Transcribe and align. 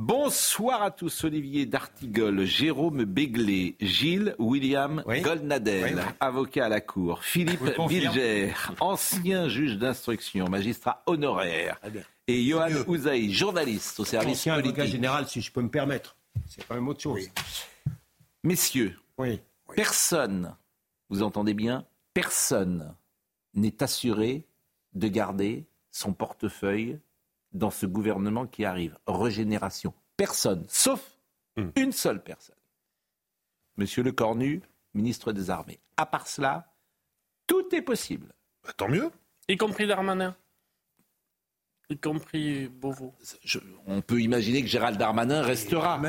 Bonsoir 0.00 0.82
à 0.82 0.90
tous, 0.90 1.24
Olivier 1.24 1.64
D'Artigol, 1.64 2.44
Jérôme 2.44 3.04
Béglé, 3.04 3.76
Gilles 3.80 4.36
William 4.38 5.02
Oui. 5.06 5.22
Goldnadel, 5.22 5.94
Oui. 5.96 6.02
avocat 6.20 6.66
à 6.66 6.68
la 6.68 6.82
Cour, 6.82 7.24
Philippe. 7.24 7.62
Bilger, 7.88 8.52
ancien 8.80 9.48
juge 9.48 9.78
d'instruction, 9.78 10.50
magistrat 10.50 11.02
honoraire, 11.06 11.80
et 12.28 12.44
Johan. 12.44 12.68
Ouzaï, 12.86 13.32
journaliste 13.32 13.98
au 13.98 14.04
service 14.04 14.40
Ancien 14.40 14.52
avocat 14.52 14.68
politique. 14.74 14.92
général, 14.92 15.26
si 15.28 15.40
je 15.40 15.50
peux 15.50 15.62
me 15.62 15.70
permettre. 15.70 16.14
C'est 16.46 16.66
pas 16.66 16.74
un 16.74 16.86
autre 16.86 17.00
chose. 17.00 17.30
Messieurs, 18.44 18.98
Oui. 19.16 19.40
personne, 19.74 20.54
vous 21.08 21.22
entendez 21.22 21.54
bien, 21.54 21.86
personne 22.12 22.94
n'est 23.54 23.82
assuré 23.82 24.46
de 24.92 25.08
garder 25.08 25.64
son 25.90 26.12
portefeuille 26.12 26.98
dans 27.56 27.70
ce 27.70 27.86
gouvernement 27.86 28.46
qui 28.46 28.64
arrive. 28.64 28.96
Régénération. 29.06 29.92
Personne, 30.16 30.64
sauf 30.68 31.12
Hmm. 31.56 31.70
une 31.76 31.92
seule 31.92 32.22
personne. 32.22 32.54
Monsieur 33.78 34.02
Le 34.02 34.12
Cornu, 34.12 34.60
ministre 34.94 35.32
des 35.32 35.48
Armées. 35.48 35.78
À 35.96 36.04
part 36.04 36.26
cela, 36.26 36.70
tout 37.46 37.74
est 37.74 37.80
possible. 37.82 38.34
Bah, 38.62 38.72
tant 38.76 38.88
mieux. 38.88 39.10
Y 39.48 39.56
compris 39.56 39.86
Darmanin. 39.86 40.36
Y 41.88 41.96
compris 41.98 42.68
Beauvau. 42.68 43.14
Je- 43.42 43.58
on 43.86 44.02
peut 44.02 44.20
imaginer 44.20 44.60
que 44.62 44.68
Gérald 44.68 44.98
Darmanin 44.98 45.40
restera 45.42 46.00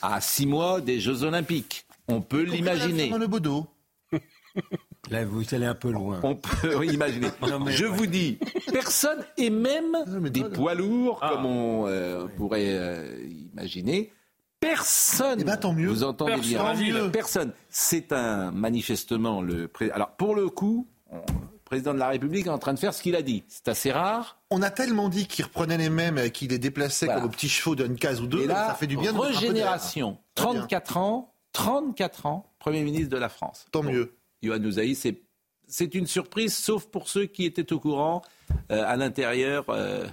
à 0.00 0.20
six 0.22 0.46
mois 0.46 0.80
des 0.80 1.00
Jeux 1.00 1.22
Olympiques. 1.22 1.84
On 2.08 2.22
peut 2.22 2.42
l'imaginer. 2.42 3.10
Là, 5.10 5.24
vous 5.24 5.42
allez 5.54 5.66
un 5.66 5.74
peu 5.74 5.90
loin. 5.90 6.20
On 6.22 6.34
peut 6.34 6.84
imaginer. 6.92 7.28
Non, 7.42 7.60
mais- 7.60 7.72
Je 7.72 7.84
vous 7.86 8.06
dis, 8.06 8.38
personne, 8.72 9.24
et 9.36 9.50
même 9.50 9.96
des 10.30 10.44
poids 10.44 10.74
lourds, 10.74 11.18
Ah. 11.22 11.30
comme 11.32 11.46
on 11.46 11.86
euh, 11.86 12.26
pourrait 12.36 12.68
euh, 12.70 13.18
imaginer, 13.52 14.12
personne. 14.60 15.38
Eh 15.40 15.44
ben, 15.44 15.56
tant 15.56 15.72
mieux. 15.72 15.88
Vous 15.88 16.04
entendez 16.04 16.36
bien 16.36 16.58
Personne. 16.62 16.76
Tant 16.76 16.82
mieux. 17.04 17.10
Personne. 17.10 17.52
C'est 17.68 18.12
un 18.12 18.50
manifestement 18.50 19.42
le. 19.42 19.68
pré- 19.68 19.90
Alors 19.90 20.12
pour 20.12 20.34
le 20.34 20.48
coup, 20.48 20.86
on- 21.10 21.16
le 21.16 21.58
président 21.64 21.92
de 21.94 21.98
la 21.98 22.08
République 22.08 22.46
est 22.46 22.50
en 22.50 22.58
train 22.58 22.72
de 22.74 22.78
faire 22.78 22.94
ce 22.94 23.02
qu'il 23.02 23.16
a 23.16 23.22
dit. 23.22 23.42
C'est 23.48 23.68
assez 23.68 23.90
rare. 23.92 24.38
On 24.50 24.62
a 24.62 24.70
tellement 24.70 25.08
dit 25.08 25.26
qu'il 25.26 25.44
reprenait 25.44 25.76
les 25.78 25.90
mêmes 25.90 26.18
et 26.18 26.30
qu'il 26.30 26.50
les 26.50 26.58
déplaçait 26.58 27.06
Voilà. 27.06 27.20
comme 27.20 27.28
aux 27.28 27.32
petits 27.32 27.48
chevaux 27.48 27.74
d'une 27.74 27.96
case 27.96 28.20
ou 28.20 28.26
deux. 28.26 28.42
et 28.42 28.46
là, 28.46 28.68
ça 28.68 28.74
fait 28.74 28.86
du 28.86 28.96
bien 28.96 29.12
de 29.12 29.18
régénération. 29.18 30.18
Très 30.34 30.44
bien. 30.46 30.60
34 30.60 30.96
ans, 30.98 31.34
34 31.52 32.26
ans, 32.26 32.50
Premier 32.58 32.82
ministre 32.82 33.10
de 33.10 33.16
la 33.18 33.28
France. 33.28 33.66
Tant 33.72 33.82
Bon. 33.82 33.90
mieux. 33.92 34.14
C'est, 34.94 35.22
c'est 35.66 35.94
une 35.94 36.06
surprise, 36.06 36.54
sauf 36.54 36.86
pour 36.86 37.08
ceux 37.08 37.26
qui 37.26 37.44
étaient 37.44 37.72
au 37.72 37.80
courant 37.80 38.22
euh, 38.70 38.84
à 38.86 38.96
l'intérieur 38.96 39.64
euh, 39.68 40.06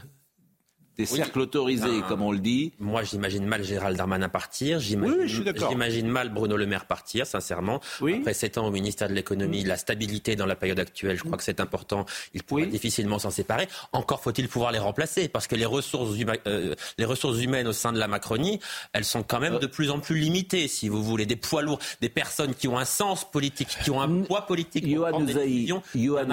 des 1.01 1.05
cercles 1.07 1.39
autorisés, 1.39 2.01
comme 2.07 2.21
on 2.21 2.31
le 2.31 2.39
dit. 2.39 2.71
Moi, 2.79 3.03
j'imagine 3.03 3.45
mal 3.45 3.63
Gérald 3.63 3.97
Darmanin 3.97 4.29
partir. 4.29 4.79
J'imagine, 4.79 5.17
Oui, 5.21 5.27
je 5.27 5.35
suis 5.35 5.43
d'accord. 5.43 5.69
J'imagine 5.69 6.07
mal 6.07 6.29
Bruno 6.29 6.55
Le 6.57 6.65
Maire 6.65 6.85
partir, 6.85 7.25
sincèrement. 7.25 7.79
Oui. 8.01 8.17
Après 8.19 8.33
sept 8.33 8.57
ans 8.57 8.67
au 8.67 8.71
ministère 8.71 9.09
de 9.09 9.13
l'économie, 9.13 9.63
la 9.63 9.77
stabilité 9.77 10.35
dans 10.35 10.45
la 10.45 10.55
période 10.55 10.79
actuelle, 10.79 11.17
je 11.17 11.23
crois 11.23 11.37
que 11.37 11.43
c'est 11.43 11.59
important. 11.59 12.05
Il 12.33 12.43
pourrait 12.43 12.63
Oui. 12.63 12.69
difficilement 12.69 13.19
s'en 13.19 13.31
séparer. 13.31 13.67
Encore 13.93 14.21
faut-il 14.21 14.47
pouvoir 14.47 14.71
les 14.71 14.79
remplacer, 14.79 15.27
parce 15.27 15.47
que 15.47 15.55
les 15.55 15.65
ressources, 15.65 16.15
huma- 16.17 16.37
euh, 16.47 16.75
les 16.97 17.05
ressources 17.05 17.41
humaines 17.41 17.67
au 17.67 17.73
sein 17.73 17.91
de 17.91 17.97
la 17.99 18.07
Macronie, 18.07 18.59
elles 18.93 19.05
sont 19.05 19.23
quand 19.23 19.39
même 19.39 19.57
de 19.59 19.67
plus 19.67 19.89
en 19.89 19.99
plus 19.99 20.17
limitées, 20.19 20.67
si 20.67 20.87
vous 20.89 21.03
voulez. 21.03 21.25
Des 21.25 21.35
poids 21.35 21.61
lourds, 21.61 21.79
des 22.01 22.09
personnes 22.09 22.53
qui 22.53 22.67
ont 22.67 22.77
un 22.77 22.85
sens 22.85 23.29
politique, 23.29 23.69
qui 23.83 23.89
ont 23.91 24.01
un 24.01 24.21
poids 24.23 24.45
politique 24.45 24.85
Yohann 24.85 25.15
a 25.15 25.17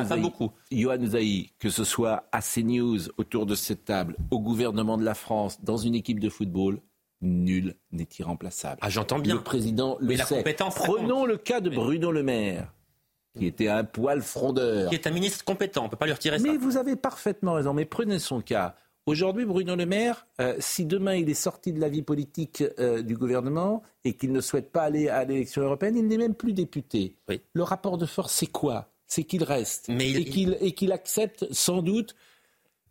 pas 0.04 0.14
Ouzaï, 0.14 0.20
beaucoup. 0.20 0.52
Yohann 0.70 1.08
que 1.58 1.70
ce 1.70 1.84
soit 1.84 2.24
à 2.32 2.40
CNews, 2.42 2.98
autour 3.16 3.46
de 3.46 3.54
cette 3.54 3.84
table, 3.84 4.16
au 4.30 4.38
gouvernement 4.40 4.57
de 4.66 5.04
la 5.04 5.14
France, 5.14 5.62
dans 5.62 5.76
une 5.76 5.94
équipe 5.94 6.20
de 6.20 6.28
football, 6.28 6.80
nul 7.20 7.74
n'est 7.92 8.08
irremplaçable. 8.19 8.78
Ah, 8.80 8.91
j'entends 8.91 9.19
bien. 9.19 9.34
Le 9.34 9.42
président 9.42 9.96
le 10.00 10.06
Mais 10.08 10.16
la 10.16 10.24
sait. 10.26 10.36
compétence, 10.38 10.74
Prenons 10.74 11.24
le 11.24 11.36
cas 11.36 11.60
de 11.60 11.70
Bruno 11.70 12.12
Le 12.12 12.22
Maire, 12.22 12.72
qui 13.36 13.46
était 13.46 13.69
un 13.69 13.84
poil 13.84 14.22
frondeur. 14.22 14.88
Qui 14.91 14.94
est 14.96 15.06
un 15.06 15.10
ministre 15.10 15.44
compétent, 15.44 15.82
on 15.82 15.84
ne 15.84 15.91
peut 15.91 15.96
pas 15.96 16.06
lui 16.06 16.12
retirer 16.12 16.38
ça. 16.38 16.44
Mais 16.44 16.56
vous 16.56 16.76
avez 16.76 16.96
parfaitement 16.96 17.54
raison. 17.54 17.72
Mais 17.74 17.84
prenez 17.84 18.19
son 18.19 18.41
cas. 18.41 18.74
Aujourd'hui, 19.06 19.46
Bruno 19.46 19.74
Le 19.74 19.86
Maire, 19.86 20.26
euh, 20.41 20.54
si 20.58 20.84
demain 20.84 21.14
il 21.14 21.30
est 21.30 21.34
sorti 21.34 21.72
de 21.72 21.80
la 21.80 21.88
vie 21.88 22.02
politique 22.02 22.62
euh, 22.78 23.00
du 23.02 23.16
gouvernement 23.16 23.82
et 24.04 24.12
qu'il 24.14 24.32
ne 24.32 24.40
souhaite 24.42 24.70
pas 24.70 24.82
aller 24.82 25.08
à 25.08 25.25
l'élection 25.25 25.62
européenne, 25.62 25.96
il 25.96 26.06
n'est 26.06 26.19
même 26.19 26.34
plus 26.34 26.52
député. 26.52 27.16
Oui. 27.28 27.40
Le 27.54 27.62
rapport 27.62 27.96
de 27.96 28.04
force, 28.04 28.34
c'est 28.34 28.46
quoi? 28.48 28.90
C'est 29.06 29.25
qu'il 29.25 29.44
reste 29.44 29.88
Mais 29.88 30.10
il- 30.10 30.16
et 30.19 30.25
qu'il 30.26 30.58
et 30.60 30.72
qu'il 30.72 30.92
accepte 30.92 31.46
sans 31.52 31.80
doute. 31.80 32.14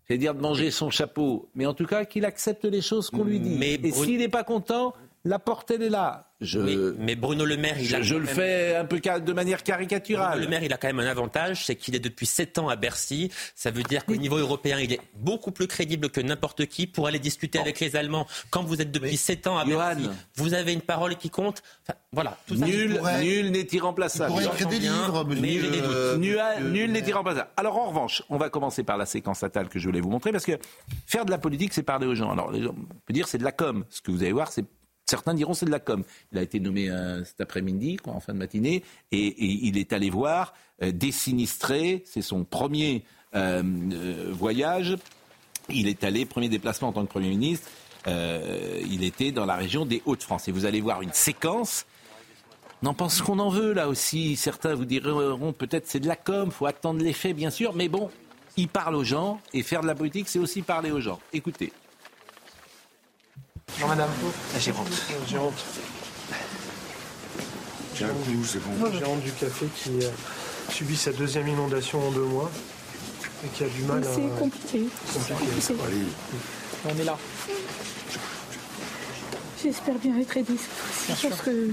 C'est 0.09 0.17
dire 0.17 0.33
de 0.33 0.41
manger 0.41 0.71
son 0.71 0.89
chapeau, 0.89 1.49
mais 1.53 1.65
en 1.65 1.73
tout 1.73 1.85
cas 1.85 2.05
qu'il 2.05 2.23
accepte 2.23 2.63
les 2.63 2.81
choses 2.81 3.09
qu'on 3.09 3.25
lui 3.25 3.39
dit. 3.41 3.57
Mais 3.59 3.73
et 3.73 3.77
Brun- 3.77 3.91
s'il 4.05 4.19
n'est 4.19 4.29
pas 4.29 4.43
content, 4.45 4.93
la 5.25 5.39
porte 5.39 5.71
elle 5.71 5.83
est 5.83 5.89
là. 5.89 6.23
Je, 6.39 6.59
Mais, 6.59 6.75
mais 6.99 7.15
Bruno 7.15 7.45
Le 7.45 7.57
Maire, 7.57 7.79
il 7.81 7.95
a 7.95 7.97
je, 7.97 8.03
je 8.03 8.13
quand 8.13 8.19
le 8.19 8.25
même- 8.27 8.35
fais 8.35 8.75
un 8.75 8.85
peu 8.85 8.99
de 8.99 9.33
manière 9.33 9.57
Bruno 9.57 9.63
caricaturale. 9.63 10.39
Le 10.39 10.47
Maire, 10.47 10.61
il 10.61 10.71
a 10.71 10.77
quand 10.77 10.85
même 10.85 10.99
un 10.99 11.07
avantage, 11.07 11.65
c'est 11.65 11.75
qu'il 11.75 11.95
est 11.95 11.99
depuis 11.99 12.27
7 12.27 12.59
ans 12.59 12.69
à 12.69 12.75
Bercy. 12.75 13.31
Ça 13.55 13.71
veut 13.71 13.81
dire 13.81 14.05
qu'au 14.05 14.15
niveau 14.17 14.37
européen, 14.37 14.77
il 14.79 14.93
est 14.93 14.99
beaucoup 15.15 15.49
plus 15.51 15.65
crédible 15.65 16.09
que 16.11 16.21
n'importe 16.21 16.67
qui 16.67 16.85
pour 16.85 17.07
aller 17.07 17.17
discuter 17.17 17.57
avec 17.57 17.79
les 17.79 17.95
Allemands. 17.95 18.27
Quand 18.51 18.61
vous 18.63 18.79
êtes 18.83 18.91
depuis 18.91 19.17
7 19.17 19.47
ans 19.47 19.57
à 19.57 19.65
Johan. 19.65 19.95
Bercy, 19.95 20.09
vous 20.35 20.53
avez 20.53 20.73
une 20.73 20.81
parole 20.81 21.15
qui 21.15 21.31
compte. 21.31 21.63
Enfin, 21.81 21.97
voilà, 22.11 22.37
tout 22.45 22.55
ça. 22.55 22.65
Nul, 22.67 22.97
pourrait- 22.97 23.19
nul 23.23 23.49
n'est 23.49 23.67
irremplaçable. 23.71 24.39
écrire 24.43 24.67
des 24.67 24.77
livres, 24.79 25.23
mais 25.23 25.57
euh, 25.57 26.17
Nul, 26.17 26.39
nul 26.71 26.91
n'est 26.91 26.99
irremplaçable. 27.07 27.49
Alors 27.57 27.77
en 27.77 27.89
revanche, 27.89 28.21
on 28.29 28.37
va 28.37 28.51
commencer 28.51 28.83
par 28.83 28.97
la 28.97 29.07
séquence 29.07 29.41
natale 29.41 29.69
que 29.69 29.79
je 29.79 29.87
voulais 29.87 30.01
vous 30.01 30.11
montrer 30.11 30.31
parce 30.31 30.45
que 30.45 30.59
faire 31.07 31.25
de 31.25 31.31
la 31.31 31.39
politique, 31.39 31.73
c'est 31.73 31.81
parler 31.81 32.05
aux 32.05 32.13
gens. 32.13 32.31
Alors 32.31 32.51
les 32.51 32.61
gens- 32.61 32.75
on 32.77 32.95
peut 33.07 33.13
dire 33.13 33.27
c'est 33.27 33.39
de 33.39 33.43
la 33.43 33.51
com. 33.51 33.85
Ce 33.89 34.01
que 34.01 34.11
vous 34.11 34.21
allez 34.21 34.33
voir, 34.33 34.51
c'est 34.51 34.63
certains 35.07 35.33
diront 35.33 35.53
c'est 35.53 35.65
de 35.65 35.71
la 35.71 35.79
com. 35.79 36.03
Il 36.31 36.37
a 36.37 36.41
été 36.41 36.59
nommé 36.59 36.89
euh, 36.89 37.23
cet 37.23 37.41
après-midi, 37.41 37.97
en 38.05 38.19
fin 38.19 38.33
de 38.33 38.37
matinée, 38.37 38.83
et, 39.11 39.35
il 39.43 39.77
est 39.77 39.93
allé 39.93 40.09
voir 40.09 40.53
euh, 40.83 40.91
des 40.91 41.11
sinistrés. 41.11 42.03
C'est 42.05 42.21
son 42.21 42.43
premier 42.43 43.03
euh, 43.35 44.31
voyage. 44.31 44.97
Il 45.69 45.87
est 45.87 46.03
allé 46.03 46.25
premier 46.25 46.49
déplacement 46.49 46.89
en 46.89 46.93
tant 46.93 47.05
que 47.05 47.11
premier 47.11 47.29
ministre. 47.29 47.69
il 48.05 49.03
était 49.03 49.33
dans 49.33 49.45
la 49.45 49.55
région 49.55 49.85
des 49.85 50.01
Hauts-de-France. 50.05 50.47
Et 50.47 50.51
vous 50.51 50.65
allez 50.65 50.79
voir 50.79 51.01
une 51.01 51.13
séquence 51.13 51.85
on 52.83 52.85
en 52.85 52.93
pense 52.93 53.23
qu'on 53.23 53.39
en 53.39 53.49
veut 53.49 53.73
là 53.73 53.89
aussi. 53.89 54.35
Certains 54.35 54.75
vous 54.75 54.85
diront 54.85 55.51
peut-être 55.51 55.87
c'est 55.87 55.99
de 55.99 56.07
la 56.07 56.15
com, 56.15 56.51
faut 56.51 56.67
attendre 56.67 57.03
les 57.03 57.13
faits 57.13 57.35
bien 57.35 57.49
sûr, 57.49 57.73
mais 57.73 57.89
bon, 57.89 58.11
il 58.55 58.67
parle 58.67 58.95
aux 58.95 59.03
gens 59.03 59.41
et 59.51 59.63
faire 59.63 59.81
de 59.81 59.87
la 59.87 59.95
politique 59.95 60.29
c'est 60.29 60.37
aussi 60.37 60.61
parler 60.61 60.91
aux 60.91 61.01
gens. 61.01 61.19
Écoutez. 61.33 61.73
Bonjour 63.73 63.89
madame. 63.89 64.09
Gérante. 64.57 64.87
Gérante. 65.27 65.65
J'ai 67.93 68.05
un 68.05 68.07
coup, 68.07 68.43
c'est 68.43 68.59
bon. 68.59 68.91
Gérante 68.91 69.21
du 69.21 69.31
café 69.33 69.67
qui 69.75 69.91
euh, 70.03 70.09
subit 70.71 70.95
sa 70.95 71.11
deuxième 71.11 71.47
inondation 71.47 72.07
en 72.07 72.11
deux 72.11 72.23
mois 72.23 72.49
et 73.45 73.49
qui 73.49 73.63
a 73.65 73.67
du 73.67 73.83
mal 73.83 74.03
à... 74.03 74.07
C'est 74.13 74.39
compliqué. 74.39 74.85
compliqué. 75.13 75.73
Allez, 75.85 76.05
On 76.95 76.99
est 76.99 77.03
là. 77.03 77.17
J'espère 79.61 79.95
bien 79.95 80.17
être 80.19 80.37
aidée 80.37 80.57
parce 81.07 81.41
que 81.41 81.69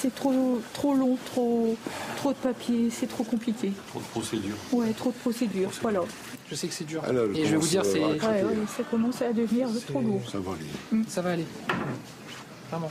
c'est 0.00 0.14
trop, 0.14 0.60
trop 0.74 0.94
long, 0.94 1.16
trop, 1.32 1.74
trop 2.16 2.30
de 2.32 2.38
papier, 2.38 2.90
c'est 2.90 3.06
trop 3.06 3.24
compliqué. 3.24 3.72
trop 3.88 4.00
de 4.00 4.04
procédures. 4.06 4.56
Ouais, 4.72 4.92
trop 4.92 5.10
de 5.10 5.16
procédures, 5.16 5.70
voilà. 5.80 6.00
Je 6.50 6.54
sais 6.56 6.66
que 6.66 6.74
c'est 6.74 6.84
dur. 6.84 7.02
Alors, 7.04 7.26
et 7.34 7.44
je 7.46 7.50
vais 7.52 7.56
vous 7.56 7.66
dire, 7.68 7.84
c'est... 7.84 8.02
euh, 8.02 8.08
Ouais, 8.08 8.42
ouais, 8.42 8.56
ça 8.76 8.82
commence 8.90 9.22
à 9.22 9.32
devenir 9.32 9.68
trop 9.88 10.00
lourd. 10.00 10.20
Ça 10.30 10.38
va 10.40 10.52
aller. 10.52 11.04
Ça 11.08 11.22
va 11.22 11.30
aller. 11.32 11.46
Vraiment. 12.70 12.90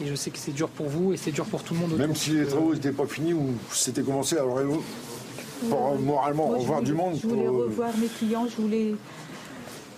Et 0.00 0.06
je 0.06 0.14
sais 0.14 0.30
que 0.30 0.38
c'est 0.38 0.52
dur 0.52 0.68
pour 0.68 0.86
vous 0.88 1.12
et 1.12 1.16
c'est 1.16 1.32
dur 1.32 1.44
pour 1.44 1.62
tout 1.64 1.74
le 1.74 1.80
monde. 1.80 1.96
Même 1.98 2.14
si 2.14 2.30
les 2.30 2.46
travaux 2.46 2.72
n'étaient 2.74 2.92
pas 2.92 3.06
finis 3.06 3.34
ou 3.34 3.50
c'était 3.72 4.02
commencé, 4.02 4.36
alors 4.38 4.58
pour 5.68 5.92
euh, 5.92 5.98
moralement 5.98 6.48
Moi, 6.48 6.58
revoir 6.58 6.78
voulais- 6.78 6.90
du 6.90 6.96
monde. 6.96 7.18
Je 7.22 7.26
voulais 7.28 7.44
pour, 7.46 7.60
euh, 7.60 7.64
revoir 7.66 7.90
mes 7.98 8.06
clients, 8.08 8.46
je 8.48 8.60
voulais 8.62 8.94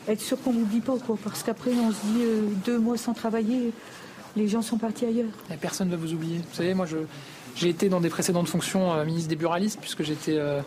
être 0.09 0.21
sûr 0.21 0.41
qu'on 0.43 0.53
m'oublie 0.53 0.81
pas, 0.81 0.97
quoi, 1.07 1.17
parce 1.23 1.43
qu'après 1.43 1.71
on 1.73 1.91
se 1.91 2.01
dit 2.07 2.23
euh, 2.23 2.41
deux 2.67 2.79
mois 2.79 2.99
sans 2.99 3.15
travailler, 3.15 3.73
les 4.37 4.47
gens 4.49 4.61
sont 4.63 4.77
partis 4.77 5.07
ailleurs. 5.07 5.31
Et 5.51 5.57
personne 5.57 5.89
ne 5.89 5.97
va 5.97 6.03
vous 6.03 6.13
oublier. 6.13 6.39
Vous 6.39 6.55
savez, 6.55 6.75
moi, 6.75 6.85
je, 6.87 6.97
j'ai 7.57 7.69
été 7.71 7.89
dans 7.89 8.01
des 8.03 8.11
précédentes 8.11 8.49
fonctions 8.49 8.93
euh, 8.93 9.05
ministre 9.07 9.29
des 9.31 9.37
buralistes, 9.37 9.79
puisque 9.81 10.03
j'étais 10.03 10.37
euh, 10.37 10.61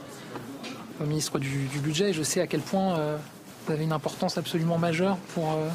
ministre 1.05 1.39
du, 1.39 1.65
du 1.67 1.79
budget, 1.79 2.09
et 2.09 2.13
je 2.13 2.23
sais 2.23 2.41
à 2.41 2.47
quel 2.47 2.61
point 2.61 2.97
euh, 2.97 3.17
Vous 3.65 3.73
avez 3.73 3.83
une 3.83 3.91
importance 3.91 4.37
absolument 4.37 4.77
majeure 4.77 5.17
pour 5.33 5.51
euh, 5.51 5.67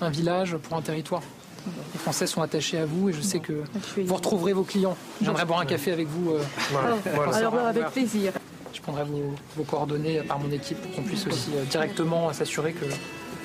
un 0.00 0.10
village, 0.10 0.56
pour 0.56 0.76
un 0.76 0.82
territoire. 0.82 1.22
Les 1.94 1.98
Français 1.98 2.26
sont 2.26 2.42
attachés 2.42 2.78
à 2.78 2.84
vous 2.84 3.08
et 3.08 3.12
je 3.14 3.22
sais 3.22 3.38
que 3.40 3.64
vous 4.04 4.14
retrouverez 4.14 4.52
vos 4.52 4.64
clients. 4.64 4.96
Je 5.20 5.24
viendrai 5.24 5.44
boire 5.46 5.60
un 5.60 5.64
café 5.66 5.92
avec 5.92 6.08
vous. 6.08 6.32
euh, 6.32 6.40
Ah, 6.74 7.34
Alors 7.36 7.54
avec 7.58 7.86
plaisir. 7.90 8.32
je 8.74 8.80
prendrai 8.82 9.04
vos, 9.04 9.34
vos 9.56 9.64
coordonnées 9.64 10.20
par 10.22 10.38
mon 10.38 10.50
équipe 10.50 10.78
pour 10.82 10.92
qu'on 10.92 11.02
puisse 11.02 11.26
aussi 11.26 11.50
euh, 11.56 11.64
directement 11.64 12.30
s'assurer 12.34 12.72
que 12.74 12.84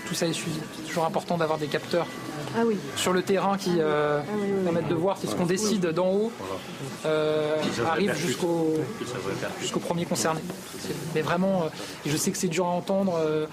tout 0.08 0.14
ça 0.16 0.28
est 0.28 0.34
suivi. 0.34 0.60
C'est 0.76 0.88
toujours 0.88 1.06
important 1.06 1.38
d'avoir 1.38 1.58
des 1.60 1.68
capteurs 1.68 2.08
Ah 2.58 2.62
oui. 2.66 2.78
sur 2.96 3.14
le 3.14 3.22
terrain 3.22 3.58
qui 3.58 3.76
euh, 3.78 4.20
oui, 4.34 4.42
oui. 4.58 4.64
permettent 4.64 4.88
de 4.88 4.96
voir 4.96 5.18
si 5.18 5.28
ce 5.28 5.36
qu'on 5.36 5.46
décide 5.46 5.86
d'en 5.88 6.08
haut 6.10 6.32
euh, 7.06 7.56
arrive 7.88 8.14
jusqu'au 8.16 8.74
jusqu'au 9.62 9.80
premier 9.80 10.06
concerné. 10.06 10.42
Mais 11.16 11.22
vraiment, 11.22 11.64
euh, 11.64 11.68
et 12.06 12.10
je 12.10 12.18
sais 12.18 12.32
que 12.32 12.38
c'est 12.38 12.48
dur 12.48 12.66
à 12.66 12.70
entendre. 12.70 13.16
euh, 13.20 13.46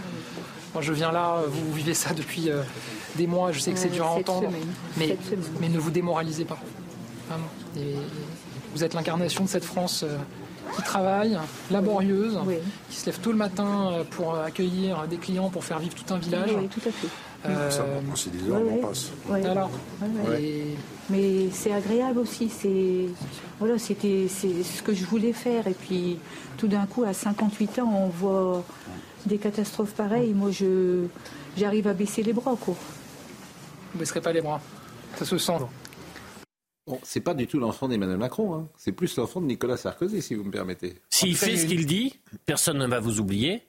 moi, 0.74 0.82
je 0.82 0.92
viens 0.92 1.10
là, 1.12 1.36
euh, 1.38 1.46
vous 1.48 1.72
vivez 1.72 1.94
ça 1.94 2.12
depuis 2.12 2.50
euh, 2.50 2.62
des 3.16 3.26
mois. 3.26 3.50
Je 3.52 3.60
sais 3.60 3.72
que 3.72 3.78
c'est 3.78 3.88
dur 3.88 4.06
à 4.06 4.10
entendre, 4.10 4.48
mais 4.96 5.16
ne 5.68 5.78
vous 5.78 5.90
démoralisez 5.90 6.44
pas. 6.44 6.58
Vraiment. 7.28 7.48
Et 7.76 7.96
vous 8.74 8.84
êtes 8.84 8.94
l'incarnation 8.94 9.44
de 9.44 9.48
cette 9.48 9.64
France 9.64 10.04
euh, 10.04 10.16
qui 10.76 10.82
travaille, 10.82 11.38
laborieuse, 11.70 12.38
Oui. 12.46 12.56
qui 12.90 12.96
se 12.98 13.06
lève 13.06 13.18
tôt 13.20 13.30
le 13.32 13.38
matin 13.38 13.90
euh, 13.92 14.04
pour 14.04 14.36
accueillir 14.36 15.06
des 15.08 15.16
clients, 15.16 15.48
pour 15.48 15.64
faire 15.64 15.78
vivre 15.78 15.94
tout 15.94 16.12
un 16.12 16.18
village. 16.18 16.50
Oui, 16.56 16.68
tout 16.68 16.80
à 16.86 16.92
fait. 16.92 17.08
Euh, 17.44 17.70
Ça, 17.70 17.84
maintenant, 17.84 18.16
c'est 18.16 18.30
des 18.30 18.50
heures, 18.50 18.62
ouais, 18.62 18.80
on 18.82 18.86
passe. 18.86 19.10
Ouais. 19.28 19.40
voilà. 19.40 19.68
Ouais, 20.00 20.28
ouais. 20.30 20.42
Et 20.42 20.76
Mais 21.10 21.50
c'est 21.52 21.72
agréable 21.72 22.18
aussi. 22.18 22.48
C'est 22.48 23.06
voilà, 23.58 23.78
c'était 23.78 24.26
c'est 24.28 24.62
ce 24.62 24.82
que 24.82 24.94
je 24.94 25.04
voulais 25.04 25.32
faire. 25.32 25.66
Et 25.66 25.74
puis 25.74 26.18
tout 26.56 26.68
d'un 26.68 26.86
coup, 26.86 27.04
à 27.04 27.12
58 27.12 27.80
ans, 27.80 27.92
on 27.94 28.08
voit 28.08 28.64
des 29.26 29.38
catastrophes 29.38 29.94
pareilles. 29.94 30.32
Moi, 30.32 30.50
je 30.50 31.04
j'arrive 31.56 31.86
à 31.88 31.92
baisser 31.94 32.22
les 32.22 32.32
bras, 32.32 32.56
quoi. 32.60 32.74
vous 32.74 33.94
ne 33.94 34.00
baisserez 34.00 34.20
pas 34.20 34.32
les 34.32 34.40
bras. 34.40 34.60
Ça 35.16 35.24
se 35.24 35.38
sent. 35.38 35.58
Bon, 36.86 37.00
c'est 37.02 37.20
pas 37.20 37.34
du 37.34 37.46
tout 37.48 37.58
l'enfant 37.58 37.88
d'Emmanuel 37.88 38.18
Macron, 38.18 38.54
hein. 38.54 38.68
c'est 38.76 38.92
plus 38.92 39.16
l'enfant 39.16 39.40
de 39.40 39.46
Nicolas 39.46 39.76
Sarkozy, 39.76 40.22
si 40.22 40.36
vous 40.36 40.44
me 40.44 40.52
permettez. 40.52 41.00
S'il 41.10 41.36
fait 41.36 41.56
ce 41.56 41.66
qu'il 41.66 41.84
dit, 41.84 42.20
personne 42.44 42.78
ne 42.78 42.86
va 42.86 43.00
vous 43.00 43.18
oublier. 43.18 43.62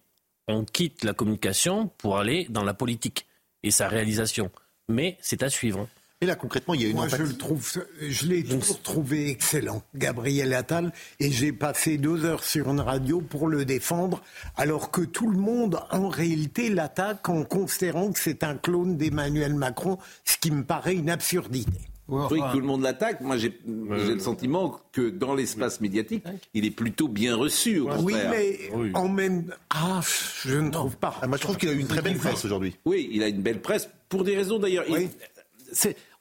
On 0.48 0.64
quitte 0.64 1.04
la 1.04 1.14
communication 1.14 1.90
pour 1.98 2.20
aller 2.20 2.46
dans 2.50 2.64
la 2.64 2.76
politique 2.76 3.27
et 3.64 3.72
sa 3.72 3.88
réalisation. 3.88 4.52
Mais 4.90 5.18
c'est 5.22 5.44
à 5.44 5.50
suivre. 5.50 5.88
Et 6.20 6.26
là, 6.26 6.36
concrètement, 6.36 6.74
il 6.74 6.82
y 6.82 6.86
a 6.86 6.88
une 6.90 6.96
Moi, 6.96 7.08
je 7.10 7.22
le 7.22 7.38
trouve, 7.38 7.84
je 8.02 8.26
l'ai 8.26 8.44
toujours 8.44 8.82
trouvé 8.82 9.30
excellent, 9.30 9.84
Gabriel 9.94 10.52
Attal, 10.56 10.92
et 11.20 11.32
j'ai 11.32 11.52
passé 11.52 12.00
deux 12.00 12.26
heures 12.26 12.44
sur 12.44 12.72
une 12.72 12.80
radio 12.80 13.22
pour 13.22 13.48
le 13.48 13.66
défendre, 13.66 14.24
alors 14.56 14.90
que 14.90 15.02
tout 15.02 15.30
le 15.30 15.38
monde, 15.38 15.80
en 15.92 16.10
réalité, 16.10 16.70
l'attaque 16.70 17.30
en 17.30 17.44
considérant 17.44 18.12
que 18.12 18.20
c'est 18.20 18.44
un 18.44 18.58
clone 18.58 18.98
d'Emmanuel 18.98 19.54
Macron, 19.54 20.00
ce 20.26 20.38
qui 20.38 20.50
me 20.50 20.64
paraît 20.64 20.96
une 20.96 21.12
absurdité. 21.12 21.88
Oui, 22.08 22.40
tout 22.52 22.60
le 22.60 22.66
monde 22.66 22.82
l'attaque. 22.82 23.22
Moi, 23.22 23.38
j'ai 23.38 23.60
le 23.66 24.20
sentiment 24.20 24.80
que 24.92 25.10
dans 25.10 25.36
l'espace 25.36 25.82
médiatique, 25.82 26.24
il 26.54 26.66
est 26.66 26.72
plutôt 26.72 27.08
bien 27.08 27.36
reçu, 27.36 27.80
au 27.80 27.88
Oui, 28.00 28.14
contraire. 28.14 28.32
mais 28.32 28.92
en 28.94 29.10
même... 29.10 29.54
Ah, 29.70 30.00
je 30.46 30.56
ne 30.58 30.70
trouve 30.72 30.98
pas. 30.98 31.16
Ah, 31.22 31.28
moi, 31.28 31.38
je 31.38 31.42
trouve 31.44 31.58
qu'il 31.58 31.70
a 31.70 31.74
eu 31.74 31.80
une 31.80 31.88
très 31.88 32.02
belle 32.02 32.18
presse 32.18 32.46
aujourd'hui. 32.46 32.76
Oui, 32.86 33.10
il 33.12 33.24
a 33.24 33.28
une 33.28 33.42
belle 33.42 33.62
presse, 33.62 33.90
pour 34.10 34.24
des 34.24 34.36
raisons 34.36 34.58
d'ailleurs. 34.60 34.86
Oui. 34.90 35.10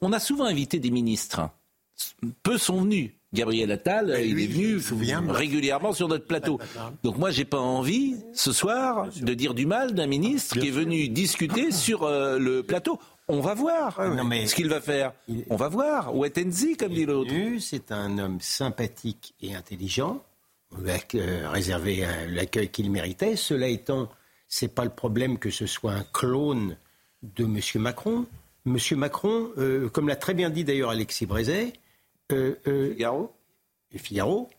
On 0.01 0.13
a 0.13 0.19
souvent 0.19 0.45
invité 0.45 0.79
des 0.81 0.91
ministres. 0.91 1.49
Peu 2.43 2.59
sont 2.59 2.81
venus. 2.83 3.11
Gabriel 3.33 3.71
Attal, 3.71 4.17
il 4.25 4.41
est 4.41 4.47
venu 4.47 4.81
souviens, 4.81 5.23
régulièrement 5.29 5.93
sur 5.93 6.09
notre 6.09 6.27
plateau. 6.27 6.59
Donc 7.03 7.19
moi, 7.19 7.31
j'ai 7.31 7.45
pas 7.45 7.59
envie 7.61 8.17
ce 8.33 8.53
soir 8.53 9.09
de 9.15 9.35
dire 9.35 9.53
du 9.53 9.67
mal 9.67 9.93
d'un 9.95 10.07
ministre 10.07 10.59
qui 10.59 10.69
est 10.69 10.73
venu 10.73 11.09
discuter 11.09 11.71
sur 11.71 12.05
euh, 12.05 12.39
le 12.39 12.63
plateau. 12.63 12.99
On 13.29 13.41
va 13.41 13.55
voir 13.55 14.15
Non, 14.15 14.25
mais- 14.25 14.47
ce 14.47 14.55
qu'il 14.55 14.69
va 14.69 14.81
faire. 14.81 15.13
Il- 15.29 15.45
On 15.51 15.57
va 15.57 15.69
voir. 15.69 16.15
And 16.15 16.53
see, 16.53 16.77
comme 16.77 16.93
dit 16.93 17.07
l'autre. 17.07 17.33
C'est 17.61 17.91
un 17.93 18.19
homme 18.19 18.41
sympathique 18.41 19.35
et 19.41 19.55
intelligent, 19.55 20.23
avec, 20.77 21.15
euh, 21.15 21.49
réservé 21.51 22.07
l'accueil 22.29 22.69
qu'il 22.69 22.91
méritait. 22.91 23.35
Cela 23.37 23.67
étant, 23.69 24.09
c'est 24.49 24.69
pas 24.73 24.85
le 24.85 24.91
problème 24.91 25.39
que 25.39 25.51
ce 25.51 25.67
soit 25.67 25.93
un 25.93 26.05
clone 26.13 26.77
de 27.23 27.45
M. 27.45 27.61
Macron. 27.83 28.27
M. 28.65 28.77
Macron, 28.97 29.51
euh, 29.59 29.89
comme 29.89 30.07
l'a 30.09 30.17
très 30.17 30.35
bien 30.35 30.51
dit 30.51 30.65
d'ailleurs 30.65 30.91
Alexis 30.91 31.27
Brézet, 31.27 31.73
euh, 32.33 32.55
euh, 32.67 32.93
Figaro 32.93 33.33
Figaro, 33.97 34.51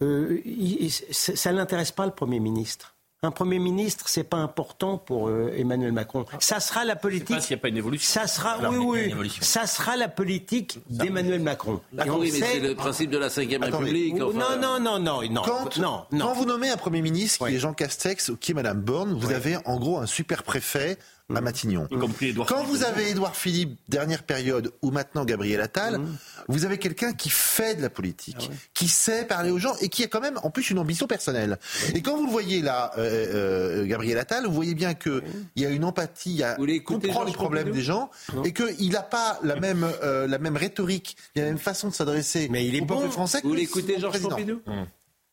il- 0.00 0.82
il- 0.82 0.90
ça 0.90 1.34
ça 1.36 1.52
n'intéresse 1.52 1.92
pas 1.92 2.06
le 2.06 2.12
Premier 2.12 2.40
ministre. 2.40 2.94
Un 3.24 3.30
Premier 3.30 3.60
ministre, 3.60 4.08
c'est 4.08 4.24
pas 4.24 4.38
important 4.38 4.98
pour 4.98 5.28
euh, 5.28 5.54
Emmanuel 5.56 5.92
Macron. 5.92 6.24
Ça 6.40 6.58
sera 6.58 6.84
la 6.84 6.96
politique. 6.96 7.36
pas 7.36 7.40
s'il 7.40 7.54
n'y 7.54 7.60
a 7.60 7.62
pas 7.62 7.68
une 7.68 7.76
évolution. 7.76 8.20
Ça 8.20 8.26
sera, 8.26 8.54
Alors, 8.54 8.74
oui, 8.74 9.14
oui, 9.16 9.32
ça 9.40 9.68
sera 9.68 9.96
la 9.96 10.08
politique 10.08 10.80
d'Emmanuel 10.90 11.40
Macron. 11.40 11.80
Ah 11.96 12.04
mais 12.20 12.30
c'est 12.30 12.58
le 12.58 12.74
principe 12.74 13.10
de 13.10 13.18
la 13.18 13.30
Cinquième 13.30 13.62
Attendez. 13.62 13.84
République. 13.92 14.16
non, 14.16 14.30
enfin. 14.30 14.56
non, 14.56 14.80
non, 14.80 14.98
non, 14.98 15.22
non, 15.30 15.42
Quand, 15.42 15.76
non, 15.78 16.02
non. 16.10 16.26
quand 16.26 16.32
vous 16.34 16.46
nommez 16.46 16.70
un 16.70 16.76
Premier 16.76 17.00
ministre 17.00 17.46
qui 17.46 17.54
est 17.54 17.58
Jean 17.60 17.74
Castex 17.74 18.30
ou 18.30 18.36
qui 18.36 18.50
est 18.50 18.54
Madame 18.54 18.80
Borne, 18.80 19.12
vous 19.14 19.30
avez 19.30 19.56
en 19.66 19.78
gros 19.78 19.98
un 19.98 20.06
super 20.06 20.42
préfet 20.42 20.98
à 21.36 21.40
Matignon. 21.40 21.86
Y 21.90 21.98
compris 21.98 22.26
Édouard 22.28 22.46
Quand 22.48 22.56
Philippe. 22.64 22.70
vous 22.70 22.84
avez 22.84 23.10
Édouard 23.10 23.36
Philippe, 23.36 23.78
dernière 23.88 24.22
période, 24.22 24.72
ou 24.82 24.90
maintenant 24.90 25.24
Gabriel 25.24 25.60
Attal, 25.60 26.00
vous 26.48 26.64
avez 26.64 26.78
quelqu'un 26.78 27.12
qui 27.12 27.30
fait 27.30 27.74
de 27.74 27.82
la 27.82 27.90
politique, 27.90 28.50
qui 28.74 28.88
sait 28.88 29.24
parler 29.24 29.50
aux 29.50 29.58
gens 29.58 29.74
et 29.80 29.88
qui 29.88 30.04
a 30.04 30.08
quand 30.08 30.20
même 30.20 30.38
en 30.42 30.50
plus 30.50 30.70
une 30.70 30.78
ambition 30.78 31.06
personnelle. 31.06 31.58
Et 31.94 32.02
quand 32.02 32.16
vous 32.16 32.26
le 32.26 32.30
voyez 32.32 32.62
là, 32.62 32.90
euh, 32.98 33.82
euh, 33.82 33.86
Gabriel 33.86 34.18
Attal, 34.18 34.46
vous 34.46 34.52
voyez 34.52 34.74
bien 34.74 34.94
qu'il 34.94 35.22
y 35.56 35.64
a 35.66 35.70
une 35.70 35.84
empathie, 35.84 36.30
il 36.30 36.36
y 36.36 36.44
a, 36.44 36.56
comprend 36.84 37.24
les 37.24 37.32
problèmes 37.32 37.70
des 37.70 37.82
gens 37.82 38.10
et 38.44 38.52
qu'il 38.52 38.90
n'a 38.90 39.02
pas 39.02 39.38
la 39.42 39.56
même, 39.56 39.86
euh, 40.02 40.26
la 40.26 40.38
même 40.38 40.56
rhétorique, 40.56 41.16
la 41.34 41.44
même 41.44 41.58
façon 41.58 41.88
de 41.88 41.94
s'adresser 41.94 42.48
Mais 42.50 42.66
il 42.66 42.74
est 42.74 42.80
au 42.82 42.86
peuple 42.86 43.02
bon. 43.04 43.10
français 43.10 43.40
que 43.42 43.46
Vous 43.46 43.56
écouter 43.56 43.98
Georges 43.98 44.12
président. 44.12 44.30
Pompidou 44.30 44.60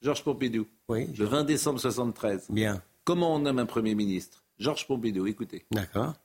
Georges 0.01 0.23
Pompidou, 0.23 0.65
Oui, 0.87 1.07
le 1.17 1.25
20 1.25 1.43
décembre 1.43 1.79
73. 1.79 2.45
bien, 2.49 2.81
Comment 3.03 3.35
on 3.35 3.39
nomme 3.39 3.59
un 3.59 3.65
Premier 3.65 3.95
ministre? 3.95 4.38
Georges 4.59 4.85
Pompidou, 4.85 5.25
écoutez. 5.25 5.65
d'accord. 5.71 6.15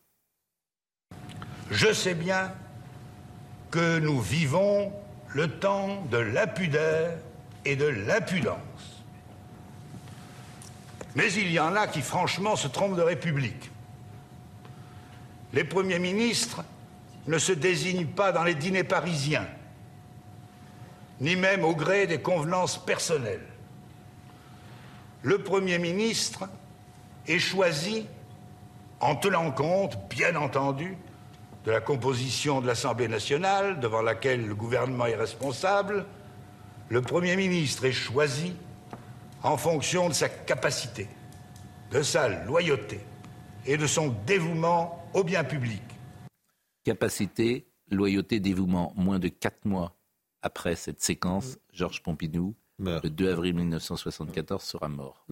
Je 1.70 1.92
sais 1.92 2.14
bien 2.14 2.52
que 3.70 3.98
nous 4.00 4.20
vivons 4.20 4.92
le 5.28 5.48
temps 5.48 6.02
de 6.10 6.18
la 6.18 6.46
pudeur 6.46 7.16
et 7.64 7.76
de 7.76 7.86
l'impudence. 7.86 8.58
Mais 11.14 11.32
il 11.32 11.50
y 11.52 11.60
en 11.60 11.76
a 11.76 11.86
qui 11.86 12.02
franchement 12.02 12.56
se 12.56 12.66
trompent 12.66 12.96
de 12.96 13.02
république. 13.02 13.70
Les 15.52 15.64
premiers 15.64 16.00
ministres 16.00 16.64
ne 17.28 17.38
se 17.38 17.52
désignent 17.52 18.08
pas 18.08 18.32
dans 18.32 18.42
les 18.42 18.56
dîners 18.56 18.84
parisiens, 18.84 19.46
ni 21.20 21.36
même 21.36 21.64
au 21.64 21.74
gré 21.74 22.08
des 22.08 22.20
convenances 22.20 22.84
personnelles. 22.84 23.46
Le 25.22 25.38
Premier 25.38 25.78
ministre 25.78 26.48
est 27.26 27.38
choisi 27.38 28.06
en 29.04 29.16
tenant 29.16 29.52
compte, 29.52 29.98
bien 30.08 30.34
entendu, 30.34 30.96
de 31.66 31.70
la 31.70 31.82
composition 31.82 32.62
de 32.62 32.66
l'Assemblée 32.66 33.06
nationale, 33.06 33.78
devant 33.78 34.00
laquelle 34.00 34.46
le 34.46 34.54
gouvernement 34.54 35.04
est 35.04 35.14
responsable, 35.14 36.06
le 36.88 37.02
Premier 37.02 37.36
ministre 37.36 37.84
est 37.84 37.92
choisi 37.92 38.54
en 39.42 39.58
fonction 39.58 40.08
de 40.08 40.14
sa 40.14 40.30
capacité, 40.30 41.06
de 41.90 42.00
sa 42.00 42.28
loyauté 42.46 42.98
et 43.66 43.76
de 43.76 43.86
son 43.86 44.08
dévouement 44.26 45.06
au 45.12 45.22
bien 45.22 45.44
public. 45.44 45.82
Capacité, 46.82 47.66
loyauté, 47.90 48.40
dévouement. 48.40 48.94
Moins 48.96 49.18
de 49.18 49.28
quatre 49.28 49.66
mois 49.66 49.94
après 50.40 50.76
cette 50.76 51.02
séquence, 51.02 51.58
Georges 51.74 52.02
Pompidou, 52.02 52.54
Meurt. 52.78 53.04
le 53.04 53.10
2 53.10 53.30
avril 53.30 53.54
1974, 53.54 54.62
sera 54.62 54.88
mort. 54.88 55.26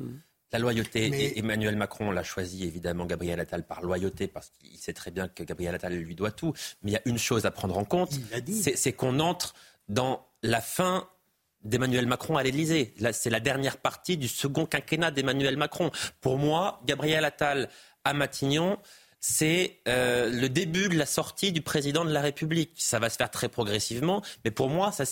La 0.53 0.59
loyauté, 0.59 1.09
Mais- 1.09 1.23
et 1.25 1.39
Emmanuel 1.39 1.77
Macron 1.77 2.11
l'a 2.11 2.23
choisi 2.23 2.65
évidemment 2.65 3.07
Gabriel 3.07 3.41
Attal 3.41 3.65
par 3.67 3.81
loyauté 3.83 4.29
parce 4.29 4.51
qu'il 4.51 4.77
sait 4.79 4.93
très 4.93 5.11
bien 5.11 5.29
que 5.29 5.43
Gabriel 5.43 5.75
Attal 5.75 5.95
lui 5.95 6.15
doit 6.15 6.31
tout. 6.31 6.53
Mais 6.83 6.91
il 6.91 6.95
y 6.95 6.99
a 6.99 7.03
une 7.07 7.19
chose 7.19 7.47
à 7.47 7.51
prendre 7.51 7.77
en 7.79 7.85
compte, 7.85 8.11
c'est 8.53 8.77
c'est 8.77 8.93
qu'on 8.93 9.19
entre 9.19 9.55
dans 9.89 10.27
la 10.43 10.61
fin 10.61 11.09
d'Emmanuel 11.65 12.07
Macron 12.07 12.37
à 12.37 12.43
l'Élysée. 12.43 12.93
Là, 12.99 13.13
c'est 13.13 13.31
la 13.31 13.41
dernière 13.41 13.77
partie 13.79 14.17
du 14.17 14.29
second 14.29 14.67
quinquennat 14.67 15.11
d'Emmanuel 15.11 15.57
Macron. 15.57 15.91
Pour 16.21 16.37
moi, 16.37 16.81
Gabriel 16.87 17.25
Attal 17.25 17.69
à 18.05 18.13
Matignon, 18.15 18.79
c'est 19.25 19.79
euh, 19.87 20.29
le 20.31 20.49
début 20.49 20.89
de 20.89 20.99
la 20.99 21.07
sortie 21.07 21.53
du 21.53 21.63
président 21.63 22.05
de 22.05 22.11
la 22.11 22.21
République. 22.21 22.73
Ça 22.77 22.99
va 22.99 23.09
se 23.09 23.17
faire 23.17 23.31
très 23.31 23.49
progressivement, 23.49 24.21
mais 24.45 24.51
pour 24.51 24.69
moi, 24.69 24.91
ça, 24.91 25.05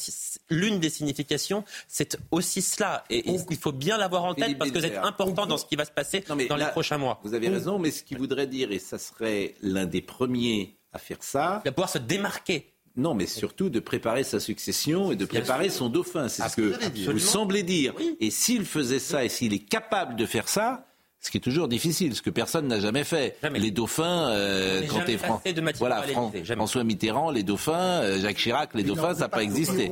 l'une 0.50 0.80
des 0.80 0.90
significations, 0.90 1.64
c'est 1.86 2.18
aussi 2.32 2.60
cela. 2.60 3.04
Et, 3.08 3.30
et 3.30 3.40
il 3.48 3.56
faut 3.56 3.70
bien 3.72 3.96
l'avoir 3.96 4.24
en 4.24 4.34
tête 4.34 4.58
parce 4.58 4.72
que 4.72 4.80
c'est 4.80 4.96
important 4.96 5.46
dans 5.46 5.56
ce 5.56 5.64
qui 5.64 5.76
va 5.76 5.84
se 5.84 5.92
passer 5.92 6.24
Non, 6.28 6.36
dans 6.48 6.56
là, 6.56 6.66
les 6.66 6.70
prochains 6.72 6.98
mois. 6.98 7.20
Vous 7.22 7.34
avez 7.34 7.48
raison, 7.48 7.78
mais 7.78 7.92
ce 7.92 8.02
qui 8.02 8.16
voudrait 8.16 8.48
dire, 8.48 8.72
et 8.72 8.80
ça 8.80 8.98
serait 8.98 9.54
l'un 9.62 9.86
des 9.86 10.02
premiers 10.02 10.76
à 10.92 10.98
faire 10.98 11.22
ça, 11.22 11.62
Il 11.64 11.68
va 11.68 11.72
pouvoir 11.72 11.88
se 11.90 11.98
démarquer. 11.98 12.72
non, 12.96 13.14
mais 13.14 13.26
surtout 13.26 13.70
de 13.70 13.78
préparer 13.78 14.24
sa 14.24 14.40
succession 14.40 15.12
et 15.12 15.16
de 15.16 15.24
préparer 15.24 15.68
son 15.70 15.88
dauphin. 15.88 16.28
C'est 16.28 16.48
ce 16.48 16.56
que 16.56 17.10
vous 17.12 17.18
semblez 17.20 17.62
dire. 17.62 17.94
Et 18.18 18.32
s'il 18.32 18.64
faisait 18.64 18.98
ça 18.98 19.24
et 19.24 19.28
s'il 19.28 19.54
est 19.54 19.64
capable 19.64 20.16
de 20.16 20.26
faire 20.26 20.48
ça, 20.48 20.88
Ce 21.22 21.30
qui 21.30 21.36
est 21.36 21.40
toujours 21.40 21.68
difficile, 21.68 22.14
ce 22.16 22.22
que 22.22 22.30
personne 22.30 22.66
n'a 22.66 22.80
jamais 22.80 23.04
fait. 23.04 23.36
Les 23.60 23.70
dauphins, 23.70 24.30
euh, 24.30 24.80
quand 24.88 25.00
t'es 25.04 25.12
Fran- 25.18 25.40
voilà, 25.78 25.96
Fran-. 26.14 26.30
François 26.56 26.82
Mitterrand, 26.84 27.30
les 27.30 27.42
dauphins, 27.42 27.74
euh, 28.02 28.18
Jacques 28.20 28.36
Chirac, 28.38 28.70
les 28.74 28.82
dauphins, 28.88 29.12
ça 29.14 29.20
n'a 29.20 29.28
pas 29.28 29.42
existé. 29.42 29.88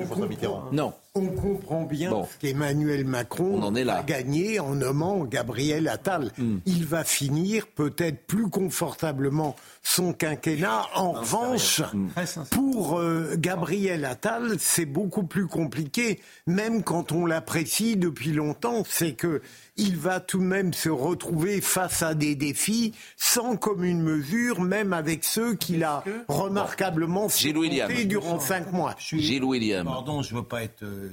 Non. 0.72 0.94
On 1.18 1.28
comprend 1.28 1.82
bien 1.84 2.10
Bon. 2.10 2.26
qu'Emmanuel 2.40 3.04
Macron 3.04 3.58
On 3.60 3.62
en 3.62 3.74
est 3.74 3.84
là. 3.84 3.98
a 3.98 4.02
gagné 4.02 4.60
en 4.60 4.74
nommant 4.74 5.24
Gabriel 5.24 5.88
Attal. 5.88 6.32
Hmm. 6.38 6.58
Il 6.66 6.86
va 6.86 7.04
finir 7.04 7.66
peut-être 7.66 8.26
plus 8.26 8.48
confortablement 8.48 9.56
son 9.82 10.12
quinquennat. 10.12 10.82
En 10.94 11.12
revanche, 11.12 11.82
Hmm. 11.92 12.08
pour 12.50 12.98
euh, 12.98 13.34
Gabriel 13.38 14.04
Attal, 14.04 14.56
c'est 14.58 14.86
beaucoup 14.86 15.22
plus 15.24 15.46
compliqué, 15.46 16.20
même 16.46 16.82
quand 16.82 17.12
on 17.12 17.26
l'apprécie 17.26 17.96
depuis 17.96 18.32
longtemps. 18.32 18.82
C'est 18.88 19.12
que 19.12 19.40
il 19.76 19.96
va 19.96 20.18
tout 20.20 20.38
de 20.38 20.44
même 20.44 20.72
se 20.72 20.88
retrouver 20.88 21.60
face 21.60 22.02
à 22.02 22.14
des 22.14 22.34
défis 22.34 22.94
sans 23.16 23.56
commune 23.56 24.02
mesure, 24.02 24.60
même 24.60 24.92
avec 24.92 25.22
ceux 25.24 25.54
qu'il 25.54 25.84
a 25.84 26.02
remarquablement 26.28 27.28
surmontés 27.28 28.04
durant 28.04 28.40
cinq 28.40 28.72
mois. 28.72 28.94
Gilles 28.98 29.44
William. 29.44 29.86
Pardon, 29.86 30.22
je 30.22 30.34
ne 30.34 30.40
veux 30.40 30.44
pas 30.44 30.62
être 30.64 30.82
euh, 30.82 31.07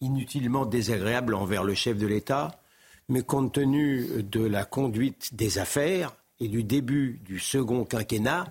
inutilement 0.00 0.66
désagréable 0.66 1.34
envers 1.34 1.64
le 1.64 1.74
chef 1.74 1.96
de 1.98 2.06
l'État, 2.06 2.50
mais 3.08 3.22
compte 3.22 3.52
tenu 3.54 4.06
de 4.22 4.44
la 4.44 4.64
conduite 4.64 5.34
des 5.34 5.58
affaires 5.58 6.14
et 6.40 6.48
du 6.48 6.64
début 6.64 7.20
du 7.24 7.38
second 7.38 7.84
quinquennat, 7.84 8.46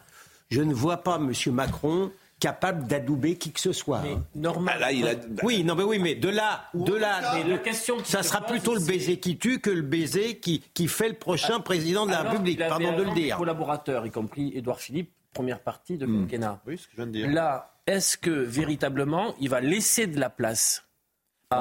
je 0.50 0.62
ne 0.62 0.74
vois 0.74 0.98
pas 0.98 1.16
M. 1.18 1.32
Macron 1.52 2.12
capable 2.40 2.88
d'adouber 2.88 3.38
qui 3.38 3.52
que 3.52 3.60
ce 3.60 3.72
soit. 3.72 4.00
hein. 4.00 4.22
Normal. 4.36 4.76
Ah, 4.78 4.80
là, 4.80 4.92
il 4.92 5.08
a- 5.08 5.14
Oui, 5.44 5.64
non, 5.64 5.76
mais 5.76 5.84
oui, 5.84 5.98
mais 5.98 6.14
de 6.16 6.28
là, 6.28 6.66
de 6.74 6.94
là, 6.94 7.36
Mais 7.36 7.50
la 7.50 7.58
question 7.58 7.98
qui 7.98 8.12
ça 8.12 8.22
se 8.22 8.30
sera 8.30 8.42
pose, 8.42 8.52
plutôt 8.52 8.74
le 8.76 8.82
baiser 8.82 9.18
qui 9.18 9.38
tue 9.38 9.60
que 9.60 9.70
le 9.70 9.82
baiser 9.82 10.40
qui, 10.40 10.62
qui 10.74 10.88
fait 10.90 11.08
le 11.08 11.16
prochain 11.16 11.62
président 11.62 12.06
de 12.06 12.12
la 12.12 12.24
République. 12.24 12.60
Pardon 12.60 12.98
de 12.98 13.04
le 13.04 13.12
dire. 13.14 13.38
collaborateurs, 13.38 14.06
y 14.06 14.12
compris 14.12 14.52
Édouard 14.56 14.80
Philippe, 14.82 15.12
première 15.34 15.62
partie 15.62 15.98
de 15.98 16.06
Hmm. 16.06 16.22
quinquennat. 16.26 16.62
Oui, 16.68 16.78
ce 16.78 16.84
que 16.88 16.92
je 16.92 16.96
viens 16.98 17.08
de 17.08 17.12
dire. 17.12 17.30
Là, 17.32 17.74
est-ce 17.88 18.18
que 18.18 18.30
véritablement, 18.30 19.34
il 19.40 19.50
va 19.50 19.62
laisser 19.62 20.06
de 20.08 20.20
la 20.20 20.30
place 20.30 20.84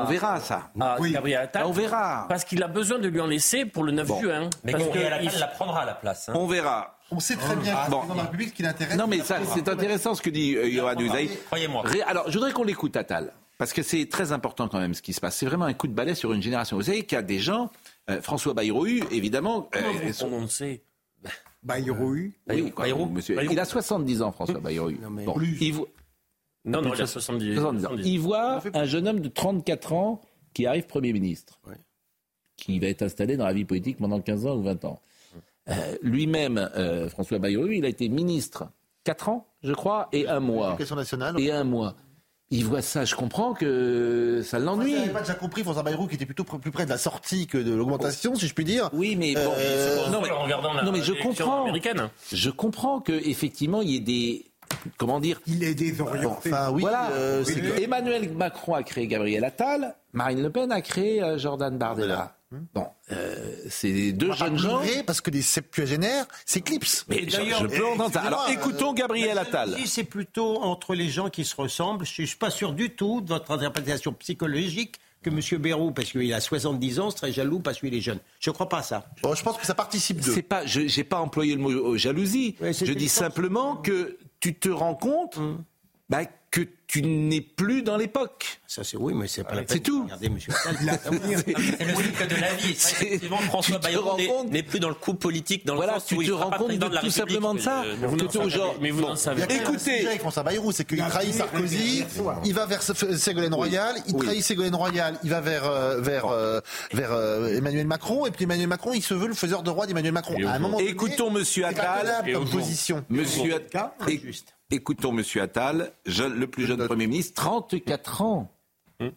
On 0.01 0.05
verra 0.05 0.41
ça. 0.41 0.69
à 0.81 0.97
Gabriel 1.01 1.41
Attal 1.43 1.65
On 1.67 1.73
verra. 1.73 2.27
Parce 2.29 2.45
qu'il 2.45 2.63
a 2.63 2.69
besoin 2.69 2.99
de 2.99 3.09
lui 3.09 3.21
en 3.21 3.27
laisser 3.27 3.65
pour 3.67 3.85
le 3.85 3.93
9 3.93 4.09
juin. 4.21 4.51
Mais 4.65 4.73
Parce 4.73 4.85
Gabriel 4.85 5.09
que 5.11 5.15
Attal 5.15 5.31
il- 5.35 5.41
la 5.41 5.47
prendra 5.49 5.83
à 5.83 5.87
la 5.87 5.95
place. 5.95 6.29
hein. 6.29 6.33
On 6.37 6.47
verra. 6.47 6.99
On 7.11 7.21
sait 7.21 7.37
très 7.37 7.57
bien 7.57 7.75
que 7.75 7.85
le 7.87 7.91
Bon. 7.91 7.97
président 7.99 8.15
de 8.15 8.19
la 8.19 8.25
République, 8.25 8.55
qui 8.55 8.63
l'intéresse. 8.63 8.97
Non, 8.97 9.07
mais 9.07 9.21
ça, 9.21 9.39
c'est 9.55 9.69
intéressant 9.69 10.15
ce 10.15 10.23
que 10.23 10.31
dit 10.31 10.57
euh, 10.57 10.67
Yohann. 10.69 10.97
Croyez-moi. 11.47 11.85
Alors, 12.07 12.25
je 12.31 12.35
voudrais 12.39 12.53
qu'on 12.53 12.65
l'écoute, 12.65 12.97
Attal. 12.97 13.33
Parce 13.59 13.73
que 13.73 13.83
c'est 13.83 14.09
très 14.09 14.33
important 14.33 14.67
quand 14.67 14.81
même 14.81 14.95
ce 14.95 15.03
qui 15.03 15.13
se 15.13 15.21
passe. 15.21 15.37
C'est 15.37 15.47
vraiment 15.47 15.67
un 15.67 15.75
coup 15.75 15.87
de 15.87 15.93
balai 15.93 16.15
sur 16.15 16.33
une 16.33 16.43
génération. 16.43 16.77
Vous 16.77 16.85
savez 16.85 17.05
qu'il 17.05 17.15
y 17.17 17.19
a 17.19 17.23
des 17.23 17.39
gens, 17.39 17.71
euh, 18.11 18.21
François 18.23 18.55
Bayrou, 18.55 18.87
évidemment. 19.11 19.69
euh, 19.77 19.81
Comment 19.83 19.99
vous 20.07 20.13
sont- 20.13 20.27
prononcez 20.29 20.83
Bayrou. 21.63 22.13
Oui, 22.49 22.71
quoi, 22.73 22.85
Bayrou 22.87 23.07
monsieur. 23.07 23.37
Bayrou. 23.37 23.53
Il 23.53 23.61
a 23.61 23.65
70 23.65 24.23
ans, 24.23 24.33
François 24.33 24.59
Bayrou. 24.59 24.91
mais 25.11 25.25
Bon, 25.25 25.37
il 25.41 25.73
voit- 25.75 25.87
Non, 26.65 26.81
non, 26.83 26.93
il 26.95 27.01
a 27.01 27.05
de 27.05 27.09
70, 27.09 27.55
70 27.57 27.59
ans. 27.85 27.89
70. 27.89 28.09
Il 28.09 28.19
voit 28.21 28.61
un 28.75 28.85
jeune 28.85 29.09
homme 29.09 29.21
de 29.21 29.29
34 29.29 29.93
ans 29.93 30.21
qui 30.55 30.67
arrive 30.67 30.87
Premier 30.87 31.13
ministre, 31.13 31.61
qui 32.57 32.79
va 32.79 32.87
être 32.89 33.03
installé 33.03 33.37
dans 33.37 33.47
la 33.47 33.53
vie 33.53 33.65
politique 33.65 33.97
pendant 33.99 34.21
15 34.21 34.47
ans 34.47 34.57
ou 34.57 34.63
20 34.63 34.85
ans. 34.85 35.01
Euh, 35.69 35.97
Lui-même, 36.03 36.59
euh, 36.77 37.09
François 37.09 37.39
Bayrou, 37.39 37.67
il 37.69 37.85
a 37.85 37.89
été 37.89 38.09
ministre 38.09 38.65
4 39.05 39.29
ans, 39.29 39.47
je 39.63 39.73
crois, 39.73 40.09
et 40.13 40.29
un 40.29 40.41
mois. 40.41 40.67
L'éducation 40.71 40.97
nationale. 40.97 41.39
Et 41.41 41.51
un 41.51 41.65
mois. 41.65 41.95
Il 42.51 42.67
voit 42.67 42.83
ça, 42.83 43.07
je 43.07 43.15
comprends 43.15 43.55
que 43.55 44.43
ça 44.45 44.59
l'ennuie. 44.59 44.95
Vous 45.07 45.13
pas 45.13 45.21
déjà 45.21 45.33
compris, 45.35 45.63
François 45.63 45.83
Bayrou, 45.83 46.07
qui 46.07 46.17
était 46.17 46.27
plutôt 46.27 46.43
pr- 46.45 46.61
plus 46.61 46.71
près 46.71 46.85
de 46.85 46.91
la 46.91 46.99
sortie 46.99 47.47
que 47.47 47.57
de 47.57 47.73
l'augmentation, 47.73 48.35
si 48.35 48.47
je 48.47 48.53
puis 48.53 48.65
dire. 48.67 48.91
Oui, 48.93 49.17
mais 49.17 49.33
bon, 49.35 49.41
Euh, 49.57 50.11
non, 50.11 50.21
mais, 50.21 50.31
en 50.31 50.43
regardant 50.43 50.75
la 50.75 50.83
non, 50.83 50.93
mais 50.93 51.01
je 51.03 51.15
comprends. 51.15 51.63
américaine. 51.63 52.11
Je 52.31 52.51
comprends 52.51 53.01
que 53.01 53.13
effectivement 53.13 53.81
il 53.81 53.91
y 53.93 53.97
ait 53.97 54.01
des 54.01 54.52
comment 54.97 55.21
dire. 55.21 55.41
Il 55.47 55.63
est 55.65 55.75
Bon, 55.75 55.81
désorienté. 55.85 56.53
enfin, 56.53 56.71
oui. 56.73 56.81
voilà. 56.83 57.11
euh, 57.13 57.45
Emmanuel 57.81 58.31
Macron 58.33 58.75
a 58.75 58.83
créé 58.83 59.07
Gabriel 59.07 59.45
Attal, 59.45 59.95
Marine 60.13 60.43
Le 60.43 60.51
Pen 60.51 60.71
a 60.73 60.81
créé 60.81 61.23
euh, 61.23 61.39
Jordan 61.39 61.77
Bardella. 61.79 62.37
Bon, 62.75 62.87
euh, 63.13 63.55
c'est 63.71 64.13
deux 64.13 64.29
On 64.29 64.33
jeunes 64.35 64.59
gens. 64.59 64.83
parce 65.07 65.23
que 65.23 65.31
des 65.31 65.41
septuagénaires 65.41 66.27
s'éclipsent. 66.45 67.07
Mais 67.09 67.25
je, 67.27 67.31
je 67.41 67.67
peux 67.67 67.87
entendre 67.87 68.13
ça. 68.13 68.21
Alors 68.21 68.47
écoutons 68.51 68.93
Gabriel 68.93 69.39
Attal. 69.39 69.75
C'est 69.87 70.05
plutôt 70.05 70.61
entre 70.63 70.95
les 70.95 71.09
gens 71.09 71.31
qui 71.31 71.47
se 71.47 71.57
ressemblent, 71.57 72.05
je 72.05 72.21
ne 72.21 72.27
suis 72.27 72.37
pas 72.37 72.51
sûr 72.51 72.75
du 72.75 72.91
tout 72.91 73.23
de 73.23 73.29
votre 73.29 73.51
interprétation 73.53 74.13
psychologique 74.13 74.97
que 75.23 75.31
M. 75.31 75.41
Bérou, 75.63 75.93
parce 75.93 76.11
qu'il 76.11 76.35
a 76.35 76.41
70 76.41 76.99
ans, 77.01 77.11
serait 77.11 77.33
jaloux 77.33 77.61
parce 77.61 77.79
qu'il 77.79 77.95
est 77.95 78.01
jeune. 78.01 78.19
Je 78.41 78.51
ne 78.51 78.55
crois 78.55 78.69
pas 78.69 78.79
à 78.79 78.83
ça. 78.83 79.07
Bon, 79.23 79.35
je 79.35 79.43
pense 79.43 79.57
que 79.57 79.65
ça 79.65 79.75
participe 79.75 80.19
de. 80.21 80.31
C'est 80.31 80.43
pas, 80.43 80.67
je 80.67 80.81
n'ai 80.81 81.05
pas 81.05 81.21
employé 81.21 81.55
le 81.55 81.61
mot 81.63 81.97
jalousie. 81.97 82.57
Ouais, 82.61 82.73
je 82.75 82.93
dis 82.93 83.09
simplement 83.09 83.77
que 83.77 84.19
tu 84.43 84.55
te 84.59 84.69
rends 84.69 84.97
compte 84.97 85.39
bah, 86.11 86.27
que 86.27 86.33
tu 86.93 87.01
n'es 87.01 87.41
plus 87.41 87.83
dans 87.83 87.97
l'époque. 87.97 88.61
Ça, 88.67 88.85
c'est 88.85 88.99
oui, 88.99 89.15
mais 89.15 89.27
c'est 89.27 89.45
pas 89.45 89.55
la 89.55 89.63
C'est 89.63 89.67
peine 89.67 89.79
de 89.79 89.83
tout. 89.85 90.03
Regardez, 90.05 90.27
M. 90.27 90.37
Attal. 90.49 91.01
C'est 91.79 91.85
le 91.87 91.95
cycle 91.95 92.29
de 92.29 92.37
la 92.41 92.53
vie. 92.55 92.75
C'est- 92.77 93.05
Effectivement, 93.07 93.39
François 93.39 93.77
tu 93.77 93.81
te 93.81 93.87
Bayrou 93.87 94.09
rends 94.11 94.45
n'est- 94.45 94.63
plus 94.63 94.79
dans 94.79 94.91
le 94.91 94.95
coup 94.95 95.15
politique, 95.15 95.65
dans 95.65 95.73
le 95.73 95.79
Voilà, 95.79 95.95
sens 95.95 96.07
tu 96.07 96.17
où 96.17 96.23
il 96.23 96.29
te 96.29 96.33
rends 96.33 96.51
pas 96.51 96.59
compte 96.59 96.73
de 96.73 96.99
tout 97.01 97.11
simplement 97.11 97.55
de 97.55 97.61
ça. 97.61 97.83
Mais 98.83 98.91
vous 98.91 99.03
tu- 99.07 99.17
savez- 99.17 99.43
un 99.45 99.47
Écoutez. 99.49 100.07
avec 100.07 100.21
François 100.21 100.43
Bayrou, 100.43 100.71
c'est 100.71 100.85
qu'il 100.87 100.99
trahit 100.99 101.33
Sarkozy, 101.33 102.05
il 102.45 102.53
va 102.55 102.67
vers 102.67 102.83
Ségolène 102.83 103.55
Royal, 103.55 103.95
il 104.07 104.15
trahit 104.15 104.43
Ségolène 104.43 104.75
Royal, 104.75 105.19
il 105.25 105.31
va 105.31 105.41
vers, 105.41 105.65
euh, 105.65 105.99
vers, 106.03 106.27
euh, 106.27 106.61
vers 106.93 107.13
euh, 107.13 107.57
Emmanuel 107.57 107.87
Macron, 107.87 108.27
et 108.27 108.31
puis 108.31 108.45
Emmanuel 108.45 108.69
Macron, 108.69 108.93
il 108.93 109.03
se 109.03 109.15
veut 109.15 109.29
le 109.29 109.35
faiseur 109.35 109.63
de 109.63 109.71
roi 109.71 109.87
d'Emmanuel 109.87 110.13
Macron. 110.13 110.37
À 110.47 110.53
un 110.53 110.59
moment 110.59 110.77
donné, 110.77 110.91
Écoutons 110.91 111.31
Monsieur 111.31 111.65
c'est 111.71 111.75
pas 111.77 112.03
Attal. 112.03 112.33
position. 112.51 113.03
Monsieur 113.09 113.55
Attal. 113.55 113.93
Écoutons 114.73 115.13
Monsieur 115.13 115.43
Attal, 115.43 115.93
jeune- 116.07 116.33
le 116.35 116.47
plus 116.47 116.65
jeune 116.65 116.87
Premier 116.87 117.07
ministre, 117.07 117.35
34 117.43 118.23
ans. 118.23 118.51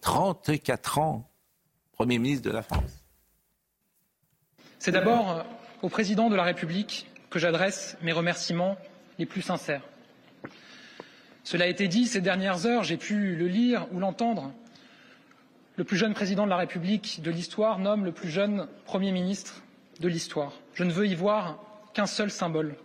34 0.01 0.99
ans. 0.99 1.31
Premier 1.93 2.19
ministre 2.19 2.43
de 2.43 2.51
la 2.53 2.61
France. 2.61 3.05
C'est 4.79 4.91
d'abord 4.91 5.31
euh, 5.31 5.43
au 5.81 5.87
président 5.87 6.29
de 6.29 6.35
la 6.35 6.43
République 6.43 7.07
que 7.29 7.39
j'adresse 7.39 7.95
mes 8.01 8.11
remerciements 8.11 8.75
les 9.17 9.25
plus 9.25 9.41
sincères. 9.41 9.81
Cela 11.45 11.63
a 11.63 11.67
été 11.69 11.87
dit 11.87 12.05
ces 12.05 12.19
dernières 12.19 12.65
heures, 12.65 12.83
j'ai 12.83 12.97
pu 12.97 13.37
le 13.37 13.47
lire 13.47 13.87
ou 13.93 13.99
l'entendre. 13.99 14.51
Le 15.77 15.85
plus 15.85 15.95
jeune 15.95 16.13
président 16.13 16.43
de 16.43 16.49
la 16.49 16.57
République 16.57 17.21
de 17.21 17.31
l'histoire 17.31 17.79
nomme 17.79 18.03
le 18.03 18.11
plus 18.11 18.29
jeune 18.29 18.67
Premier 18.83 19.13
ministre 19.13 19.61
de 20.01 20.09
l'histoire. 20.09 20.51
Je 20.73 20.83
ne 20.83 20.91
veux 20.91 21.07
y 21.07 21.15
voir 21.15 21.59
qu'un 21.93 22.07
seul 22.07 22.29
symbole, 22.29 22.75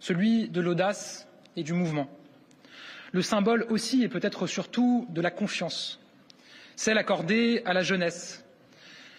celui 0.00 0.50
de 0.50 0.60
l'audace 0.60 1.26
et 1.56 1.62
du 1.62 1.72
mouvement. 1.72 2.08
Le 3.12 3.22
symbole 3.22 3.66
aussi 3.70 4.02
et 4.02 4.08
peut-être 4.08 4.46
surtout 4.46 5.06
de 5.10 5.20
la 5.20 5.30
confiance, 5.30 6.00
celle 6.76 6.98
accordée 6.98 7.62
à 7.64 7.72
la 7.72 7.82
jeunesse, 7.82 8.44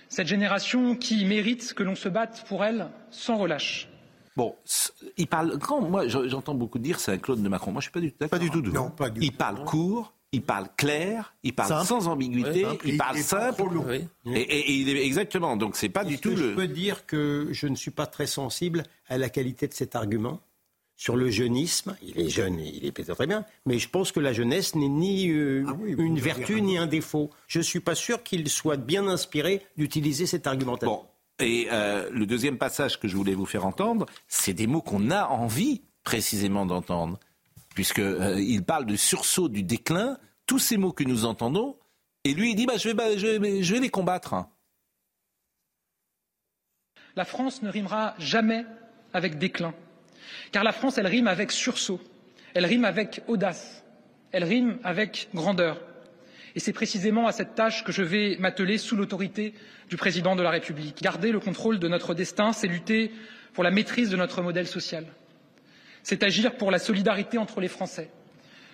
cette 0.09 0.27
génération 0.27 0.95
qui 0.95 1.25
mérite 1.25 1.73
que 1.73 1.83
l'on 1.83 1.95
se 1.95 2.09
batte 2.09 2.45
pour 2.47 2.63
elle 2.65 2.87
sans 3.09 3.37
relâche. 3.37 3.87
Bon, 4.35 4.53
il 5.17 5.27
parle. 5.27 5.57
Quand 5.59 5.79
moi, 5.81 6.07
je- 6.09 6.27
j'entends 6.27 6.55
beaucoup 6.55 6.77
dire 6.77 6.99
c'est 6.99 7.13
un 7.13 7.17
clone 7.17 7.41
de 7.41 7.47
Macron. 7.47 7.71
Moi, 7.71 7.79
je 7.79 7.85
suis 7.85 7.91
pas 7.93 8.01
du 8.01 8.11
tout 8.11 8.17
d'accord. 8.19 8.37
Pas 8.37 8.43
du 8.43 8.49
tout. 8.51 8.61
de- 8.61 8.69
Non, 8.69 8.89
pas 8.89 9.09
du 9.09 9.21
Il 9.21 9.31
parle 9.31 9.63
court, 9.63 10.13
il 10.33 10.41
parle 10.41 10.67
clair, 10.75 11.33
il 11.43 11.55
parle 11.55 11.69
Simple. 11.69 11.85
sans 11.87 12.07
ambiguïté, 12.09 12.63
simple. 12.63 12.85
il 12.89 12.97
parle 12.97 13.17
simple. 13.19 13.63
Et, 14.25 14.31
et- 14.33 14.59
et 14.59 14.71
il 14.73 14.89
est 14.89 15.05
exactement. 15.05 15.55
Donc 15.55 15.77
c'est 15.77 15.87
pas 15.87 16.03
du 16.03 16.17
tout 16.19 16.31
que 16.31 16.35
le. 16.39 16.49
Je 16.49 16.55
peux 16.55 16.67
dire 16.67 17.05
que 17.05 17.47
je 17.51 17.67
ne 17.67 17.75
suis 17.75 17.91
pas 17.91 18.07
très 18.07 18.27
sensible 18.27 18.83
à 19.07 19.17
la 19.17 19.29
qualité 19.29 19.69
de 19.69 19.73
cet 19.73 19.95
argument? 19.95 20.41
Sur 20.95 21.15
le 21.15 21.29
jeunisme. 21.29 21.95
Il 22.01 22.19
est 22.19 22.29
jeune, 22.29 22.59
et 22.59 22.71
il 22.73 22.85
est 22.85 22.91
peut-être 22.91 23.15
très 23.15 23.27
bien, 23.27 23.45
mais 23.65 23.79
je 23.79 23.89
pense 23.89 24.11
que 24.11 24.19
la 24.19 24.33
jeunesse 24.33 24.75
n'est 24.75 24.87
ni 24.87 25.29
euh, 25.29 25.65
Ah 25.67 25.73
une 25.85 26.19
vertu 26.19 26.61
ni 26.61 26.77
un 26.77 26.87
défaut. 26.87 27.29
Je 27.47 27.59
ne 27.59 27.63
suis 27.63 27.79
pas 27.79 27.95
sûr 27.95 28.23
qu'il 28.23 28.49
soit 28.49 28.77
bien 28.77 29.07
inspiré 29.07 29.61
d'utiliser 29.77 30.25
cet 30.25 30.47
argumentation. 30.47 30.95
Bon. 30.95 31.05
Et 31.39 31.67
euh, 31.71 32.09
le 32.11 32.25
deuxième 32.25 32.57
passage 32.57 32.99
que 32.99 33.07
je 33.07 33.15
voulais 33.17 33.35
vous 33.35 33.45
faire 33.45 33.65
entendre, 33.65 34.05
c'est 34.27 34.53
des 34.53 34.67
mots 34.67 34.81
qu'on 34.81 35.11
a 35.11 35.25
envie 35.27 35.81
précisément 36.03 36.65
d'entendre, 36.65 37.19
puisque 37.73 37.99
euh, 37.99 38.39
il 38.39 38.63
parle 38.63 38.85
de 38.85 38.95
sursaut 38.95 39.49
du 39.49 39.63
déclin. 39.63 40.17
Tous 40.45 40.59
ces 40.59 40.77
mots 40.77 40.93
que 40.93 41.03
nous 41.03 41.25
entendons, 41.25 41.75
et 42.23 42.35
lui 42.35 42.51
il 42.51 42.55
dit 42.55 42.67
bah, 42.67 42.77
je 42.77 42.89
vais, 42.89 42.93
bah, 42.93 43.17
je 43.17 43.25
vais, 43.25 43.63
je 43.63 43.73
vais 43.73 43.79
les 43.79 43.89
combattre. 43.89 44.45
La 47.15 47.25
France 47.25 47.63
ne 47.63 47.69
rimera 47.69 48.13
jamais 48.19 48.65
avec 49.13 49.39
déclin, 49.39 49.73
car 50.51 50.63
la 50.63 50.71
France, 50.71 50.97
elle 50.97 51.07
rime 51.07 51.27
avec 51.27 51.51
sursaut, 51.51 52.01
elle 52.53 52.65
rime 52.65 52.85
avec 52.85 53.21
audace, 53.27 53.83
elle 54.31 54.43
rime 54.43 54.77
avec 54.83 55.29
grandeur. 55.33 55.79
Et 56.55 56.59
c'est 56.59 56.73
précisément 56.73 57.27
à 57.27 57.31
cette 57.33 57.55
tâche 57.55 57.83
que 57.83 57.91
je 57.91 58.01
vais 58.01 58.37
m'atteler 58.39 58.77
sous 58.77 58.95
l'autorité 58.95 59.53
du 59.89 59.97
président 59.97 60.35
de 60.35 60.41
la 60.41 60.49
République. 60.49 61.01
Garder 61.01 61.31
le 61.31 61.39
contrôle 61.39 61.79
de 61.79 61.87
notre 61.87 62.13
destin, 62.13 62.53
c'est 62.53 62.67
lutter 62.67 63.11
pour 63.53 63.63
la 63.63 63.71
maîtrise 63.71 64.09
de 64.09 64.15
notre 64.17 64.41
modèle 64.41 64.67
social. 64.67 65.05
C'est 66.03 66.23
agir 66.23 66.55
pour 66.55 66.71
la 66.71 66.79
solidarité 66.79 67.37
entre 67.37 67.59
les 67.59 67.67
Français. 67.67 68.09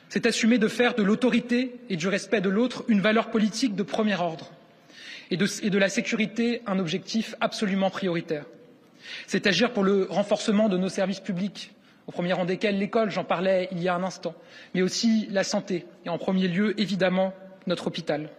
C'est 0.10 0.26
assumer 0.26 0.58
de 0.58 0.68
faire 0.68 0.94
de 0.94 1.04
l'autorité 1.04 1.74
et 1.90 1.96
du 1.96 2.08
respect 2.08 2.42
de 2.42 2.50
l'autre 2.50 2.84
une 2.88 3.00
valeur 3.02 3.32
politique 3.32 3.76
de 3.76 3.84
premier 3.84 4.16
ordre 4.20 4.52
et 5.32 5.38
de, 5.38 5.48
et 5.64 5.70
de 5.70 5.78
la 5.78 5.88
sécurité 5.90 6.62
un 6.68 6.78
objectif 6.78 7.36
absolument 7.40 7.90
prioritaire. 7.90 8.46
C'est 9.28 9.48
agir 9.48 9.72
pour 9.74 9.84
le 9.84 10.08
renforcement 10.10 10.70
de 10.70 10.78
nos 10.78 10.90
services 10.90 11.20
publics, 11.20 11.74
au 12.08 12.12
premier 12.12 12.34
rang 12.34 12.46
desquels 12.46 12.78
l'école, 12.78 13.12
j'en 13.12 13.24
parlais 13.24 13.70
il 13.72 13.82
y 13.82 13.88
a 13.88 13.96
un 13.96 14.04
instant, 14.04 14.34
mais 14.74 14.82
aussi 14.82 15.28
la 15.30 15.44
santé, 15.44 15.86
et 16.06 16.10
en 16.10 16.18
premier 16.18 16.48
lieu, 16.48 16.80
évidemment, 16.80 17.34
notre 17.68 17.88
hôpital. 17.88 18.30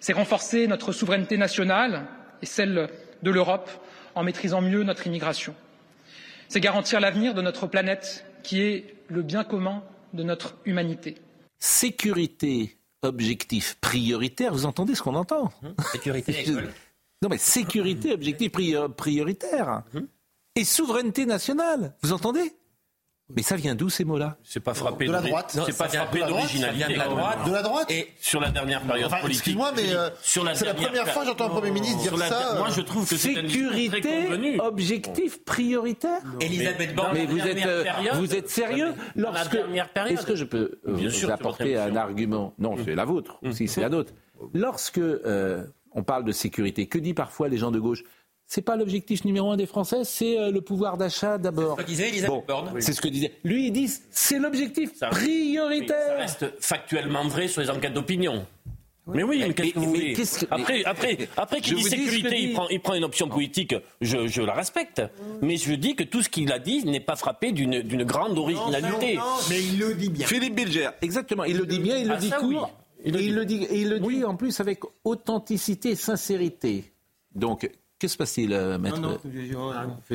C'est 0.00 0.12
renforcer 0.12 0.66
notre 0.66 0.92
souveraineté 0.92 1.36
nationale 1.36 2.06
et 2.42 2.46
celle 2.46 2.88
de 3.22 3.30
l'Europe 3.30 3.70
en 4.14 4.22
maîtrisant 4.22 4.60
mieux 4.60 4.82
notre 4.82 5.06
immigration. 5.06 5.54
C'est 6.48 6.60
garantir 6.60 7.00
l'avenir 7.00 7.34
de 7.34 7.42
notre 7.42 7.66
planète 7.66 8.24
qui 8.42 8.62
est 8.62 8.94
le 9.08 9.22
bien 9.22 9.44
commun 9.44 9.82
de 10.14 10.22
notre 10.22 10.56
humanité. 10.64 11.16
Sécurité, 11.58 12.76
objectif 13.02 13.76
prioritaire, 13.80 14.52
vous 14.52 14.66
entendez 14.66 14.94
ce 14.94 15.02
qu'on 15.02 15.14
entend? 15.14 15.50
Sécurité, 15.92 16.40
école. 16.48 16.72
Non 17.26 17.30
mais 17.30 17.38
sécurité, 17.38 18.12
objectif 18.12 18.52
prior- 18.52 18.88
prioritaire. 18.94 19.82
Et 20.54 20.62
souveraineté 20.62 21.26
nationale, 21.26 21.96
vous 22.02 22.12
entendez? 22.12 22.52
Mais 23.34 23.42
ça 23.42 23.56
vient 23.56 23.74
d'où 23.74 23.88
ces 23.88 24.04
mots-là? 24.04 24.36
C'est 24.44 24.60
pas 24.60 24.74
frappé 24.74 25.06
De 25.06 25.10
la 25.10 25.20
droite. 25.20 25.58
C'est 25.66 25.76
pas 25.76 25.88
frappé 25.88 26.18
de 26.18 26.20
la 26.22 26.28
droite, 26.28 26.42
d'originalité. 26.44 26.92
de 26.92 26.98
la 27.00 27.08
droite. 27.08 27.38
De 27.48 27.52
la 27.52 27.62
droite 27.62 27.90
Et 27.90 28.12
Sur 28.20 28.40
la 28.40 28.50
dernière 28.52 28.80
période 28.82 29.08
Enfin, 29.08 29.16
politique. 29.22 29.38
excuse-moi, 29.40 29.72
mais 29.74 29.92
euh, 29.92 30.08
Sur 30.22 30.44
la 30.44 30.54
c'est 30.54 30.66
la 30.66 30.72
dernière 30.74 30.90
première 30.92 31.12
fois 31.12 31.22
que 31.22 31.28
j'entends 31.30 31.46
un 31.46 31.48
Premier 31.48 31.72
ministre 31.72 31.98
dire 32.02 32.16
la- 32.16 32.28
ça. 32.28 32.54
Moi, 32.58 32.68
euh, 32.68 32.72
je 32.72 32.80
trouve 32.82 33.08
que 33.08 33.16
Sécurité, 33.16 34.28
objectif 34.60 35.44
prioritaire? 35.44 36.20
Elisabeth 36.40 36.94
Borne, 36.94 37.10
Mais 37.14 37.24
la 37.24 37.30
vous 37.32 37.38
êtes, 37.38 37.44
dernière 37.46 37.68
euh, 37.68 37.82
période, 37.82 38.14
vous 38.14 38.34
êtes 38.36 38.48
sérieux 38.48 38.94
la 39.16 39.22
Lorsque-. 39.32 39.58
Est-ce 40.06 40.26
que 40.26 40.36
je 40.36 40.44
peux 40.44 40.78
euh, 40.86 40.92
Bien 40.94 41.08
vous 41.08 41.12
sûr, 41.14 41.32
apporter 41.32 41.76
un 41.76 41.96
argument? 41.96 42.54
Non, 42.60 42.76
c'est 42.84 42.94
la 42.94 43.04
vôtre. 43.04 43.40
Si, 43.50 43.66
c'est 43.66 43.80
la 43.80 43.88
nôtre. 43.88 44.12
Lorsque 44.54 44.98
euh, 44.98 45.64
on 45.96 46.04
parle 46.04 46.24
de 46.24 46.30
sécurité, 46.32 46.86
que 46.86 46.98
dit 46.98 47.14
parfois 47.14 47.48
les 47.48 47.56
gens 47.58 47.72
de 47.72 47.80
gauche? 47.80 48.04
C'est 48.48 48.62
pas 48.62 48.76
l'objectif 48.76 49.24
numéro 49.24 49.50
un 49.50 49.56
des 49.56 49.66
Français, 49.66 50.04
c'est 50.04 50.38
euh, 50.38 50.52
le 50.52 50.60
pouvoir 50.60 50.96
d'achat 50.96 51.36
d'abord. 51.36 51.74
C'est 51.76 51.82
ce 51.82 51.86
que 51.86 51.90
disait 51.90 52.08
Elisabeth 52.10 52.46
Borne. 52.46 52.80
C'est 52.80 52.92
ce 52.92 53.00
que 53.00 53.08
disait. 53.08 53.32
Lui, 53.42 53.66
il 53.66 53.72
dit 53.72 53.90
c'est 54.12 54.38
l'objectif 54.38 54.94
Ça- 54.94 55.08
Oui, 55.10 55.16
ça 55.16 55.20
prioritaire. 55.24 56.16
reste 56.18 56.46
factuellement 56.60 57.26
vrai 57.26 57.48
sur 57.48 57.60
les 57.60 57.70
enquêtes 57.70 57.94
d'opinion. 57.94 58.46
Mais 59.08 59.22
oui, 59.22 59.38
mais, 59.46 59.54
qu'est-ce 59.54 59.70
que 59.72 59.78
vous 59.78 59.86
mais 59.86 59.98
voulez 59.98 60.12
qu'est-ce 60.14 60.44
que- 60.44 60.46
Après, 60.52 60.78
mais- 60.78 60.84
après, 60.84 61.28
après 61.36 61.56
Je 61.58 61.62
qu'il 61.62 61.76
dit 61.76 61.82
dis 61.84 61.88
sécurité, 61.90 62.40
il 62.40 62.52
prend, 62.54 62.68
il 62.68 62.80
prend 62.80 62.94
une 62.94 63.04
option 63.04 63.28
politique, 63.28 63.74
je, 64.00 64.26
je 64.26 64.42
la 64.42 64.52
respecte. 64.52 65.00
Mais 65.42 65.56
je 65.56 65.74
dis 65.74 65.94
que 65.94 66.02
tout 66.04 66.22
ce 66.22 66.28
qu'il 66.28 66.50
a 66.52 66.58
dit 66.58 66.84
n'est 66.84 66.98
pas 67.00 67.14
frappé 67.16 67.50
d'une 67.52 67.82
d'une 67.82 68.02
grande 68.04 68.36
originalité. 68.38 69.18
mais 69.48 69.60
il 69.62 69.78
le 69.78 69.94
dit 69.94 70.08
bien. 70.10 70.26
Philippe 70.26 70.54
Bilger, 70.56 70.88
exactement. 71.02 71.44
Il 71.44 71.56
le 71.56 71.66
dit 71.66 71.78
bien, 71.80 71.98
il 71.98 72.08
le 72.08 72.14
Ah, 72.14 72.16
dit 72.16 72.28
ça, 72.30 72.36
court. 72.38 72.48
oui. 72.72 72.84
Il 73.06 73.12
le 73.14 73.20
et 73.20 73.24
il 73.24 73.28
dit. 73.28 73.34
le 73.34 73.44
dit, 73.46 73.62
et 73.64 73.80
il 73.82 73.88
le 73.88 74.00
dit 74.00 74.24
en 74.24 74.36
plus 74.36 74.60
avec 74.60 74.80
authenticité 75.04 75.90
et 75.90 75.96
sincérité. 75.96 76.92
Donc, 77.34 77.70
que 77.98 78.08
se 78.08 78.16
passe-t-il, 78.16 78.52
euh, 78.52 78.78
maître 78.78 79.00
Non, 79.00 79.10
non, 79.10 79.18
je, 79.24 79.56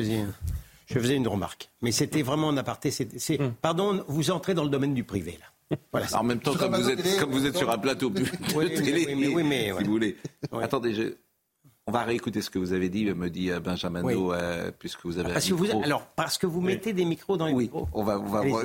faisais, 0.00 0.24
je 0.86 0.98
faisais 0.98 1.16
une 1.16 1.26
remarque. 1.26 1.70
Mais 1.80 1.90
c'était 1.92 2.22
vraiment 2.22 2.48
en 2.48 2.56
aparté. 2.56 2.90
c'est- 2.90 3.18
c'est- 3.18 3.38
Pardon, 3.60 4.04
vous 4.08 4.30
entrez 4.30 4.54
dans 4.54 4.64
le 4.64 4.70
domaine 4.70 4.94
du 4.94 5.04
privé, 5.04 5.38
là. 5.40 5.76
Voilà. 5.90 6.06
En 6.20 6.22
même 6.22 6.40
temps, 6.40 6.54
comme 6.54 6.74
un 6.74 6.78
vous 6.78 6.90
êtes, 6.90 7.02
télé, 7.02 7.16
comme 7.18 7.30
vous 7.30 7.46
êtes 7.46 7.56
en 7.56 7.58
sur 7.60 7.70
un 7.70 7.78
plateau 7.78 8.10
de 8.10 8.22
Oui, 8.54 8.74
télé, 8.74 9.14
mais- 9.16 9.28
oui, 9.28 9.42
mais 9.42 9.64
si 9.64 9.70
voilà. 9.70 9.86
vous 9.86 9.92
voulez. 9.92 10.16
Oui. 10.52 10.62
Attendez, 10.62 10.92
je- 10.94 11.14
on 11.86 11.92
va 11.92 12.02
réécouter 12.04 12.42
ce 12.42 12.50
que 12.50 12.58
vous 12.58 12.72
avez 12.72 12.88
dit, 12.88 13.04
me 13.06 13.28
dit 13.28 13.50
euh, 13.50 13.58
Benjamin 13.60 14.02
Oui. 14.02 14.14
No, 14.14 14.32
euh, 14.32 14.70
puisque 14.78 15.04
vous 15.04 15.18
avez 15.18 15.32
Parce 15.32 15.46
un 15.46 15.48
que 15.50 15.54
vous, 15.54 15.64
micro. 15.64 15.82
alors, 15.82 16.06
parce 16.14 16.38
que 16.38 16.46
vous 16.46 16.60
mettez 16.60 16.92
des 16.92 17.04
micros 17.04 17.36
dans 17.36 17.46
les 17.46 17.52
Oui, 17.54 17.64
micros. 17.64 17.88
on 17.92 18.04
va, 18.04 18.18
on 18.20 18.26
va 18.26 18.38
Allez-y. 18.40 18.50
voir. 18.52 18.64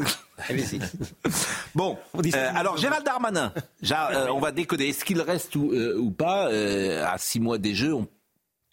Allez-y. 0.49 0.79
Bon, 1.75 1.97
On 2.13 2.21
euh, 2.21 2.51
alors 2.55 2.77
Gérald 2.77 3.05
Darmanin, 3.05 3.53
Ja- 3.81 4.11
euh, 4.11 4.27
on 4.29 4.39
va 4.39 4.51
décoder. 4.51 4.87
Est-ce 4.89 5.03
qu'il 5.05 5.21
reste 5.21 5.55
ou, 5.55 5.71
euh, 5.73 5.97
ou 5.97 6.11
pas 6.11 6.49
euh, 6.51 7.05
à 7.05 7.17
six 7.17 7.39
mois 7.39 7.57
des 7.57 7.73
Jeux? 7.75 7.93
On- 7.93 8.07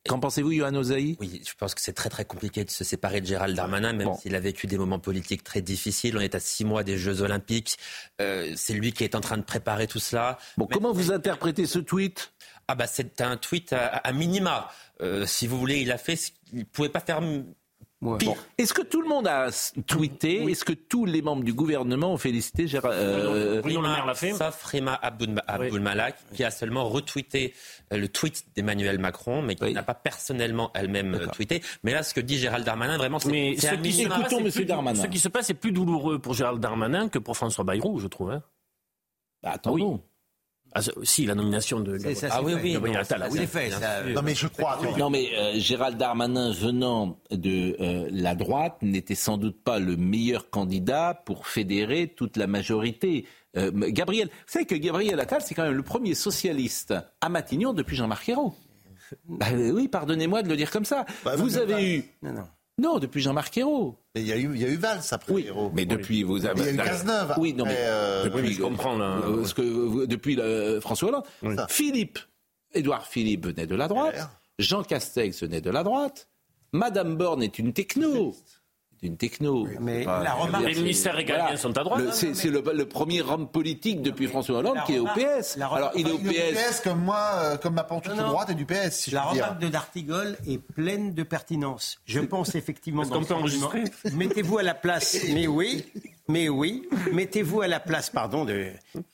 Qu'en 0.07 0.19
pensez-vous, 0.21 0.53
Johan 0.53 0.75
Ozaï 0.75 1.17
Oui, 1.19 1.41
je 1.49 1.53
pense 1.59 1.75
que 1.75 1.81
c'est 1.81 1.95
très 1.95 2.11
très 2.11 2.27
compliqué 2.27 2.63
de 2.63 2.69
se 2.71 2.85
séparer 2.85 3.23
de 3.23 3.27
Gérald 3.27 3.57
Darmanin, 3.57 3.95
même 3.95 4.09
Bon. 4.09 4.15
s'il 4.19 4.35
a 4.35 4.41
vécu 4.41 4.67
des 4.67 4.77
moments 4.77 4.99
politiques 4.99 5.43
très 5.43 5.63
difficiles. 5.63 6.15
On 6.19 6.21
est 6.21 6.35
à 6.35 6.41
six 6.41 6.67
mois 6.67 6.83
des 6.85 6.99
Jeux 6.99 7.23
Olympiques. 7.23 7.79
Euh, 8.21 8.53
c'est 8.55 8.75
lui 8.75 8.93
qui 8.93 9.03
est 9.05 9.15
en 9.15 9.21
train 9.23 9.39
de 9.39 9.43
préparer 9.45 9.87
tout 9.87 10.01
cela. 10.01 10.37
Bon, 10.59 10.67
Mais- 10.69 10.75
comment 10.75 10.93
vous 10.93 11.11
interprétez 11.11 11.65
ce 11.65 11.79
tweet? 11.79 12.33
Ah 12.69 12.75
bah 12.75 12.87
c'est 12.87 13.21
un 13.21 13.37
tweet 13.37 13.73
à, 13.73 13.87
à 13.89 14.13
minima. 14.13 14.71
Euh, 15.03 15.27
si 15.27 15.47
vous 15.47 15.59
voulez, 15.59 15.81
il 15.81 15.93
a 15.93 15.99
fait. 15.99 16.17
ce- 16.17 16.31
Il 16.53 16.65
pouvait 16.67 16.89
pas 16.89 17.01
faire 17.01 17.21
pire. 17.21 17.43
Bon. 18.01 18.37
Est-ce 18.59 18.75
que 18.75 18.83
tout 18.83 19.01
le 19.01 19.09
monde 19.09 19.27
a 19.27 19.49
tweeté? 19.87 20.43
Est-ce 20.51 20.65
que 20.65 20.75
tous 20.75 21.07
les 21.07 21.23
membres 21.23 21.43
du 21.43 21.55
gouvernement 21.55 22.13
ont 22.13 22.19
félicité 22.19 22.67
Gérald 22.69 22.95
euh, 22.95 23.63
Bruno 23.63 23.81
Le 23.81 23.89
Maire 23.89 24.05
l'a 24.07 24.15
fait. 24.15 24.33
Sauf 24.35 24.63
Rima 24.65 25.01
qui 26.35 26.45
a 26.45 26.51
seulement 26.51 26.85
retweeté 26.85 27.55
euh, 27.93 27.97
le 27.97 28.09
tweet 28.09 28.45
d'Emmanuel 28.55 28.99
Macron, 28.99 29.41
mais 29.41 29.55
qui 29.55 29.65
Oui. 29.65 29.73
n'a 29.73 29.83
pas 29.83 29.95
personnellement 29.95 30.71
elle-même 30.75 31.15
euh, 31.15 31.27
tweeté. 31.29 31.63
Mais 31.83 31.93
là, 31.93 32.03
ce 32.03 32.13
que 32.13 32.21
dit 32.21 32.37
Gérald 32.39 32.65
Darmanin, 32.67 32.99
vraiment, 32.99 33.19
c'est 33.19 33.31
Mais 33.31 33.57
ce 33.57 33.75
qui, 33.77 33.93
se 33.95 34.07
passe, 34.09 34.35
plus- 34.53 34.65
Darmanin. 34.67 35.01
ce 35.03 35.07
qui 35.07 35.19
se 35.19 35.29
passe 35.29 35.49
est 35.49 35.55
plus 35.55 35.73
douloureux 35.73 36.19
pour 36.19 36.35
Gérald 36.35 36.61
Darmanin 36.61 37.09
que 37.09 37.19
pour 37.19 37.37
François 37.39 37.65
Bayrou, 37.65 38.01
je 38.01 38.07
trouve. 38.09 38.33
hein. 38.33 38.43
bah, 39.43 39.53
attendons. 39.55 40.03
Ah, 40.75 40.81
si, 41.05 41.25
la 41.25 41.35
nomination 41.37 41.79
de 41.81 41.97
ça, 41.99 42.29
Ah 42.33 42.43
oui, 42.43 42.55
oui, 42.61 42.73
Gabriel 42.73 42.97
non, 42.97 43.03
Attal, 43.03 43.21
ça, 43.21 43.29
oui. 43.31 43.39
C'est 43.41 43.47
fait, 43.47 43.71
ça. 43.71 44.03
Non, 44.13 44.23
mais 44.23 44.35
je 44.35 44.49
crois. 44.49 44.79
Non 44.99 45.09
mais 45.09 45.29
euh, 45.39 45.53
Gérald 45.59 45.97
Darmanin 45.97 46.53
venant 46.53 47.19
de 47.31 47.77
euh, 47.81 48.09
la 48.11 48.35
droite 48.35 48.77
n'était 48.83 49.15
sans 49.15 49.39
doute 49.39 49.63
pas 49.63 49.79
le 49.79 49.97
meilleur 49.97 50.51
candidat 50.51 51.23
pour 51.27 51.47
fédérer 51.47 52.09
toute 52.09 52.37
la 52.37 52.47
majorité. 52.49 53.27
Euh, 53.57 53.71
Gabriel, 53.73 54.29
vous 54.29 54.35
savez 54.53 54.65
que 54.67 54.75
Gabriel 54.75 55.21
Attal 55.21 55.43
c'est 55.43 55.55
quand 55.55 55.63
même 55.63 55.75
le 55.75 55.83
premier 55.85 56.15
socialiste 56.15 56.93
à 57.21 57.29
Matignon 57.29 57.73
depuis 57.73 57.95
Jean-Marc 57.97 58.29
Ayrault. 58.29 58.55
Bah, 59.29 59.47
oui, 59.53 59.87
pardonnez-moi 59.87 60.43
de 60.43 60.49
le 60.49 60.57
dire 60.57 60.73
comme 60.73 60.85
ça. 60.85 61.05
Bah, 61.25 61.37
vous 61.37 61.57
avez 61.57 61.73
pas- 61.75 61.83
eu 61.83 62.05
Non, 62.23 62.33
non. 62.33 62.47
Non 62.79 62.99
depuis 62.99 63.21
Jean-Marc 63.21 63.57
Ayrault. 63.59 63.97
Mais 64.15 64.23
il 64.23 64.27
y 64.29 64.33
a 64.33 64.37
eu, 64.37 64.51
il 64.55 64.61
y 64.61 64.65
a 64.65 64.69
eu 64.69 64.77
Valls 64.77 65.01
après. 65.11 65.33
Oui, 65.33 65.45
Hérault. 65.47 65.71
mais 65.75 65.87
depuis 65.87 66.23
vous 66.23 66.45
avez 66.47 66.61
Il 66.61 66.67
y 66.67 66.69
a 66.69 66.73
eu 66.73 66.77
Cazeneuve. 66.77 67.35
Oui, 67.39 67.53
non 67.55 67.65
mais 67.65 67.77
euh, 67.79 68.25
depuis, 68.25 68.37
oui, 68.41 68.49
mais 68.49 68.53
je 68.55 68.63
comprends, 68.63 68.97
là. 68.99 69.19
euh, 69.27 69.45
ce 69.45 69.55
que 69.55 70.07
depuis 70.07 70.35
le- 70.37 70.81
François 70.81 71.09
Hollande, 71.09 71.25
Oui. 71.43 71.55
Philippe, 71.69 72.19
Édouard 72.73 73.07
Philippe 73.07 73.47
venait 73.47 73.67
de 73.67 73.75
la 73.77 73.89
droite. 73.89 74.29
Jean 74.59 74.83
Castex 74.83 75.43
venait 75.43 75.61
de 75.61 75.71
la 75.71 75.83
droite, 75.83 76.29
Madame 76.73 77.17
Borne 77.17 77.43
est 77.43 77.59
une 77.59 77.73
techno. 77.73 78.35
Une 79.05 79.17
techno. 79.17 79.69
mais 79.81 80.01
Enfin, 80.03 80.23
la 80.23 80.33
remarque- 80.33 80.59
dire, 80.63 80.69
Les 80.69 80.75
c'est- 80.75 80.81
ministères 80.81 81.15
régaliens 81.15 81.57
sont 81.57 81.77
à 81.79 81.85
droite. 81.85 82.01
Le-. 82.03 82.11
C'est 82.35 82.49
le, 82.51 82.63
le 82.75 82.87
premier 82.87 83.21
homme 83.23 83.47
politique 83.49 84.03
depuis 84.03 84.27
François 84.27 84.59
Hollande 84.59 84.77
La 84.77 84.83
qui 84.83 84.95
est 84.95 84.99
au 84.99 85.03
remarque- 85.03 85.21
PS. 85.41 85.57
la 85.59 85.67
Alors 85.67 85.77
remarque- 85.77 85.95
il 85.99 86.09
est 86.09 86.13
au 86.13 86.19
est 86.19 86.53
PS. 86.53 86.71
PS 86.71 86.81
comme 86.81 87.01
moi, 87.05 87.21
euh, 87.35 87.57
comme 87.59 87.75
ma 87.75 87.85
pantoufle 87.85 88.17
droite 88.17 88.51
et 88.51 88.55
du 88.55 88.65
PS, 88.65 88.91
si 89.01 89.11
La 89.11 89.23
puis 89.23 89.35
dire. 89.35 89.45
remarque 89.45 89.61
de 89.63 89.69
D'Artigol 89.69 90.37
est 90.49 90.59
pleine 90.59 91.13
de 91.15 91.23
pertinence. 91.23 91.99
Je 92.07 92.21
pense 92.21 92.55
effectivement. 92.55 93.03
Est-ce 93.03 93.11
qu'on 93.11 93.25
peut 93.25 93.35
enregistrer 93.35 93.85
Mettez-vous 94.15 94.59
à 94.59 94.63
la 94.63 94.75
place. 94.75 95.17
Mais 95.35 95.47
oui, 95.47 95.85
mais 96.29 96.49
oui. 96.49 96.89
Mettez-vous 97.13 97.61
à 97.61 97.69
la 97.69 97.81
place, 97.81 98.09
pardon, 98.09 98.45
de. 98.47 98.69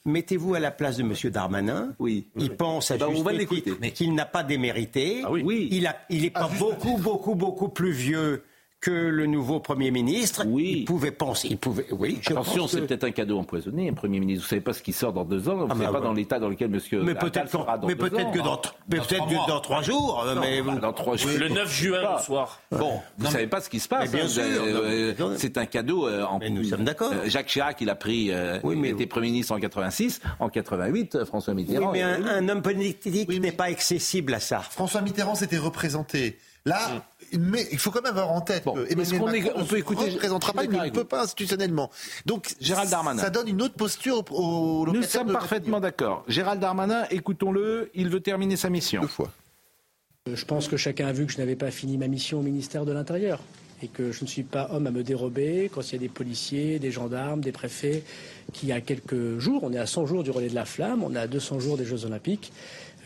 Mettez-vous 0.05 0.53
à 0.55 0.59
la 0.59 0.71
place 0.71 0.95
de 0.97 1.03
Monsieur 1.03 1.29
Darmanin. 1.29 1.93
Oui. 1.99 2.27
Il 2.37 2.55
pense 2.55 2.91
à 2.91 2.97
ben, 2.97 3.09
juste 3.11 3.93
qu'il 3.93 4.13
n'a 4.15 4.25
pas 4.25 4.43
démérité. 4.43 5.21
Ah 5.25 5.31
oui. 5.31 5.41
Oui. 5.43 5.67
Il 5.71 5.87
a, 5.87 5.97
il 6.09 6.23
est 6.25 6.29
pas 6.29 6.49
beaucoup, 6.57 6.97
beaucoup, 6.97 7.35
beaucoup 7.35 7.67
plus 7.69 7.91
vieux 7.91 8.43
que 8.81 8.89
le 8.91 9.27
nouveau 9.27 9.59
Premier 9.59 9.91
ministre. 9.91 10.43
Oui. 10.47 10.77
Il 10.79 10.85
pouvait 10.85 11.11
penser. 11.11 11.47
Il 11.51 11.57
pouvait. 11.59 11.85
Oui. 11.91 12.19
Attention, 12.25 12.67
c'est 12.67 12.81
que- 12.81 12.85
peut-être 12.87 13.03
un 13.03 13.11
cadeau 13.11 13.37
empoisonné, 13.37 13.87
un 13.89 13.93
Premier 13.93 14.19
ministre. 14.19 14.43
Vous 14.43 14.49
savez 14.49 14.61
pas 14.61 14.73
ce 14.73 14.81
qui 14.81 14.91
sort 14.91 15.13
dans 15.13 15.23
deux 15.23 15.47
ans, 15.49 15.55
vous 15.55 15.67
ne 15.67 15.71
Ah, 15.71 15.75
savez 15.75 15.85
bah, 15.85 15.91
pas 15.93 15.97
ouais. 15.99 16.03
dans 16.05 16.13
l'état 16.13 16.39
dans 16.39 16.49
lequel 16.49 16.69
Monsieur 16.71 17.03
Mais 17.03 17.13
peut-être 17.13 17.47
sera 17.49 17.75
qu'en- 17.75 17.77
dans 17.83 17.87
mais 17.87 17.93
deux 17.93 18.09
peut-être 18.09 18.27
ans. 18.27 18.31
que 18.31 18.39
dans, 18.39 18.61
mais 18.89 18.97
peut-être 18.97 19.27
que 19.27 19.47
dans 19.47 19.59
trois 19.59 19.83
jours. 19.83 20.23
euh, 20.25 20.35
mais 20.41 20.61
vous- 20.61 20.79
Dans 20.79 20.93
trois 20.93 21.15
jours. 21.15 21.29
Le 21.37 21.49
9 21.49 21.71
juin, 21.71 22.15
le 22.17 22.23
soir. 22.23 22.59
Bon, 22.71 22.99
vous 23.19 23.27
ne 23.27 23.31
savez 23.31 23.45
pas 23.47 23.61
ce 23.61 23.69
qui 23.69 23.79
se 23.79 23.87
passe. 23.87 24.11
Mais 24.11 24.17
bien 24.17 24.25
hein, 24.27 24.41
euh, 24.41 25.13
mais- 25.19 25.37
c'est 25.37 25.57
un 25.59 25.67
cadeau 25.67 26.07
euh, 26.07 26.23
en 26.25 26.39
Mais 26.39 26.49
nous 26.49 26.63
sommes 26.63 26.83
d'accord. 26.83 27.11
Euh, 27.13 27.29
Jacques 27.29 27.47
Chirac, 27.47 27.79
il 27.81 27.89
a 27.91 27.95
pris, 27.95 28.31
euh, 28.31 28.57
Oui, 28.63 28.73
il 28.75 28.81
mais- 28.81 28.89
était 28.89 29.05
Premier 29.05 29.27
ministre 29.29 29.53
en 29.53 29.59
86. 29.59 30.21
En 30.39 30.49
88, 30.49 31.13
euh, 31.15 31.25
François 31.25 31.53
Oui, 31.53 31.65
Mitterrand. 31.65 31.91
mais 31.91 32.01
un, 32.01 32.49
homme 32.49 32.63
politique 32.63 33.29
Oui, 33.29 33.39
n'est 33.39 33.51
pas 33.51 33.65
accessible 33.65 34.33
à 34.33 34.39
ça. 34.39 34.59
François 34.61 35.01
Mitterrand 35.01 35.35
s'était 35.35 35.59
représenté. 35.59 36.39
Là, 36.65 37.03
mais 37.39 37.67
il 37.71 37.77
faut 37.79 37.91
quand 37.91 38.01
même 38.01 38.11
avoir 38.11 38.31
en 38.31 38.41
tête 38.41 38.63
Bon, 38.65 38.73
que 38.73 38.91
Emmanuel 38.91 39.19
qu'on 39.19 39.27
est- 39.29 39.41
Macron 39.41 39.51
on 39.55 39.61
ne 39.61 39.67
peut 39.67 39.77
écouter- 39.77 40.09
représentera 40.11 40.51
je 40.51 40.57
pas, 40.57 40.63
il 40.63 40.89
ne 40.89 40.89
peut 40.89 41.03
pas 41.03 41.23
institutionnellement. 41.23 41.89
Donc, 42.25 42.55
Gérald 42.59 42.89
Darmanin. 42.89 43.21
ça 43.21 43.29
donne 43.29 43.47
une 43.47 43.61
autre 43.61 43.75
posture 43.75 44.23
au, 44.31 44.83
au 44.87 44.87
Nous 44.91 45.03
sommes 45.03 45.27
de 45.27 45.33
parfaitement 45.33 45.79
d'accord. 45.79 46.23
Gérald 46.27 46.59
Darmanin, 46.59 47.05
écoutons-le, 47.09 47.89
il 47.93 48.09
veut 48.09 48.19
terminer 48.21 48.57
sa 48.57 48.69
mission. 48.69 49.01
Deux 49.01 49.07
fois. 49.07 49.31
Euh, 50.27 50.35
Je 50.35 50.45
pense 50.45 50.67
que 50.67 50.77
chacun 50.77 51.07
a 51.07 51.11
vu 51.13 51.25
que 51.25 51.31
je 51.31 51.37
n'avais 51.39 51.55
pas 51.55 51.71
fini 51.71 51.97
ma 51.97 52.07
mission 52.07 52.39
au 52.39 52.43
ministère 52.43 52.85
de 52.85 52.91
l'Intérieur 52.91 53.39
et 53.83 53.87
que 53.87 54.11
je 54.11 54.23
ne 54.23 54.27
suis 54.27 54.43
pas 54.43 54.69
homme 54.71 54.87
à 54.87 54.91
me 54.91 55.03
dérober 55.03 55.69
quand 55.73 55.81
il 55.89 55.93
y 55.93 55.95
a 55.95 55.99
des 55.99 56.09
policiers, 56.09 56.79
des 56.79 56.91
gendarmes, 56.91 57.41
des 57.41 57.51
préfets 57.51 58.03
qui, 58.53 58.71
a 58.71 58.81
quelques 58.81 59.39
jours, 59.39 59.63
on 59.63 59.73
est 59.73 59.77
à 59.77 59.85
100 59.85 60.05
jours 60.05 60.23
du 60.23 60.31
relais 60.31 60.49
de 60.49 60.55
la 60.55 60.65
flamme, 60.65 61.03
on 61.03 61.15
est 61.15 61.19
à 61.19 61.27
200 61.27 61.59
jours 61.59 61.77
des 61.77 61.85
Jeux 61.85 62.05
Olympiques, 62.05 62.51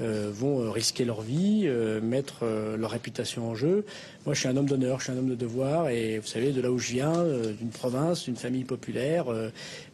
euh, 0.02 0.30
vont 0.34 0.60
euh, 0.60 0.72
risquer 0.72 1.06
leur 1.06 1.22
vie, 1.22 1.64
euh, 1.66 2.02
mettre 2.02 2.46
leur 2.78 2.92
réputation 2.92 3.50
en 3.50 3.56
jeu. 3.56 3.86
Moi, 4.26 4.34
je 4.34 4.42
suis 4.42 4.50
un 4.50 4.58
homme 4.58 4.66
d'honneur, 4.66 5.00
je 5.00 5.06
suis 5.06 5.14
un 5.14 5.18
homme 5.18 5.30
de 5.30 5.36
devoir 5.36 5.90
et 5.90 6.20
vous 6.20 6.28
savez, 6.28 6.52
de 6.52 6.60
là 6.60 6.72
où 6.72 6.78
je 6.78 6.92
viens, 6.92 7.24
d'une 7.58 7.70
province, 7.70 8.26
d'une 8.26 8.36
famille 8.36 8.66
populaire, 8.66 9.28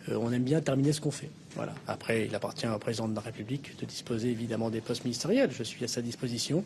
on 0.09 0.31
aime 0.31 0.43
bien 0.43 0.61
terminer 0.61 0.93
ce 0.93 1.01
qu'on 1.01 1.11
fait. 1.11 1.29
Voilà. 1.55 1.73
Après, 1.87 2.25
il 2.25 2.33
appartient 2.33 2.67
au 2.67 2.79
président 2.79 3.07
de 3.07 3.15
la 3.15 3.21
République 3.21 3.77
de 3.79 3.85
disposer 3.85 4.29
évidemment 4.29 4.69
des 4.69 4.81
postes 4.81 5.03
ministériels. 5.03 5.51
Je 5.51 5.63
suis 5.63 5.83
à 5.83 5.87
sa 5.87 6.01
disposition. 6.01 6.63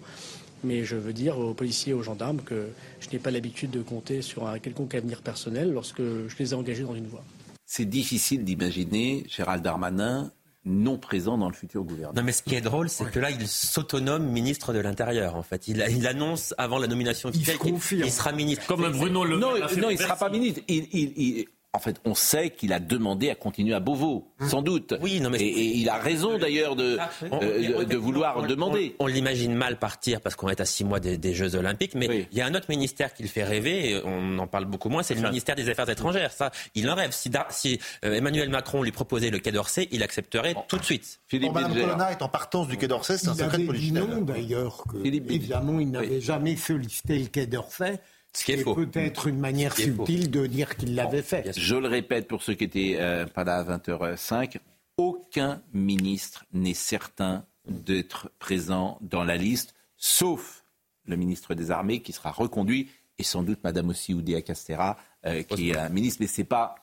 Mais 0.64 0.84
je 0.84 0.96
veux 0.96 1.14
dire 1.14 1.38
aux 1.38 1.54
policiers 1.54 1.92
et 1.92 1.94
aux 1.94 2.02
gendarmes 2.04 2.42
que 2.42 2.68
je 3.00 3.10
n'ai 3.12 3.20
pas 3.20 3.30
l'habitude 3.32 3.72
de 3.72 3.82
compter 3.82 4.22
sur 4.22 4.48
un 4.48 4.58
quelconque 4.60 4.96
avenir 4.96 5.22
personnel 5.22 5.72
lorsque 5.72 6.02
je 6.02 6.36
les 6.40 6.52
ai 6.52 6.54
engagés 6.56 6.84
dans 6.84 6.96
une 6.96 7.08
voie. 7.08 7.24
C'est 7.66 7.86
difficile 7.86 8.44
d'imaginer 8.44 9.26
Gérald 9.28 9.64
Darmanin 9.64 10.32
non 10.68 10.98
présent 10.98 11.38
dans 11.38 11.48
le 11.48 11.54
futur 11.54 11.84
gouvernement. 11.84 12.20
Non, 12.20 12.24
mais 12.26 12.32
ce 12.32 12.42
qui 12.42 12.56
est 12.56 12.62
drôle, 12.62 12.90
c'est 12.90 13.12
que 13.12 13.20
là, 13.20 13.30
il 13.30 13.48
s'autonome 13.48 14.26
ministre 14.28 14.74
de 14.74 14.80
l'Intérieur, 14.80 15.36
en 15.36 15.44
fait. 15.44 15.68
Il, 15.68 15.86
il 15.92 16.08
annonce 16.08 16.56
avant 16.58 16.80
la 16.80 16.88
nomination 16.88 17.30
officielle 17.30 17.60
qu'il 17.60 18.12
sera 18.12 18.32
ministre. 18.32 18.66
Comme 18.66 18.90
Bruno 18.92 19.24
Le 19.26 19.38
Non, 19.38 19.54
Maire 19.54 19.70
fait 19.70 19.80
non 19.82 19.92
il 19.92 19.98
ne 19.98 20.02
sera 20.02 20.16
pas 20.16 20.30
ministre. 20.30 20.62
Il- 20.68 20.88
il- 20.92 21.14
il- 21.18 21.46
en 21.76 21.80
fait, 21.80 21.98
on 22.06 22.16
sait 22.16 22.50
qu'il 22.50 22.74
a 22.74 22.80
demandé 22.80 23.30
à 23.30 23.36
continuer 23.36 23.74
à 23.74 23.80
Beauvau, 23.80 24.32
sans 24.48 24.62
doute. 24.62 24.94
Oui, 25.02 25.20
non, 25.20 25.30
mais 25.30 25.40
et, 25.40 25.48
et 25.48 25.78
il 25.78 25.90
a 25.90 25.96
raison 25.98 26.38
d'ailleurs 26.38 26.76
de, 26.76 26.98
On- 27.32 27.40
euh, 27.44 27.84
de, 27.86 27.96
vouloir 27.98 28.38
on- 28.38 28.46
demander. 28.48 28.96
On, 29.00 29.04
on 29.06 29.08
l'imagine 29.08 29.54
mal 29.54 29.78
partir 29.78 30.22
parce 30.22 30.36
qu'on 30.36 30.50
est 30.50 30.60
à 30.62 30.66
six 30.66 30.84
mois 30.84 31.00
des, 31.00 31.18
des 31.18 31.34
Jeux 31.34 31.56
Olympiques, 31.56 31.94
mais 31.96 32.28
il 32.32 32.38
y 32.38 32.42
a 32.42 32.46
un 32.46 32.56
autre 32.56 32.68
ministère 32.70 33.14
qui 33.14 33.24
le 33.24 33.30
fait 33.30 33.44
rêver, 33.44 33.92
et 33.92 34.02
on 34.04 34.40
en 34.40 34.48
parle 34.48 34.66
beaucoup 34.66 34.90
moins, 34.90 35.04
c'est 35.04 35.16
le 35.16 35.22
ministère 35.22 35.56
des 35.56 35.70
Affaires 35.70 35.90
étrangères. 35.90 36.32
Ça, 36.32 36.52
il 36.74 36.90
en 36.90 36.96
rêve. 36.96 37.12
Si, 37.12 37.80
euh, 38.04 38.14
Emmanuel 38.14 38.50
Macron 38.50 38.82
lui 38.84 38.92
proposait 38.92 39.30
le 39.30 39.40
Quai 39.40 39.52
d'Orsay, 39.52 39.88
il 39.92 40.02
accepterait 40.04 40.56
tout 40.68 40.78
de 40.78 40.84
suite. 40.86 41.20
Bon, 41.34 41.52
Madame 41.52 41.74
Colonna 41.74 42.12
est 42.12 42.22
en 42.22 42.30
partance 42.30 42.68
du 42.68 42.78
Quai 42.78 42.88
d'Orsay, 42.88 43.18
c'est 43.18 43.28
un 43.30 43.34
Il 43.34 43.38
secret 43.40 43.92
non 43.92 44.22
d'ailleurs, 44.22 44.84
que 44.90 45.02
Philippe 45.02 45.30
évidemment 45.30 45.80
il 45.80 45.92
n'avait 45.92 46.22
jamais 46.22 46.56
sollicité 46.56 47.20
le 47.20 47.26
Quai 47.28 47.46
d'Orsay. 47.48 48.00
Ce 48.36 48.44
qui 48.44 48.52
est 48.52 48.58
faux. 48.58 48.76
peut-être 48.76 49.28
une 49.28 49.40
manière 49.40 49.76
Ce 49.76 49.84
subtile 49.84 50.30
de 50.30 50.46
dire 50.46 50.76
qu'il 50.76 50.94
l'avait 50.96 51.22
fait. 51.22 51.52
Je 51.58 51.76
le 51.76 51.88
répète 51.88 52.28
pour 52.28 52.44
ceux 52.44 52.54
qui 52.54 52.66
étaient 52.66 52.98
euh, 53.00 53.26
pas 53.26 53.44
là 53.44 53.58
à 53.58 53.78
20h05, 53.78 54.58
aucun 54.98 55.62
ministre 55.74 56.46
n'est 56.54 56.74
certain 56.74 57.46
d'être 57.68 58.30
présent 58.40 58.98
dans 59.02 59.24
la 59.24 59.38
liste, 59.38 59.74
sauf 59.98 60.64
le 61.06 61.16
ministre 61.16 61.54
des 61.54 61.72
Armées 61.72 62.02
qui 62.02 62.12
sera 62.12 62.32
reconduit, 62.32 62.90
et 63.18 63.24
sans 63.24 63.44
doute 63.44 63.60
Madame 63.64 63.90
aussi 63.90 64.14
Oudéa 64.14 64.42
Castera, 64.42 64.98
euh, 65.26 65.44
qui 65.44 65.72
est 65.72 65.78
un 65.78 65.90
ministre, 65.90 66.18
mais 66.22 66.28
c'est 66.28 66.44
pas, 66.44 66.76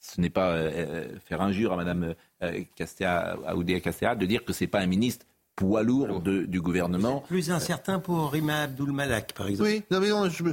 ce 0.00 0.20
n'est 0.20 0.30
pas 0.30 0.50
euh, 0.50 1.18
faire 1.24 1.40
injure 1.40 1.72
à 1.72 1.76
Madame 1.76 2.14
euh, 2.42 2.62
Castera, 2.76 3.36
à 3.46 3.56
Oudéa 3.56 3.80
Castera 3.80 4.14
de 4.14 4.26
dire 4.26 4.44
que 4.44 4.52
c'est 4.52 4.66
pas 4.66 4.80
un 4.80 4.86
ministre 4.86 5.26
poids 5.58 5.82
lourd 5.82 6.20
de- 6.20 6.44
du 6.44 6.60
gouvernement. 6.60 7.24
Plus 7.26 7.50
incertain 7.50 7.98
pour 7.98 8.30
Rima 8.32 8.62
Abdul 8.62 8.92
Malak, 8.92 9.32
par 9.32 9.48
exemple. 9.48 9.68
Oui, 9.70 9.82
non 9.90 9.98
mais 10.00 10.08
non, 10.10 10.28
je, 10.30 10.44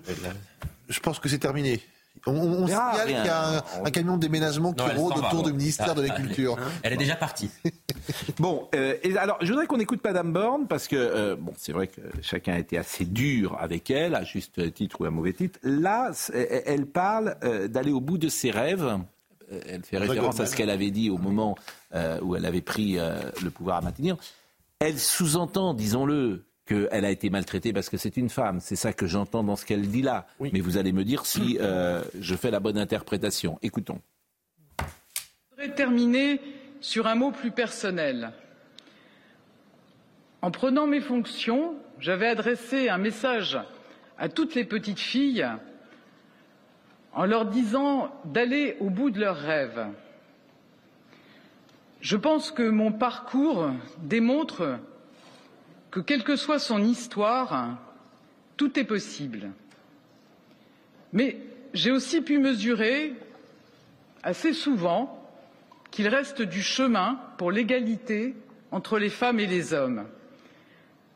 je 0.90 1.00
pense 1.00 1.20
que 1.20 1.30
c'est 1.30 1.38
terminé. 1.38 1.80
On, 2.26 2.32
on- 2.34 2.64
on 2.64 2.66
verra, 2.66 2.92
signale 2.94 3.08
qu'il 3.08 3.26
y 3.26 3.30
a 3.30 3.58
un, 3.58 3.62
un 3.86 3.92
camion 3.92 4.16
de 4.16 4.22
déménagement 4.22 4.74
qui 4.74 4.84
Non, 4.84 4.94
rôde 4.96 5.18
va. 5.20 5.28
autour 5.28 5.44
du 5.44 5.54
ministère 5.54 5.94
de 5.94 6.02
la 6.02 6.12
Ah, 6.12 6.16
Culture. 6.20 6.58
Elle 6.82 6.94
est 6.94 6.98
déjà 6.98 7.16
partie. 7.16 7.50
Bon, 8.40 8.68
euh, 8.76 8.96
et 9.04 9.16
alors 9.18 9.38
je 9.42 9.48
voudrais 9.52 9.66
qu'on 9.68 9.80
écoute 9.80 10.00
Madame 10.04 10.32
Borne 10.34 10.68
parce 10.68 10.88
que 10.88 10.96
euh, 10.96 11.36
bon, 11.36 11.54
c'est 11.58 11.72
vrai 11.72 11.88
que 11.88 12.02
chacun 12.22 12.54
a 12.54 12.60
été 12.60 12.78
assez 12.78 13.06
dur 13.06 13.58
avec 13.60 13.90
elle, 13.90 14.14
à 14.16 14.24
juste 14.24 14.74
titre 14.74 15.02
ou 15.02 15.06
à 15.06 15.10
mauvais 15.12 15.34
titre. 15.34 15.58
Là, 15.64 16.12
elle 16.34 16.86
parle 16.86 17.36
euh, 17.44 17.68
d'aller 17.68 17.92
au 17.92 18.02
bout 18.02 18.18
de 18.18 18.30
ses 18.30 18.52
rêves. 18.52 18.98
Elle 19.68 19.84
fait 19.84 19.98
référence 19.98 20.40
à 20.40 20.46
ce 20.48 20.56
qu'elle 20.56 20.70
avait 20.72 20.92
dit 20.92 21.10
au 21.10 21.18
moment 21.18 21.56
euh, 21.94 22.20
où 22.22 22.36
elle 22.36 22.46
avait 22.46 22.62
pris 22.62 22.98
euh, 23.00 23.16
le 23.44 23.50
pouvoir 23.52 23.78
à 23.78 23.82
maintenir. 23.82 24.18
Elle 24.80 25.00
sous-entend, 25.00 25.74
disons-le, 25.74 26.46
qu'elle 26.66 27.06
a 27.06 27.12
été 27.12 27.30
maltraitée 27.30 27.74
parce 27.74 27.90
que 27.90 27.98
c'est 27.98 28.18
une 28.18 28.30
femme. 28.30 28.60
C'est 28.60 28.76
ça 28.76 28.92
que 28.92 29.08
j'entends 29.08 29.44
dans 29.44 29.56
ce 29.56 29.66
qu'elle 29.66 29.88
dit 29.88 30.02
là. 30.02 30.26
Mais 30.40 30.60
vous 30.60 30.78
allez 30.78 30.92
me 30.92 31.04
dire 31.04 31.26
si 31.26 31.58
euh, 31.62 32.04
je 32.20 32.36
fais 32.36 32.52
la 32.52 32.60
bonne 32.60 32.78
interprétation. 32.78 33.60
Écoutons. 33.62 34.02
Je 34.80 34.86
voudrais 35.52 35.76
terminer 35.76 36.42
sur 36.82 37.08
un 37.08 37.16
mot 37.16 37.32
plus 37.32 37.52
personnel. 37.52 38.32
En 40.42 40.52
prenant 40.52 40.88
mes 40.88 41.02
fonctions, 41.02 41.76
j'avais 42.00 42.28
adressé 42.28 42.90
un 42.90 42.98
message 42.98 43.58
à 44.18 44.30
toutes 44.30 44.56
les 44.56 44.66
petites 44.66 45.00
filles 45.00 45.48
en 47.14 47.26
leur 47.26 47.46
disant 47.46 48.12
d'aller 48.26 48.76
au 48.80 48.90
bout 48.90 49.10
de 49.10 49.20
leurs 49.20 49.38
rêves. 49.38 49.88
Je 52.06 52.18
pense 52.18 52.52
que 52.52 52.62
mon 52.62 52.92
parcours 52.92 53.72
démontre 53.98 54.78
que 55.90 56.00
quelle 56.00 56.24
que 56.24 56.36
soit 56.36 56.60
son 56.60 56.84
histoire, 56.84 57.80
tout 58.58 58.78
est 58.78 58.84
possible. 58.84 59.50
Mais 61.14 61.40
j'ai 61.74 61.90
aussi 61.90 62.22
pu 62.22 62.38
mesurer 62.38 63.16
assez 64.22 64.54
souvent 64.54 65.20
qu'il 65.90 66.08
reste 66.08 66.44
du 66.44 66.62
chemin 66.62 67.20
pour 67.40 67.52
l'égalité 67.52 68.36
entre 68.70 69.00
les 69.00 69.10
femmes 69.10 69.40
et 69.40 69.48
les 69.48 69.74
hommes. 69.74 70.06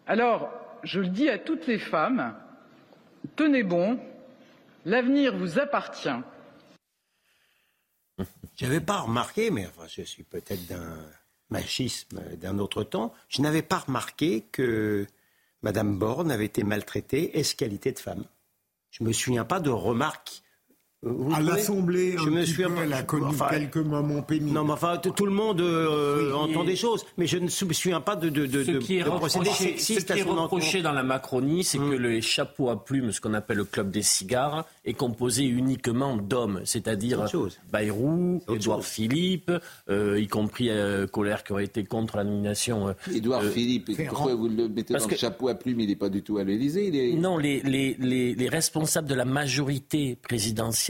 Alors, 0.07 0.49
je 0.81 1.01
le 1.01 1.09
dis 1.09 1.29
à 1.29 1.37
toutes 1.37 1.67
les 1.67 1.77
femmes, 1.77 2.33
tenez 3.35 3.61
bon, 3.61 3.99
l'avenir 4.85 5.37
vous 5.37 5.59
appartient. 5.59 6.09
Je 8.59 8.65
n'avais 8.65 8.81
pas 8.81 8.99
remarqué, 8.99 9.51
mais 9.51 9.65
enfin, 9.67 9.87
je 9.87 10.01
suis 10.01 10.23
peut-être 10.23 10.67
d'un 10.67 10.97
machisme 11.49 12.19
d'un 12.35 12.59
autre 12.59 12.83
temps, 12.83 13.13
je 13.29 13.41
n'avais 13.41 13.61
pas 13.61 13.79
remarqué 13.79 14.41
que 14.51 15.07
Madame 15.61 15.97
Borne 15.97 16.29
avait 16.29 16.45
été 16.45 16.63
maltraitée, 16.63 17.39
est-ce 17.39 17.55
qualité 17.55 17.93
de 17.93 17.99
femme 17.99 18.25
Je 18.91 19.05
me 19.05 19.13
souviens 19.13 19.45
pas 19.45 19.61
de 19.61 19.69
remarques. 19.69 20.43
Vous 21.01 21.33
À 21.33 21.39
l'Assemblée, 21.39 22.15
un 22.19 22.23
je 22.25 22.29
me 22.29 22.41
petit 22.41 22.51
souviens 22.51 22.67
peu, 22.67 22.75
pas. 22.75 22.83
elle 22.83 22.91
a 22.93 23.03
connu 23.03 23.25
Enfin, 23.27 23.47
quelques 23.51 23.77
moments 23.77 24.21
pénibles. 24.21 24.51
Non, 24.53 24.65
mais 24.65 24.73
enfin, 24.73 24.97
tout 24.97 25.25
le 25.25 25.31
monde 25.31 25.61
euh, 25.61 26.27
Oui, 26.27 26.33
entend 26.33 26.65
des 26.65 26.75
choses, 26.75 27.05
mais 27.17 27.25
je 27.25 27.37
ne 27.37 27.43
me 27.43 27.47
souviens 27.73 28.01
pas 28.01 28.17
de, 28.17 28.27
de, 28.27 28.45
de, 28.45 28.63
Ce 28.65 28.71
de- 28.71 28.77
qui 28.79 28.97
est 28.97 29.03
de 29.03 29.09
procédés 29.09 29.49
reproché, 29.49 29.77
ce 29.77 29.85
qui 29.93 29.93
est 30.19 30.23
reproché 30.23 30.67
encontre. 30.79 30.83
dans 30.83 30.91
la 30.91 31.03
Macronie, 31.03 31.63
c'est 31.63 31.77
que 31.77 31.83
le 31.95 32.19
chapeau 32.19 32.69
à 32.69 32.83
plumes, 32.83 33.13
ce 33.13 33.21
qu'on 33.21 33.33
appelle 33.33 33.55
le 33.57 33.63
club 33.63 33.91
des 33.91 34.01
cigares, 34.01 34.65
est 34.83 34.91
composé 34.93 35.45
uniquement 35.45 36.17
d'hommes, 36.17 36.59
c'est-à-dire 36.65 37.25
Bayrou, 37.71 38.41
Édouard 38.53 38.83
Philippe, 38.83 39.51
euh, 39.89 40.19
y 40.19 40.27
compris 40.27 40.69
euh, 40.69 41.07
Colère 41.07 41.45
qui 41.45 41.53
aurait 41.53 41.63
été 41.63 41.85
contre 41.85 42.17
la 42.17 42.25
nomination. 42.25 42.89
euh, 42.89 42.93
Édouard 43.13 43.43
euh, 43.43 43.51
Philippe, 43.51 43.89
pourquoi 44.09 44.35
vous 44.35 44.49
le 44.49 44.67
mettez 44.67 44.91
Parce 44.93 45.05
dans 45.05 45.09
le 45.09 45.15
que- 45.15 45.19
chapeau 45.21 45.47
à 45.47 45.55
plumes 45.55 45.79
Il 45.79 45.87
n'est 45.87 45.95
pas 45.95 46.09
du 46.09 46.23
tout 46.23 46.37
à 46.39 46.43
l'Élysée. 46.43 46.87
Est... 47.13 47.13
Non, 47.15 47.37
les, 47.37 47.61
les, 47.61 47.95
les, 47.99 48.35
les 48.35 48.49
responsables 48.49 49.07
de 49.07 49.15
la 49.15 49.23
majorité 49.25 50.17
présidentielle, 50.21 50.88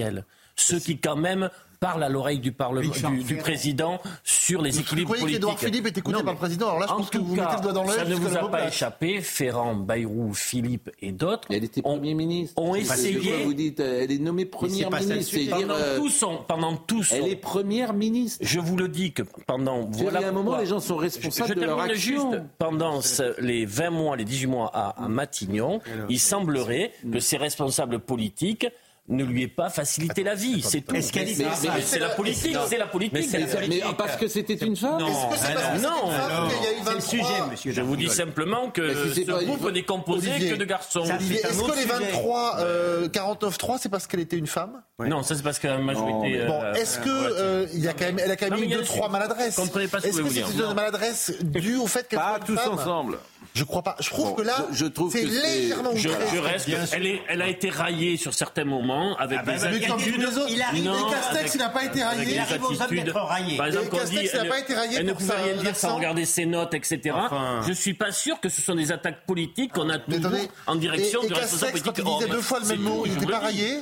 ceux 0.56 0.80
qui 0.80 0.98
quand 0.98 1.16
même 1.16 1.50
parlent 1.80 2.04
à 2.04 2.10
l'oreille 2.10 2.40
du, 2.40 2.52
Parlement, 2.52 2.92
du, 3.26 3.38
président 3.38 4.02
sur 4.26 4.62
les 4.62 4.72
Vous 4.72 4.80
équilibres 4.82 5.06
croyez 5.16 5.22
politiques. 5.22 5.40
qu'Édouard 5.40 5.60
Philippe 5.60 5.86
est 5.86 5.98
écouté 5.98 6.18
Non, 6.18 6.24
par 6.26 6.34
le 6.34 6.38
président 6.40 6.68
Alors 6.68 6.80
là, 6.82 6.86
je 6.90 6.92
en 6.92 6.98
pense 6.98 7.10
que 7.10 7.18
tout 7.20 7.24
vous 7.24 7.36
cas, 7.38 7.44
mettez 7.46 7.56
le 7.56 7.62
doigt 7.62 7.72
dans 7.72 7.84
l'œil 7.86 7.96
Ça 7.96 8.04
ne 8.04 8.16
vous 8.16 8.36
a 8.36 8.40
pas 8.42 8.48
place. 8.50 8.74
échappé. 8.74 9.22
Ferrand, 9.22 9.76
Bayrou, 9.76 10.34
Philippe 10.34 10.90
et 11.02 11.14
d'autres 11.14 11.48
Elle 11.50 11.64
était 11.64 11.82
Premier 11.82 12.14
ministre. 12.16 12.62
ont 12.62 12.74
C'est 12.74 12.84
ce 12.84 12.90
que 12.90 13.00
essayé. 13.20 13.44
Vous 13.46 13.54
dites, 13.54 13.80
elle 13.80 14.12
est 14.12 14.18
nommée 14.20 14.44
Première 14.44 14.90
le 14.90 15.00
ministre. 15.00 15.38
dire, 15.38 15.56
pendant, 15.56 15.74
euh, 15.76 15.98
tout 16.00 16.10
son, 16.10 16.38
pendant 16.46 16.76
tout 16.76 17.02
son- 17.04 17.16
Elle 17.16 17.28
est 17.30 17.36
Première 17.38 17.94
ministre. 17.94 18.40
Je 18.46 18.60
vous 18.60 18.76
le 18.76 18.90
dis 18.90 19.14
que 19.14 19.24
pendant. 19.48 19.84
Voilà 19.90 20.20
il 20.20 20.24
y 20.24 20.26
a 20.26 20.30
un 20.30 20.32
moment, 20.34 20.58
les 20.58 20.66
gens 20.66 20.82
sont 20.82 20.98
responsables 20.98 21.48
je, 21.48 21.54
je 21.54 21.60
de 21.62 21.66
leur 21.66 21.80
action. 21.80 22.32
juste. 22.34 22.44
Pendant 22.58 23.00
ce- 23.02 23.40
les 23.42 23.66
20 23.66 23.90
mois, 23.92 24.18
les 24.18 24.26
18 24.26 24.48
mois 24.48 24.70
à, 24.74 25.02
à 25.02 25.08
Matignon, 25.08 25.80
il 26.10 26.20
semblerait 26.20 26.92
que 27.10 27.22
ces 27.22 27.38
responsables 27.38 28.00
politiques 28.00 28.68
ne 29.10 29.24
lui 29.24 29.44
aient 29.44 29.48
pas 29.48 29.70
facilité 29.70 30.24
la 30.24 30.36
vie. 30.36 30.62
C'est 30.62 30.82
tout. 30.82 30.96
Est-ce 30.96 31.12
qu'elle 31.12 31.28
est 31.30 31.38
Mais- 31.38 31.44
ça 31.46 31.74
mais 31.76 31.82
c'est 31.82 32.00
la 32.00 32.10
politique, 32.10 32.56
c'est 32.68 32.78
la 32.78 32.88
politique. 32.88 33.14
Mais 33.14 33.24
c'est 33.24 33.40
la 33.40 33.48
politique. 33.48 33.84
Mais 33.88 33.94
parce 33.98 34.16
que 34.16 34.28
c'était 34.28 34.54
une 34.54 34.76
femme 34.76 35.00
Non, 35.00 35.08
Est-ce 35.08 35.26
que 35.26 35.38
c'est 35.48 35.54
que 35.54 35.60
c'est 35.60 35.82
non. 35.82 36.12
eu 36.12 36.14
C'est 36.50 36.78
le 36.80 36.84
23 36.86 37.02
sujet, 37.02 37.42
monsieur. 37.52 37.72
Je 37.72 37.82
vous 37.82 37.96
dis 37.96 38.10
simplement 38.10 38.70
que 38.70 39.10
c'est 39.14 39.26
ce 39.26 39.32
pas- 39.32 39.44
groupe 39.44 39.72
n'est 39.72 39.84
composé 39.84 40.30
que 40.50 40.56
de 40.56 40.66
garçons. 40.66 41.04
C'est 41.06 41.14
est-ce 41.36 41.60
que 41.62 41.72
les 41.76 41.82
sujet. 41.82 41.94
23 42.12 42.56
euh, 42.60 43.08
49-3, 43.10 43.78
c'est 43.80 43.90
parce 43.90 44.06
qu'elle 44.08 44.20
était 44.20 44.38
une 44.38 44.48
femme 44.48 44.82
Non, 45.00 45.24
ça 45.24 45.36
c'est 45.36 45.44
parce 45.44 45.60
que 45.60 45.68
la 45.68 45.78
majorité. 45.80 46.46
Bon, 46.46 46.62
euh, 46.62 46.74
est-ce 46.74 47.00
que 47.00 47.10
relative. 47.10 47.36
euh, 47.40 47.66
il 47.74 47.80
y 47.84 47.88
a 47.88 47.94
quand 47.94 48.06
même, 48.06 48.20
elle 48.20 48.32
a 48.32 48.36
quand 48.36 48.50
même 48.50 48.60
Non, 48.60 48.66
eu 48.66 48.68
deux 48.68 48.80
une- 48.80 48.86
trois 48.86 49.10
maladresses 49.10 49.56
comprenez 49.56 49.88
pas 49.88 49.98
ce 50.00 50.04
que 50.04 50.10
Est-ce 50.10 50.18
je 50.18 50.22
que 50.24 50.28
veux 50.28 50.34
c'est 50.34 50.42
dire. 50.44 50.50
une 50.64 50.70
Non. 50.70 50.74
maladresse 50.76 51.34
due 51.42 51.78
au 51.78 51.88
fait 51.88 52.08
qu'elle 52.08 52.20
Pas 52.20 52.30
soit 52.30 52.40
une 52.40 52.46
tous 52.46 52.56
femme 52.62 52.74
ensemble. 52.74 53.18
Je 53.60 53.66
crois 53.66 53.82
pas. 53.84 53.96
Je 54.00 54.10
trouve 54.10 54.30
Bon, 54.30 54.36
que 54.36 54.42
là, 54.44 54.68
je- 54.72 54.78
je 54.78 54.86
trouve 54.86 55.12
c'est 55.12 55.26
légèrement 55.26 55.92
Je, 55.96 56.08
outré. 56.08 56.24
je 56.34 56.40
reste. 56.40 56.70
Elle, 56.94 57.06
est- 57.08 57.22
elle 57.28 57.42
a 57.42 57.48
été 57.50 57.70
raillée 57.70 58.16
sur 58.16 58.34
certains 58.34 58.64
moments 58.64 59.18
avec 59.18 59.40
des 59.40 59.46
bah, 59.46 59.54
tous 59.60 60.18
les 60.18 60.26
autres, 60.38 60.48
Il 60.50 60.62
arrive- 60.62 60.86
Non, 60.86 61.10
Castex, 61.10 61.36
avec- 61.40 61.52
il 61.56 61.58
n'a 61.58 61.70
pas 61.70 61.84
été 61.84 62.04
raillé. 62.04 62.26
des 62.26 62.32
Il 62.32 62.40
arrive 62.40 62.64
aux 62.64 62.82
attitudes. 62.82 63.04
d'être 63.06 63.16
raillés. 63.20 63.58
Par 63.58 63.66
exemple, 63.68 63.90
Castex, 63.90 64.10
dit, 64.12 64.30
il 64.32 64.38
n'a 64.38 64.44
elle, 64.44 64.50
pas 64.50 64.60
été 64.60 64.74
raillé 64.76 64.98
elle 65.00 65.06
ne 65.08 65.14
pouvait 65.14 65.34
rien 65.36 65.54
dire 65.56 65.64
l'accent. 65.64 65.90
sans 65.90 65.96
regarder 65.98 66.26
ses 66.26 66.46
notes, 66.46 66.74
etc. 66.74 67.00
Enfin. 67.14 67.62
Je 67.68 67.74
suis 67.74 67.94
pas 67.96 68.12
sûr 68.14 68.40
que 68.40 68.48
ce 68.50 68.62
sont 68.62 68.76
des 68.76 68.92
attaques 68.94 69.26
politiques 69.26 69.74
qu'on 69.74 69.90
a 69.90 70.00
toujours 70.00 70.32
en 70.68 70.76
direction 70.76 71.22
et- 71.22 71.26
et 71.26 71.28
du 71.28 71.34
responsable 71.34 71.72
Castex, 71.74 71.84
politique. 71.84 72.04
quand 72.06 72.12
il 72.12 72.18
disait 72.20 72.30
Oh, 72.32 72.36
deux 72.36 72.42
fois 72.42 72.60
le 72.62 72.66
même 72.68 72.80
mot, 72.80 73.04
il 73.06 73.14
n'était 73.14 73.26
pas 73.26 73.40
raillé 73.40 73.80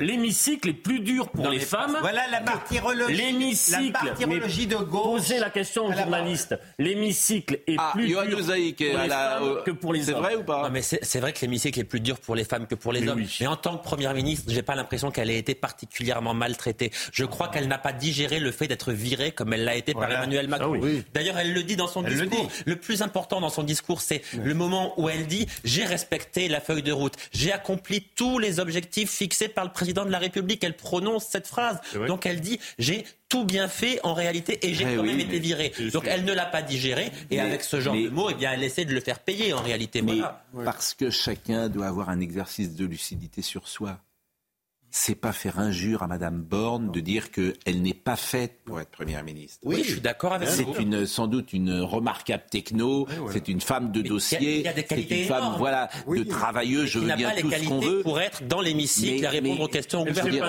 L'hémicycle 0.00 0.68
est 0.70 0.72
plus 0.72 1.00
dur 1.00 1.28
pour 1.28 1.48
les 1.48 1.60
femmes. 1.60 1.96
Voilà 2.00 2.22
la 2.30 2.40
martyrologie. 2.40 3.14
L'hémicycle, 3.14 3.92
La 3.92 4.02
martyrologie 4.10 4.66
mais 4.68 4.74
de 4.76 4.82
gauche. 4.82 5.02
posez 5.04 5.38
la 5.38 5.50
question 5.50 5.86
aux 5.86 5.92
journalistes. 5.92 6.58
L'hémicycle 6.78 7.60
est 7.66 7.76
Ah, 7.78 7.90
plus 7.94 8.06
dur 8.08 8.22
La- 9.12 9.38
femmes 9.38 9.42
au- 9.44 9.62
que 9.62 9.70
pour 9.70 9.92
les 9.92 10.04
C'est 10.04 10.14
hommes. 10.14 10.22
vrai 10.22 10.34
ou 10.36 10.42
pas 10.42 10.62
Non, 10.64 10.70
mais 10.70 10.82
c'est 10.82 10.98
c'est 11.04 11.20
vrai 11.20 11.32
que 11.32 11.40
l'hémicycle 11.40 11.78
est 11.80 11.84
plus 11.84 12.00
dur 12.00 12.18
pour 12.18 12.34
les 12.34 12.44
femmes 12.44 12.66
que 12.66 12.74
pour 12.74 12.92
les 12.92 13.06
hommes. 13.08 13.24
Mais 13.40 13.46
en 13.46 13.56
tant 13.56 13.76
que 13.76 13.82
première 13.84 14.14
ministre, 14.14 14.50
j'ai 14.50 14.62
pas 14.62 14.74
l'impression 14.74 15.10
qu'elle 15.10 15.30
ait 15.30 15.38
été 15.38 15.54
particulièrement 15.54 16.34
maltraitée. 16.34 16.90
Je 17.12 17.24
crois 17.24 17.48
qu'elle 17.48 17.68
n'a 17.68 17.78
pas 17.78 17.92
digéré 17.92 18.38
le 18.40 18.50
fait 18.52 18.66
d'être 18.68 18.92
virée 18.92 19.32
comme 19.32 19.52
elle 19.52 19.64
l'a 19.64 19.76
été 19.76 19.94
par. 19.94 20.10
Emmanuel 20.10 20.48
Macron. 20.48 20.72
Ah 20.74 20.78
oui. 20.80 21.02
D'ailleurs, 21.14 21.38
elle 21.38 21.52
le 21.52 21.62
dit 21.62 21.76
dans 21.76 21.86
son 21.88 22.04
Elle 22.04 22.14
discours. 22.28 22.48
Le, 22.66 22.76
plus 22.76 23.02
important 23.02 23.40
dans 23.40 23.48
son 23.50 23.62
discours, 23.62 24.00
c'est 24.00 24.22
le 24.36 24.54
moment 24.54 24.94
où 25.00 25.08
elle 25.08 25.26
dit 25.26 25.46
j'ai 25.64 25.84
respecté 25.84 26.48
la 26.48 26.60
feuille 26.60 26.82
de 26.82 26.92
route, 26.92 27.14
j'ai 27.32 27.52
accompli 27.52 28.02
tous 28.16 28.38
les 28.38 28.60
objectifs 28.60 29.10
fixés 29.10 29.48
par 29.48 29.64
le 29.64 29.70
président 29.72 30.04
de 30.04 30.10
la 30.10 30.18
République. 30.18 30.62
Elle 30.64 30.76
prononce 30.76 31.24
cette 31.26 31.46
phrase. 31.46 31.78
Donc 32.06 32.26
elle 32.26 32.40
dit 32.40 32.58
j'ai 32.78 33.04
tout 33.32 33.44
bien 33.46 33.66
fait 33.66 33.98
en 34.02 34.12
réalité 34.12 34.58
et 34.66 34.74
j'ai 34.74 34.84
Eh 34.86 34.94
quand 34.96 35.02
oui, 35.02 35.08
même 35.08 35.20
été 35.20 35.38
virée. 35.38 35.72
Donc 35.92 36.04
elle 36.06 36.24
ne 36.24 36.32
l'a 36.34 36.44
pas 36.44 36.60
digéré 36.60 37.06
et 37.30 37.36
Mais- 37.36 37.40
avec 37.40 37.62
ce 37.64 37.80
genre 37.80 37.94
mais- 37.94 38.04
de 38.04 38.10
mots, 38.10 38.28
eh 38.30 38.34
bien, 38.34 38.52
elle 38.52 38.62
essaie 38.62 38.84
de 38.84 38.92
le 38.92 39.00
faire 39.00 39.20
payer 39.20 39.54
en 39.54 39.62
réalité. 39.62 40.02
Mais 40.02 40.18
Voilà. 40.52 40.70
parce 40.70 40.92
que 40.92 41.08
chacun 41.08 41.70
doit 41.70 41.86
avoir 41.86 42.10
un 42.10 42.20
exercice 42.20 42.74
de 42.76 42.84
lucidité 42.84 43.40
sur 43.40 43.68
soi. 43.68 43.98
C'est 44.94 45.14
pas 45.14 45.32
faire 45.32 45.58
injure 45.58 46.02
à 46.02 46.06
Madame 46.06 46.42
Borne 46.42 46.92
de 46.92 47.00
dire 47.00 47.30
qu'elle 47.30 47.80
n'est 47.80 47.94
pas 47.94 48.14
faite 48.14 48.58
pour 48.66 48.78
être 48.78 48.90
première 48.90 49.24
ministre. 49.24 49.58
Oui, 49.64 49.82
je 49.82 49.92
suis 49.92 50.00
d'accord 50.02 50.34
avec 50.34 50.50
C'est 50.50 50.64
vous. 50.64 50.74
une, 50.74 51.06
sans 51.06 51.26
doute 51.28 51.54
une 51.54 51.80
remarquable 51.80 52.42
techno. 52.50 53.06
C'est 53.32 53.48
une 53.48 53.62
femme 53.62 53.90
de 53.90 54.02
Mais 54.02 54.08
dossier. 54.10 54.62
C'est 54.86 55.00
une 55.00 55.24
femme, 55.24 55.38
énormes. 55.38 55.56
voilà, 55.56 55.88
de 56.06 56.22
travailleuse. 56.24 56.84
Je 56.90 56.98
veux 56.98 57.06
bien 57.16 57.30
pas 57.30 57.34
les 57.36 57.40
tout 57.40 57.50
ce 57.50 57.56
qu'on 57.64 57.80
qualités 57.80 57.86
veut. 57.86 58.02
pour 58.02 58.20
être 58.20 58.46
dans 58.46 58.60
l'hémicycle 58.60 59.24
et 59.24 59.28
répondre 59.28 59.56
mais- 59.60 59.64
aux 59.64 59.68
questions 59.68 60.02
au 60.02 60.04
gouvernement. 60.04 60.48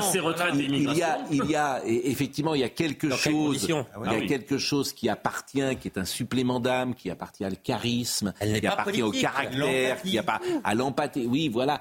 il, 0.56 0.74
il 0.76 0.94
y 0.94 1.04
a, 1.04 1.20
il 1.32 1.46
y 1.46 1.56
a, 1.56 1.82
effectivement, 1.86 2.54
il 2.54 2.60
y 2.60 2.66
a 2.66 2.70
quelque 2.70 3.08
Dans 3.08 3.16
chose, 3.16 3.64
il 3.64 3.70
y 3.70 3.74
a 3.74 3.86
Ah 3.96 4.00
oui. 4.20 4.28
quelque 4.28 4.58
chose 4.58 4.92
qui 4.92 5.08
appartient, 5.08 5.78
qui 5.80 5.88
est 5.88 5.98
un 5.98 6.04
supplément 6.04 6.60
d'âme, 6.60 6.96
qui 6.96 7.10
appartient 7.10 7.46
au 7.46 7.50
charisme, 7.64 8.34
qui 8.42 8.60
pas 8.60 8.70
appartient 8.74 9.04
au 9.04 9.12
caractère, 9.12 10.02
qui 10.02 10.18
appartient 10.18 10.50
à 10.66 10.76
l'empathie. 10.76 11.28
Oui, 11.30 11.48
voilà. 11.48 11.80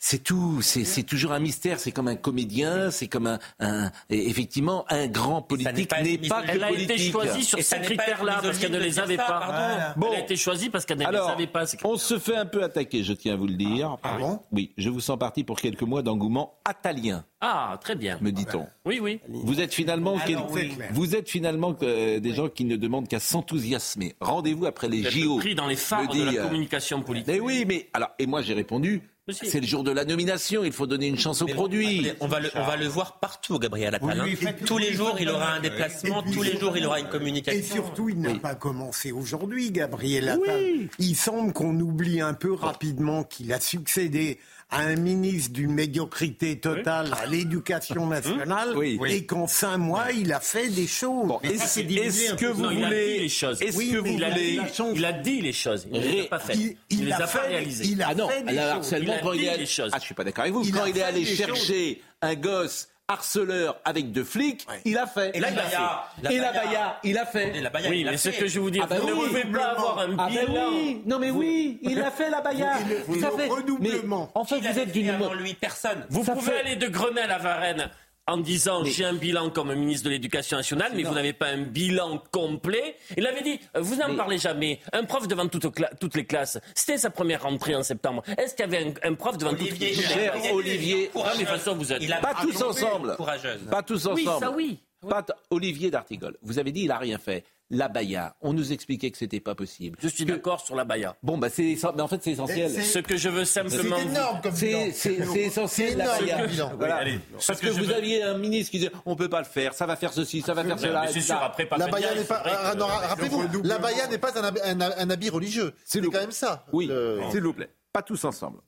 C'est 0.00 0.22
tout, 0.22 0.62
c'est 0.62 1.02
toujours 1.02 1.32
un 1.32 1.40
mystère, 1.40 1.80
c'est 1.80 1.90
comme 1.90 2.06
un 2.06 2.14
comédien, 2.14 2.92
c'est 2.92 3.08
comme 3.08 3.36
un, 3.58 3.90
effectivement, 4.10 4.84
un 4.90 5.08
grand 5.08 5.42
politique 5.42 5.88
pas 5.88 6.02
n'est 6.02 6.18
pas 6.18 6.42
que 6.42 6.50
Elle 6.52 6.62
a 6.64 6.70
été 6.70 6.96
choisie 6.98 7.42
sur 7.44 7.58
ces 7.60 7.80
critères-là 7.80 8.38
parce 8.40 8.58
qu'elle 8.58 8.70
ne 8.70 8.78
les 8.78 8.98
avait 9.00 9.16
pas. 9.16 9.94
Bon. 9.96 10.06
Elle 10.12 10.20
a 10.20 10.22
été 10.22 10.36
choisie 10.36 10.70
parce 10.70 10.86
qu'elle 10.86 10.98
ne 10.98 11.10
les 11.10 11.16
avait 11.18 11.46
pas. 11.48 11.64
on 11.84 11.96
se 11.96 12.18
fait 12.18 12.36
un 12.36 12.46
peu 12.46 12.62
attaquer, 12.62 13.02
je 13.02 13.12
tiens 13.12 13.34
à 13.34 13.36
vous 13.36 13.48
le 13.48 13.54
dire. 13.54 13.96
Ah 14.04 14.16
bon 14.18 14.40
Oui, 14.52 14.72
je 14.78 14.88
vous 14.88 15.00
sens 15.00 15.18
parti 15.18 15.42
pour 15.42 15.60
quelques 15.60 15.82
mois 15.82 16.02
d'engouement 16.02 16.54
italien, 16.70 17.24
Ah, 17.40 17.76
très 17.82 17.96
bien. 17.96 18.18
me 18.20 18.30
dit-on. 18.30 18.66
Oui, 18.84 19.00
oui. 19.02 19.20
Vous 19.28 19.60
êtes 19.60 19.74
finalement, 19.74 20.12
Alors, 20.12 20.24
quel- 20.26 20.38
oui. 20.50 20.72
vous 20.92 21.16
êtes 21.16 21.28
finalement 21.28 21.74
euh, 21.82 22.20
des 22.20 22.34
gens 22.34 22.48
qui 22.48 22.64
ne 22.64 22.76
demandent 22.76 23.08
qu'à 23.08 23.20
s'enthousiasmer. 23.20 24.14
Rendez-vous 24.20 24.66
après 24.66 24.88
les 24.88 25.00
Vous 25.00 25.06
êtes 25.08 25.12
JO. 25.12 25.38
pris 25.38 25.54
dans 25.56 25.66
les 25.66 25.76
phares 25.76 26.06
de 26.08 26.22
la 26.22 26.32
euh, 26.32 26.44
communication 26.44 27.02
politique. 27.02 27.28
Mais 27.34 27.40
oui, 27.40 27.64
mais 27.66 27.88
alors 27.92 28.10
et 28.20 28.26
moi 28.26 28.42
j'ai 28.42 28.54
répondu. 28.54 29.02
C'est 29.30 29.60
le 29.60 29.66
jour 29.66 29.84
de 29.84 29.90
la 29.90 30.04
nomination, 30.04 30.64
il 30.64 30.72
faut 30.72 30.86
donner 30.86 31.06
une 31.06 31.18
chance 31.18 31.42
au 31.42 31.46
produit. 31.46 32.10
On 32.20 32.26
va, 32.26 32.40
le, 32.40 32.50
on 32.54 32.64
va 32.64 32.76
le 32.76 32.86
voir 32.86 33.18
partout, 33.18 33.58
Gabriel 33.58 33.94
Attal. 33.94 34.20
Hein. 34.20 34.52
Tous 34.64 34.78
les 34.78 34.92
jours, 34.92 35.16
il 35.20 35.28
aura 35.28 35.52
un 35.52 35.58
Et 35.58 35.68
déplacement, 35.70 36.22
puis 36.22 36.32
tous 36.32 36.42
les 36.42 36.58
jours, 36.58 36.76
il 36.76 36.86
aura 36.86 37.00
une 37.00 37.06
Et 37.06 37.10
communication. 37.10 37.74
surtout, 37.76 38.08
il 38.08 38.20
n'a 38.20 38.34
pas 38.38 38.54
commencé 38.54 39.12
aujourd'hui, 39.12 39.70
Gabriel 39.70 40.28
Attal. 40.28 40.88
Il 40.98 41.14
semble 41.14 41.52
qu'on 41.52 41.78
oublie 41.78 42.20
un 42.20 42.34
peu 42.34 42.52
rapidement 42.52 43.24
qu'il 43.24 43.52
a 43.52 43.60
succédé 43.60 44.38
à 44.70 44.80
un 44.80 44.96
ministre 44.96 45.52
d'une 45.54 45.72
médiocrité 45.72 46.58
totale 46.60 47.10
à 47.20 47.24
l'éducation 47.26 48.06
nationale 48.06 48.76
Oui. 48.76 48.98
et 49.08 49.24
qu'en 49.24 49.46
cinq 49.46 49.78
mois, 49.78 50.12
il 50.12 50.30
a 50.32 50.40
fait 50.40 50.68
des 50.68 50.86
choses. 50.86 51.28
Ça, 51.42 51.48
est-ce- 51.48 52.34
que 52.34 52.46
vous 52.46 52.62
Non, 52.62 52.70
il 52.70 52.84
a 52.84 52.88
voulez- 52.88 53.14
dit 53.14 53.20
les 53.20 53.28
choses. 53.30 53.62
est-ce 53.62 53.76
Oui, 53.78 53.90
que 53.92 53.96
vous 53.96 54.06
il, 54.06 54.24
a 54.24 54.30
voulez- 54.30 54.58
dit, 54.58 54.60
il 54.94 55.04
a 55.06 55.12
dit 55.12 55.40
les 55.40 55.52
choses. 55.54 55.86
Il 55.90 56.00
ne 56.00 56.06
les 56.06 56.20
a 56.20 56.24
pas 56.24 56.38
faites. 56.38 56.56
Il- 56.56 56.76
Il, 56.90 56.98
il 57.00 57.04
les 57.06 57.12
a 57.12 57.16
a 57.16 57.18
pas 57.20 57.26
fait- 57.26 57.46
réalisées. 57.48 57.84
il 57.86 58.02
a 58.02 58.08
Ah 58.10 58.14
non, 58.14 58.28
fait 58.28 58.42
des 58.42 58.48
choses. 58.56 58.94
Il 59.00 59.10
a 59.10 59.20
dit 59.54 59.58
les 59.60 59.66
choses. 59.66 59.90
Ah, 59.94 59.98
je 59.98 60.04
suis 60.04 60.14
pas 60.14 60.24
d'accord 60.24 60.42
avec 60.42 60.52
vous. 60.54 60.62
Il 60.64 60.72
quand 60.72 60.82
a 60.82 60.88
il 60.90 60.98
est 60.98 61.02
allé 61.02 61.24
chercher 61.24 62.02
un 62.20 62.34
gosse 62.34 62.88
harceleur 63.08 63.80
avec 63.84 64.12
deux 64.12 64.24
flics, 64.24 64.66
il 64.84 64.96
a 64.98 65.06
fait. 65.06 65.30
Et 65.34 65.40
la 65.40 65.50
il 65.50 65.58
a 65.58 65.62
Baïa, 65.62 66.04
fait. 66.16 66.22
la 66.22 66.32
Et 66.32 66.38
la 66.38 66.52
Baïa. 66.52 66.62
Baïa, 66.64 66.96
il 67.04 67.18
a 67.18 67.26
fait. 67.26 67.56
Et 67.56 67.60
la 67.60 67.70
Baïa, 67.70 67.90
Oui, 67.90 68.00
il 68.00 68.06
mais 68.06 68.16
ce 68.18 68.30
fait. 68.30 68.38
que 68.42 68.46
je 68.46 68.60
vous 68.60 68.70
dis, 68.70 68.80
Ah 68.82 68.86
bah 68.86 68.96
vous 69.00 69.08
ne 69.08 69.12
oui. 69.14 69.28
pouvez 69.28 69.44
pas 69.44 69.64
avoir 69.70 69.98
un 70.00 70.16
Ah 70.18 70.28
bilan. 70.28 70.68
oui, 70.72 71.02
non 71.06 71.18
mais 71.18 71.30
oui, 71.30 71.78
il 71.82 72.00
a 72.02 72.10
fait 72.10 72.30
la 72.30 72.40
le- 72.88 73.20
Ça 73.20 73.30
le 73.30 73.36
fait- 73.36 73.48
redoublement. 73.48 74.30
Mais 74.34 74.40
en 74.40 74.44
fait, 74.44 74.60
vous 74.60 74.78
êtes 74.78 74.92
d'une 74.92 75.10
lui, 75.34 75.54
personne. 75.54 76.06
Vous 76.10 76.24
Ça 76.24 76.34
pouvez 76.34 76.52
fait- 76.52 76.58
aller 76.60 76.76
de 76.76 76.86
Grenelle 76.88 77.30
à 77.30 77.38
Varennes 77.38 77.90
en 78.28 78.36
disant 78.36 78.84
j'ai 78.84 79.04
un 79.04 79.14
bilan 79.14 79.50
comme 79.50 79.74
ministre 79.74 80.04
de 80.04 80.10
l'Éducation 80.10 80.56
nationale, 80.56 80.92
mais 80.94 81.02
vous 81.02 81.14
n'avez 81.14 81.32
pas 81.32 81.46
un 81.48 81.62
bilan 81.62 82.22
complet. 82.30 82.96
Il 83.16 83.26
avait 83.26 83.42
dit, 83.42 83.58
euh, 83.76 83.80
vous 83.80 83.96
n'en 83.96 84.14
parlez 84.16 84.38
jamais. 84.38 84.78
Un 84.92 85.04
prof 85.04 85.26
devant 85.26 85.48
toute 85.48 85.64
cla- 85.66 85.90
toutes 85.98 86.14
les 86.14 86.26
classes. 86.26 86.58
C'était 86.74 86.98
sa 86.98 87.10
première 87.10 87.42
rentrée 87.42 87.74
en 87.74 87.82
septembre. 87.82 88.22
Est-ce 88.36 88.54
qu'il 88.54 88.64
y 88.70 88.76
avait 88.76 88.94
un, 89.04 89.10
un 89.10 89.14
prof 89.14 89.36
devant 89.38 89.50
toutes 89.50 89.62
Olivier, 89.62 89.92
toutes 89.94 89.96
les 89.98 90.02
Cher 90.14 90.32
classes 90.32 90.52
Olivier, 90.52 91.10
Ah, 91.14 91.18
mais 91.24 91.32
de 91.32 91.38
toute 91.38 91.48
façon, 91.48 91.74
vous 91.74 91.92
êtes. 91.92 92.02
Il 92.02 92.12
a 92.12 92.18
pas 92.18 92.34
tous 92.40 92.62
ensemble. 92.62 93.16
Courageuse. 93.16 93.60
Pas 93.70 93.82
tous 93.82 94.06
ensemble. 94.06 94.16
Oui, 94.20 94.40
ça 94.40 94.50
oui. 94.50 94.78
Pas 95.08 95.22
t- 95.22 95.32
Olivier 95.50 95.90
d'Artigol, 95.90 96.36
vous 96.42 96.58
avez 96.58 96.72
dit 96.72 96.82
il 96.82 96.90
a 96.90 96.98
rien 96.98 97.18
fait. 97.18 97.44
La 97.70 97.88
Baïa, 97.88 98.34
on 98.40 98.54
nous 98.54 98.72
expliquait 98.72 99.10
que 99.10 99.18
c'était 99.18 99.40
pas 99.40 99.54
possible. 99.54 99.98
Je 100.00 100.08
suis 100.08 100.24
d'accord 100.24 100.60
sur 100.60 100.74
la 100.74 100.84
Baïa. 100.84 101.16
Bon 101.22 101.36
bah 101.36 101.50
c'est 101.50 101.76
mais 101.94 102.00
en 102.00 102.08
fait 102.08 102.22
c'est 102.22 102.30
essentiel. 102.30 102.70
Ce 102.70 102.98
que 102.98 103.18
je 103.18 103.28
veux 103.28 103.44
simplement. 103.44 103.96
C'est 103.98 104.06
énorme 104.06 104.40
comme. 104.40 104.54
C'est 104.54 104.92
c'est- 104.92 105.22
c'est 105.26 105.40
essentiel 105.42 105.98
la 105.98 106.06
comme 106.18 106.46
bilan. 106.46 106.72
Voilà. 106.78 106.94
Oui, 106.94 107.00
allez. 107.02 107.18
Parce 107.32 107.46
Ce 107.46 107.52
que, 107.52 107.66
que 107.66 107.72
vous 107.72 107.84
veux- 107.84 107.94
aviez 107.94 108.22
un 108.22 108.38
ministre 108.38 108.70
qui 108.70 108.78
disait 108.78 108.90
on 109.04 109.16
peut 109.16 109.28
pas 109.28 109.40
le 109.40 109.44
faire, 109.44 109.74
ça 109.74 109.84
va 109.84 109.96
faire 109.96 110.14
ceci, 110.14 110.40
ça 110.40 110.54
va 110.54 110.64
faire 110.64 110.78
cela. 110.78 111.02
C'est 111.08 111.18
etc. 111.18 111.26
sûr, 111.26 111.36
après, 111.42 111.66
pas 111.66 111.76
La 111.76 111.88
Baïa 111.88 112.14
n'est 112.14 112.24
pas. 112.24 112.42
ah, 112.46 112.74
non, 112.74 112.86
Rappelez-vous, 112.86 113.62
la 113.64 113.78
Baïa 113.78 114.06
n'est 114.06 114.16
pas 114.18 114.32
un, 114.40 114.44
hab- 114.44 114.60
un- 114.64 114.80
un 114.80 115.10
habit 115.10 115.28
religieux. 115.28 115.74
C'est 115.84 116.00
quand 116.00 116.12
même 116.20 116.30
ça. 116.32 116.64
Oui, 116.72 116.86
Le- 116.86 117.20
s'il 117.30 117.42
vous 117.42 117.52
plaît. 117.52 117.68
Pas 117.92 118.02
tous 118.02 118.24
ensemble. 118.24 118.60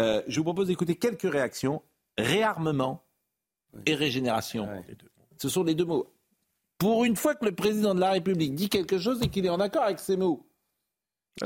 Euh, 0.00 0.22
je 0.28 0.36
vous 0.38 0.44
propose 0.44 0.68
d'écouter 0.68 0.94
quelques 0.94 1.22
réactions. 1.30 1.82
Réarmement 2.18 3.02
et 3.86 3.94
régénération. 3.94 4.68
Ce 5.40 5.48
sont 5.48 5.64
les 5.64 5.74
deux 5.74 5.84
mots. 5.84 6.06
Pour 6.78 7.04
une 7.04 7.16
fois 7.16 7.34
que 7.34 7.44
le 7.44 7.52
président 7.52 7.94
de 7.94 8.00
la 8.00 8.12
République 8.12 8.54
dit 8.54 8.68
quelque 8.68 8.98
chose 8.98 9.20
et 9.22 9.28
qu'il 9.28 9.44
est 9.44 9.50
en 9.50 9.60
accord 9.60 9.82
avec 9.82 9.98
ces 9.98 10.16
mots. 10.16 10.44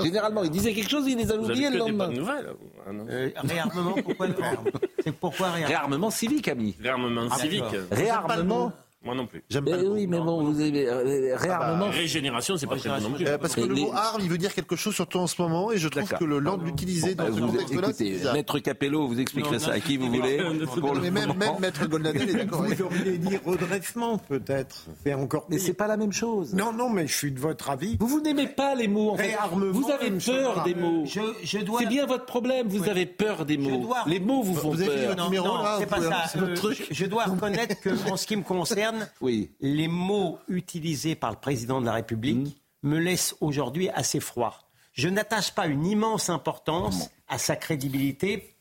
Généralement, 0.01 0.42
il 0.42 0.51
disait 0.51 0.73
quelque 0.73 0.88
chose, 0.88 1.07
il 1.07 1.18
les 1.18 1.31
a 1.31 1.37
oubliés 1.37 1.66
le 1.66 1.73
des 1.73 1.79
lendemain. 1.79 2.07
bonnes 2.07 2.16
nouvelles. 2.16 2.55
Ah, 2.87 2.92
non. 2.92 3.07
Euh, 3.11 3.31
réarmement, 3.37 3.95
pourquoi 4.03 4.27
le 4.27 4.35
C'est 5.05 5.12
pourquoi 5.12 5.51
réarmement 5.51 5.68
Réarmement 5.68 6.11
civique, 6.11 6.49
ami. 6.49 6.77
Réarmement 6.81 7.29
Ah, 7.31 7.38
civique. 7.38 7.64
Réarmement. 7.90 8.73
Moi 9.05 9.15
non 9.17 9.27
plus. 9.27 9.43
J'aime 9.51 9.65
Eh 9.67 9.71
pas 9.73 9.77
le 9.79 9.88
mot. 9.88 9.95
oui, 9.95 10.07
mais 10.07 10.19
bon, 10.21 10.45
vous 10.45 10.61
avez 10.61 10.87
euh, 10.88 11.37
réarmement. 11.37 11.91
Régénération, 11.91 12.57
c'est 12.57 12.67
pas 12.69 12.77
très 12.77 12.88
bon 12.88 13.01
non 13.01 13.11
plus. 13.17 13.27
Euh, 13.27 13.37
parce 13.38 13.55
que 13.57 13.61
le 13.62 13.75
mot 13.75 13.91
arme, 13.93 14.21
il 14.23 14.29
veut 14.31 14.38
dire 14.38 14.55
quelque 14.55 14.77
chose 14.77 14.95
surtout 14.95 15.19
en 15.19 15.27
ce 15.27 15.41
moment, 15.43 15.73
et 15.73 15.79
je 15.79 15.88
trouve 15.88 16.09
que 16.09 16.25
le 16.25 16.38
land 16.38 16.59
l'utiliser 16.59 17.15
dans 17.17 17.25
Bah, 17.25 17.31
ce 17.35 17.41
vous, 17.41 17.47
contexte-là, 17.49 17.88
écoutez. 17.88 18.17
Maître 18.33 18.59
Capello, 18.61 19.09
vous 19.09 19.19
expliquerez 19.21 19.59
ça 19.59 19.73
à 19.73 19.81
qui 19.81 19.97
vous 19.97 20.07
voulez. 20.09 20.38
Pour 20.81 20.95
le 20.95 21.01
Mais 21.01 21.11
même, 21.11 21.33
Maître 21.61 21.87
Golnadel 21.88 22.31
est 22.31 22.35
d'accord. 22.35 22.62
Vous 22.62 22.83
auriez 22.83 23.19
dit 23.19 23.38
redressement, 23.45 24.19
peut-être. 24.19 24.87
C'est 25.05 25.15
encore 25.15 25.47
Mais 25.49 25.59
c'est 25.59 25.73
pas 25.75 25.87
la 25.88 25.97
même 25.97 26.12
chose. 26.12 26.55
Non, 26.55 26.73
non, 26.73 26.88
mais 26.88 27.07
je 27.09 27.15
suis 27.17 27.33
de 27.33 27.41
votre 27.41 27.71
avis. 27.71 27.97
Vous, 27.99 28.07
vous 28.07 28.21
n'aimez 28.21 28.47
pas 28.47 28.75
les 28.77 28.87
mots, 28.88 29.11
en 29.11 29.17
fait. 29.17 29.27
Réarmement, 29.29 29.73
Vous 29.73 29.91
avez 29.91 30.11
peur 30.12 30.62
des 30.65 30.75
mots. 30.75 31.05
Je, 31.07 31.21
je 31.43 31.59
dois. 31.59 31.81
C'est 31.81 31.87
bien 31.87 32.07
votre 32.07 32.25
problème, 32.27 32.69
vous 32.69 32.88
avez 32.88 33.07
peur 33.07 33.45
des 33.47 33.57
mots. 33.57 33.93
Les 34.07 34.21
mots 34.21 34.43
vous 34.43 34.55
font 34.55 34.71
Vous 34.71 34.81
avez 34.83 34.97
fait 35.09 35.15
peur. 35.17 35.31
non, 35.31 35.62
là, 35.62 35.77
c'est 35.81 35.87
pas 35.87 36.01
ça. 36.01 36.25
Euh, 36.37 36.55
je 36.91 37.07
dois 37.07 37.25
reconnaître 37.25 37.81
que, 37.81 37.91
en 38.11 38.17
ce 38.17 38.27
qui 38.27 38.37
me 38.37 38.43
concerne, 38.43 38.91
Oui. 39.20 39.50
les 39.61 39.88
mots 39.88 40.38
utilisés 40.48 41.14
par 41.14 41.31
le 41.31 41.37
président 41.37 41.81
de 41.81 41.87
la 41.87 41.92
République 41.92 42.61
me 42.83 42.98
laissent 42.98 43.37
aujourd'hui 43.40 43.88
assez 43.90 44.20
froid. 44.20 44.59
Je 44.92 45.09
n'attache 45.09 45.55
pas 45.55 45.66
une 45.66 45.87
immense 45.87 46.28
importance 46.28 47.11
à 47.28 47.38
sa 47.38 47.57
crédibilité, 47.57 48.52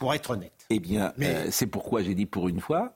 pour 0.00 0.14
être 0.14 0.30
honnête. 0.30 0.66
Eh 0.70 0.80
bien, 0.80 1.12
euh, 1.20 1.48
c'est 1.50 1.66
pourquoi 1.66 2.02
j'ai 2.02 2.14
dit 2.14 2.24
pour 2.24 2.48
une 2.48 2.58
fois, 2.58 2.94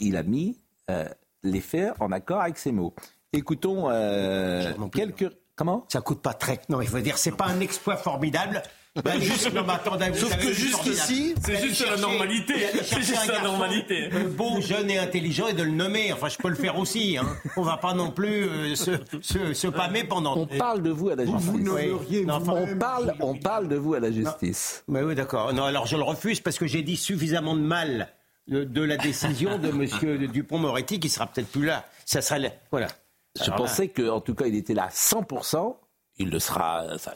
il 0.00 0.16
a 0.16 0.22
mis 0.22 0.58
euh, 0.90 1.06
les 1.42 1.60
faits 1.60 1.92
en 2.00 2.10
accord 2.12 2.40
avec 2.40 2.56
ses 2.56 2.72
mots. 2.72 2.94
Écoutons 3.34 3.90
euh, 3.90 4.72
quelques. 4.90 5.30
Comment? 5.54 5.84
Ça 5.88 6.00
coûte 6.00 6.22
pas 6.22 6.32
très. 6.32 6.62
Non, 6.70 6.80
il 6.80 6.88
faut 6.88 6.98
dire, 7.00 7.18
c'est 7.18 7.36
pas 7.36 7.48
un 7.48 7.60
exploit 7.60 7.98
formidable. 7.98 8.62
Ben, 9.04 9.20
juste, 9.20 9.52
non, 9.54 9.62
mais 9.64 9.74
attendez, 9.74 10.10
vous 10.10 10.16
Sauf 10.18 10.36
que 10.38 10.52
juste 10.52 10.82
jusqu'ici, 10.82 11.34
c'est 11.44 11.56
juste 11.60 11.86
la 11.88 11.96
normalité. 11.98 12.54
C'est 12.82 13.02
juste 13.02 13.28
la 13.28 13.42
normalité. 13.42 14.08
euh, 14.12 14.28
Beau, 14.28 14.60
jeune 14.60 14.90
et 14.90 14.98
intelligent 14.98 15.46
et 15.46 15.52
de 15.52 15.62
le 15.62 15.70
nommer. 15.70 16.12
Enfin, 16.12 16.28
je 16.28 16.36
peux 16.38 16.48
le 16.48 16.56
faire 16.56 16.76
aussi. 16.78 17.16
Hein. 17.16 17.26
On 17.56 17.62
va 17.62 17.76
pas 17.76 17.94
non 17.94 18.10
plus 18.10 18.48
euh, 18.48 18.74
se, 18.74 18.92
se, 19.20 19.52
se 19.52 19.68
pâmer 19.68 20.02
pendant. 20.04 20.36
On 20.36 20.46
parle 20.46 20.82
de 20.82 20.90
vous 20.90 21.10
à 21.10 21.14
la 21.16 21.24
Vous, 21.24 21.32
justice. 21.38 21.50
vous 21.50 21.58
nommeriez 21.60 22.24
Non, 22.24 22.38
vous-même- 22.40 22.74
on, 22.74 22.78
parle, 22.78 23.14
on 23.20 23.34
parle 23.36 23.68
de 23.68 23.76
vous 23.76 23.94
à 23.94 24.00
la 24.00 24.10
justice. 24.10 24.82
Mais 24.88 25.02
oui, 25.02 25.14
d'accord. 25.14 25.52
Non, 25.52 25.64
alors 25.64 25.86
je 25.86 25.96
le 25.96 26.02
refuse 26.02 26.40
parce 26.40 26.58
que 26.58 26.66
j'ai 26.66 26.82
dit 26.82 26.96
suffisamment 26.96 27.54
de 27.54 27.60
mal 27.62 28.08
de, 28.48 28.64
de 28.64 28.82
la 28.82 28.96
décision 28.96 29.58
de 29.58 29.68
Monsieur 29.72 30.18
Dupont-Moretti 30.26 30.98
qui 30.98 31.08
sera 31.08 31.26
peut-être 31.26 31.48
plus 31.52 31.66
là. 31.66 31.84
Ça 32.04 32.20
serait 32.20 32.40
la- 32.40 32.52
voilà. 32.72 32.88
Je 33.38 33.44
Alors 33.44 33.56
pensais 33.58 33.88
qu'en 33.88 34.20
tout 34.20 34.34
cas, 34.34 34.46
il 34.46 34.56
était 34.56 34.74
là 34.74 34.84
à 34.84 34.88
100%. 34.88 35.76
Il 36.16 36.30
le 36.30 36.40
sera 36.40 36.98
ça, 36.98 37.14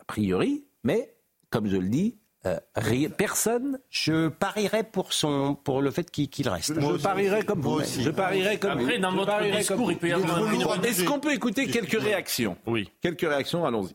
a 0.00 0.04
priori. 0.04 0.64
Mais, 0.84 1.14
comme 1.50 1.66
je 1.68 1.76
le 1.76 1.88
dis, 1.88 2.18
euh, 2.46 2.58
rien- 2.76 3.10
personne. 3.10 3.78
Je 3.90 4.28
parierais 4.28 4.84
pour 4.84 5.12
son 5.12 5.54
pour 5.56 5.82
le 5.82 5.90
fait 5.90 6.10
qu'il 6.10 6.48
reste. 6.48 6.80
Je 6.80 7.02
parierais 7.02 7.44
comme 7.44 7.60
vous. 7.60 7.80
Je 7.82 8.10
parierais 8.10 8.58
comme 8.58 8.78
Après, 8.78 8.96
vous. 8.96 9.02
dans 9.02 9.12
votre 9.12 9.42
discours, 9.56 9.76
comme 9.76 9.90
il 9.90 9.98
peut 9.98 10.08
y 10.08 10.12
avoir 10.12 10.52
une 10.52 10.84
Est-ce 10.84 11.04
qu'on 11.04 11.20
peut 11.20 11.32
écouter 11.32 11.66
quelques 11.66 12.00
réactions? 12.00 12.56
Oui. 12.66 12.90
Quelques 13.00 13.22
réactions, 13.22 13.64
allons-y. 13.64 13.94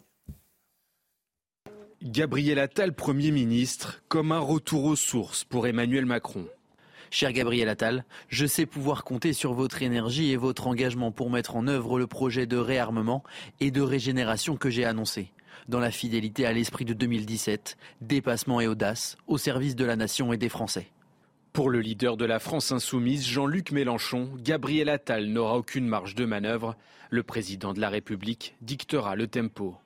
Gabriel 2.04 2.60
Attal, 2.60 2.93
Premier 2.93 3.32
ministre, 3.32 4.02
comme 4.10 4.32
un 4.34 4.39
retour 4.39 4.84
aux 4.84 4.96
sources 4.98 5.46
pour 5.46 5.67
Emmanuel 5.67 6.06
Macron. 6.06 6.46
Cher 7.12 7.32
Gabriel 7.32 7.69
Attal, 7.69 8.04
je 8.28 8.46
sais 8.46 8.65
pouvoir 8.65 9.04
compter 9.04 9.32
sur 9.34 9.54
votre 9.54 9.84
énergie 9.84 10.32
et 10.32 10.36
votre 10.36 10.67
engagement 10.67 11.12
pour 11.12 11.30
mettre 11.30 11.56
en 11.56 11.67
œuvre 11.67 12.00
le 12.00 12.08
projet 12.08 12.46
de 12.46 12.58
réarmement 12.58 13.24
et 13.62 13.72
de 13.72 13.82
régénération 13.82 14.58
que 14.58 14.69
j'ai 14.69 14.84
annoncé. 14.84 15.32
Dans 15.69 15.80
la 15.80 15.91
fidélité 15.91 16.45
à 16.45 16.52
l'esprit 16.52 16.86
de 16.86 16.93
2017, 16.93 17.78
dépassement 18.02 18.60
et 18.60 18.67
audace 18.67 19.17
au 19.28 19.38
service 19.38 19.76
de 19.76 19.86
la 19.86 19.95
nation 19.95 20.34
et 20.34 20.38
des 20.38 20.49
Français. 20.49 20.88
Pour 21.54 21.69
le 21.69 21.80
leader 21.80 22.17
de 22.17 22.26
la 22.26 22.39
France 22.39 22.71
insoumise, 22.71 23.28
Jean-Luc 23.28 23.71
Mélenchon, 23.71 24.32
Gabriel 24.38 24.89
Attal 24.89 25.28
n'aura 25.28 25.56
aucune 25.56 25.88
marge 25.88 26.15
de 26.15 26.26
manœuvre. 26.26 26.76
Le 27.12 27.21
président 27.21 27.73
de 27.73 27.80
la 27.80 27.89
République 27.89 28.56
dictera 28.62 29.15
le 29.15 29.28
tempo. 29.28 29.78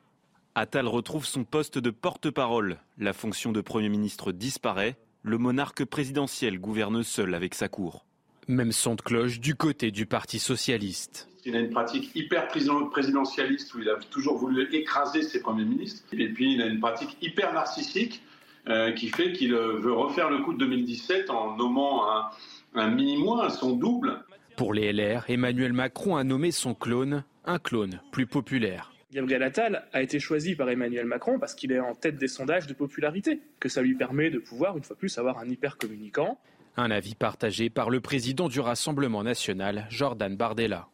Attal 0.56 0.88
retrouve 0.88 1.26
son 1.26 1.44
poste 1.44 1.78
de 1.78 1.90
porte-parole. 1.90 2.78
La 2.98 3.14
fonction 3.14 3.52
de 3.52 3.62
Premier 3.62 3.90
ministre 3.90 4.32
disparaît. 4.32 4.96
Le 5.24 5.38
monarque 5.38 5.84
présidentiel 5.84 6.58
gouverne 6.58 7.04
seul 7.04 7.36
avec 7.36 7.54
sa 7.54 7.68
cour. 7.68 8.06
Même 8.48 8.72
son 8.72 8.96
de 8.96 9.02
cloche 9.02 9.42
du 9.42 9.56
côté 9.56 9.92
du 9.92 10.06
Parti 10.06 10.40
socialiste. 10.40 11.28
Il 11.48 11.56
a 11.56 11.60
une 11.60 11.70
pratique 11.70 12.14
hyper 12.14 12.50
présidentialiste 12.50 13.74
où 13.74 13.80
il 13.80 13.90
a 13.90 13.96
toujours 13.96 14.38
voulu 14.38 14.68
écraser 14.76 15.22
ses 15.22 15.40
premiers 15.40 15.64
ministres. 15.64 16.04
Et 16.12 16.28
puis 16.28 16.56
il 16.56 16.62
a 16.62 16.66
une 16.66 16.82
pratique 16.82 17.16
hyper 17.22 17.54
narcissique 17.54 18.22
euh, 18.68 18.92
qui 18.92 19.08
fait 19.08 19.32
qu'il 19.32 19.54
euh, 19.54 19.78
veut 19.80 19.94
refaire 19.94 20.30
le 20.30 20.40
coup 20.40 20.52
de 20.52 20.60
2017 20.60 21.30
en 21.30 21.56
nommant 21.56 22.12
un, 22.12 22.30
un 22.76 22.90
mini-moi, 22.90 23.50
son 23.50 23.78
double. 23.78 24.26
Pour 24.58 24.74
les 24.74 24.92
LR, 24.92 25.24
Emmanuel 25.30 25.72
Macron 25.72 26.18
a 26.18 26.26
nommé 26.26 26.52
son 26.52 26.74
clone 26.74 27.24
un 27.46 27.60
clone 27.60 28.02
plus 28.12 28.28
populaire. 28.28 28.92
Gabriel 29.14 29.42
Attal 29.42 29.88
a 29.94 30.02
été 30.02 30.20
choisi 30.20 30.54
par 30.54 30.70
Emmanuel 30.70 31.06
Macron 31.06 31.40
parce 31.40 31.56
qu'il 31.56 31.72
est 31.72 31.80
en 31.80 31.96
tête 31.96 32.18
des 32.18 32.28
sondages 32.28 32.68
de 32.68 32.74
popularité, 32.74 33.40
que 33.62 33.70
ça 33.70 33.82
lui 33.82 33.96
permet 33.96 34.30
de 34.30 34.40
pouvoir, 34.40 34.76
une 34.76 34.84
fois 34.84 34.98
plus, 34.98 35.18
avoir 35.18 35.38
un 35.38 35.48
hyper 35.48 35.78
communicant. 35.78 36.38
Un 36.76 36.92
avis 36.92 37.16
partagé 37.16 37.70
par 37.70 37.90
le 37.90 38.02
président 38.02 38.50
du 38.50 38.60
Rassemblement 38.60 39.24
national, 39.24 39.88
Jordan 39.90 40.36
Bardella. 40.36 40.90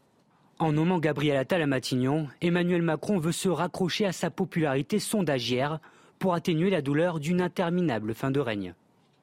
En 0.64 0.72
nommant 0.72 1.00
Gabriel 1.00 1.36
Attal 1.36 1.62
à 1.62 1.68
Matignon, 1.68 2.30
Emmanuel 2.40 2.82
Macron 2.82 3.20
veut 3.20 3.34
se 3.34 3.50
raccrocher 3.50 4.06
à 4.06 4.14
sa 4.14 4.30
popularité 4.30 4.98
sondagière 4.98 5.82
pour 6.20 6.34
atténuer 6.34 6.70
la 6.70 6.82
douleur 6.82 7.20
d'une 7.20 7.42
interminable 7.42 8.14
fin 8.14 8.32
de 8.32 8.40
règne. 8.40 8.74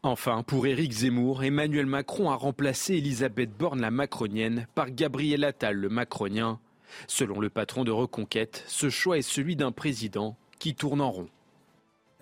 Enfin, 0.02 0.42
pour 0.42 0.66
Éric 0.66 0.92
Zemmour, 0.92 1.42
Emmanuel 1.42 1.86
Macron 1.86 2.28
a 2.30 2.34
remplacé 2.34 2.96
Elisabeth 2.96 3.56
Borne 3.56 3.80
la 3.80 3.90
macronienne 3.90 4.66
par 4.74 4.90
Gabriel 4.90 5.44
Attal 5.44 5.76
le 5.76 5.88
macronien. 5.88 6.58
Selon 7.06 7.40
le 7.40 7.48
patron 7.48 7.84
de 7.84 7.90
Reconquête, 7.90 8.62
ce 8.66 8.90
choix 8.90 9.16
est 9.16 9.22
celui 9.22 9.56
d'un 9.56 9.72
président 9.72 10.36
qui 10.58 10.74
tourne 10.74 11.00
en 11.00 11.10
rond. 11.10 11.28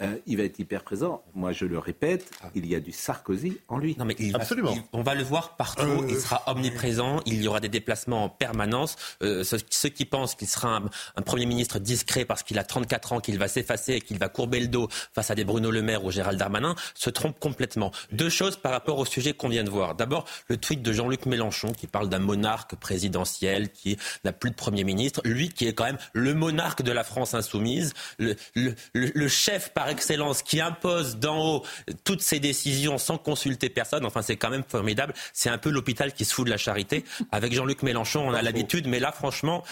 Euh, 0.01 0.17
il 0.27 0.37
va 0.37 0.45
être 0.45 0.59
hyper 0.59 0.83
présent. 0.85 1.23
Moi, 1.35 1.53
je 1.53 1.65
le 1.65 1.79
répète, 1.79 2.31
il 2.55 2.67
y 2.67 2.75
a 2.75 2.81
du 2.81 2.93
Sarkozy 2.93 3.59
en 3.69 3.79
lui. 3.79 3.97
Non, 3.99 4.05
mais 4.05 4.15
il 4.19 4.33
va- 4.33 4.45
il- 4.73 4.83
on 4.93 5.03
va 5.03 5.15
le 5.15 5.23
voir 5.25 5.57
partout. 5.57 6.05
il 6.09 6.17
sera 6.17 6.43
omniprésent. 6.47 7.21
Il 7.27 7.43
y 7.43 7.49
aura 7.49 7.61
des 7.61 7.69
déplacements 7.69 8.25
en 8.25 8.29
permanence. 8.29 8.97
Euh, 9.23 9.45
ceux, 9.45 9.59
ceux 9.71 9.89
qui 9.89 10.05
pensent 10.05 10.35
qu'il 10.35 10.49
sera 10.49 10.77
un, 10.77 10.83
un 11.17 11.23
Premier 11.23 11.47
ministre 11.47 11.79
discret 11.79 12.25
parce 12.25 12.43
qu'il 12.43 12.59
a 12.59 12.65
34 12.65 13.13
ans, 13.13 13.21
qu'il 13.21 13.39
va 13.39 13.49
s'effacer 13.49 13.95
et 13.95 14.01
qu'il 14.01 14.19
va 14.19 14.29
courber 14.29 14.61
le 14.61 14.69
dos 14.69 14.89
face 15.15 15.31
à 15.31 15.35
des 15.35 15.45
Bruno 15.45 15.71
Le 15.71 15.83
Maire 15.83 16.05
ou 16.05 16.11
Gérald 16.11 16.39
Darmanin, 16.39 16.75
se 16.95 17.11
trompent 17.11 17.39
complètement. 17.41 17.91
Deux 18.13 18.29
choses 18.31 18.57
par 18.57 18.73
rapport 18.73 18.99
au 18.99 19.05
sujet 19.05 19.33
qu'on 19.35 19.49
vient 19.49 19.65
de 19.65 19.71
voir. 19.71 19.95
D'abord, 19.95 20.25
le 20.49 20.57
tweet 20.57 20.83
de 20.83 20.93
Jean-Luc 20.93 21.27
Mélenchon 21.27 21.73
qui 21.73 21.87
parle 21.87 22.09
d'un 22.09 22.19
monarque 22.19 22.77
présidentiel 22.77 23.71
qui 23.71 23.97
n'a 24.25 24.33
plus 24.33 24.51
de 24.51 24.55
Premier 24.57 24.85
ministre. 24.85 25.21
Lui 25.25 25.49
qui 25.49 25.67
est 25.67 25.73
quand 25.75 25.85
même 25.85 25.99
le 26.13 26.35
monarque 26.35 26.83
de 26.83 26.93
la 26.93 27.05
France 27.05 27.35
insoumise, 27.35 27.95
le, 28.19 28.37
le- 28.55 28.75
le- 28.93 29.13
le 29.15 29.29
chef 29.29 29.71
par 29.75 29.88
excellence 29.89 30.43
qui 30.43 30.61
impose 30.61 31.17
d'en 31.17 31.45
haut 31.45 31.63
toutes 32.05 32.23
ses 32.23 32.41
décisions 32.41 32.99
sans 32.99 33.19
consulter 33.19 33.69
personne. 33.69 34.05
Enfin, 34.05 34.23
c'est 34.23 34.37
quand 34.37 34.51
même 34.51 34.65
formidable. 34.67 35.15
C'est 35.33 35.51
un 35.51 35.59
peu 35.59 35.71
l'hôpital 35.71 36.13
qui 36.13 36.25
se 36.25 36.35
fout 36.35 36.47
de 36.47 36.51
la 36.51 36.57
charité. 36.57 37.05
Avec 37.33 37.53
Jean-Luc 37.53 37.83
Mélenchon, 37.83 38.29
on 38.29 38.35
a 38.35 38.43
l'habitude, 38.43 38.87
mais 38.87 39.01
là, 39.01 39.13
franchement. 39.13 39.63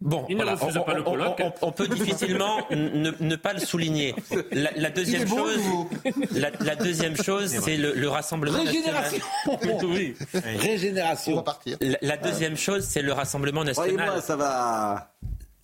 Bon, 0.00 0.26
voilà, 0.30 0.56
on, 1.60 1.72
peut 1.72 1.86
difficilement 1.94 2.66
ne, 2.70 3.10
ne 3.20 3.36
pas 3.36 3.52
le 3.52 3.60
souligner. 3.60 4.14
La, 4.50 4.70
la 4.74 4.88
deuxième 4.88 5.28
bon, 5.28 5.36
chose, 5.36 5.60
la, 6.32 6.50
la 6.60 6.74
deuxième 6.74 7.16
chose, 7.22 7.54
c'est 7.62 7.76
le, 7.76 7.92
le 7.92 8.08
rassemblement 8.08 8.64
national. 8.64 9.04
Oui. 9.82 10.14
Régénération. 10.32 11.44
La, 11.80 11.98
la 12.00 12.16
deuxième 12.16 12.56
chose, 12.56 12.84
c'est 12.84 13.02
le 13.02 13.12
Rassemblement 13.12 13.64
national. 13.64 13.94
Croyez-moi, 13.94 14.20
ça 14.20 14.36
va. 14.36 15.12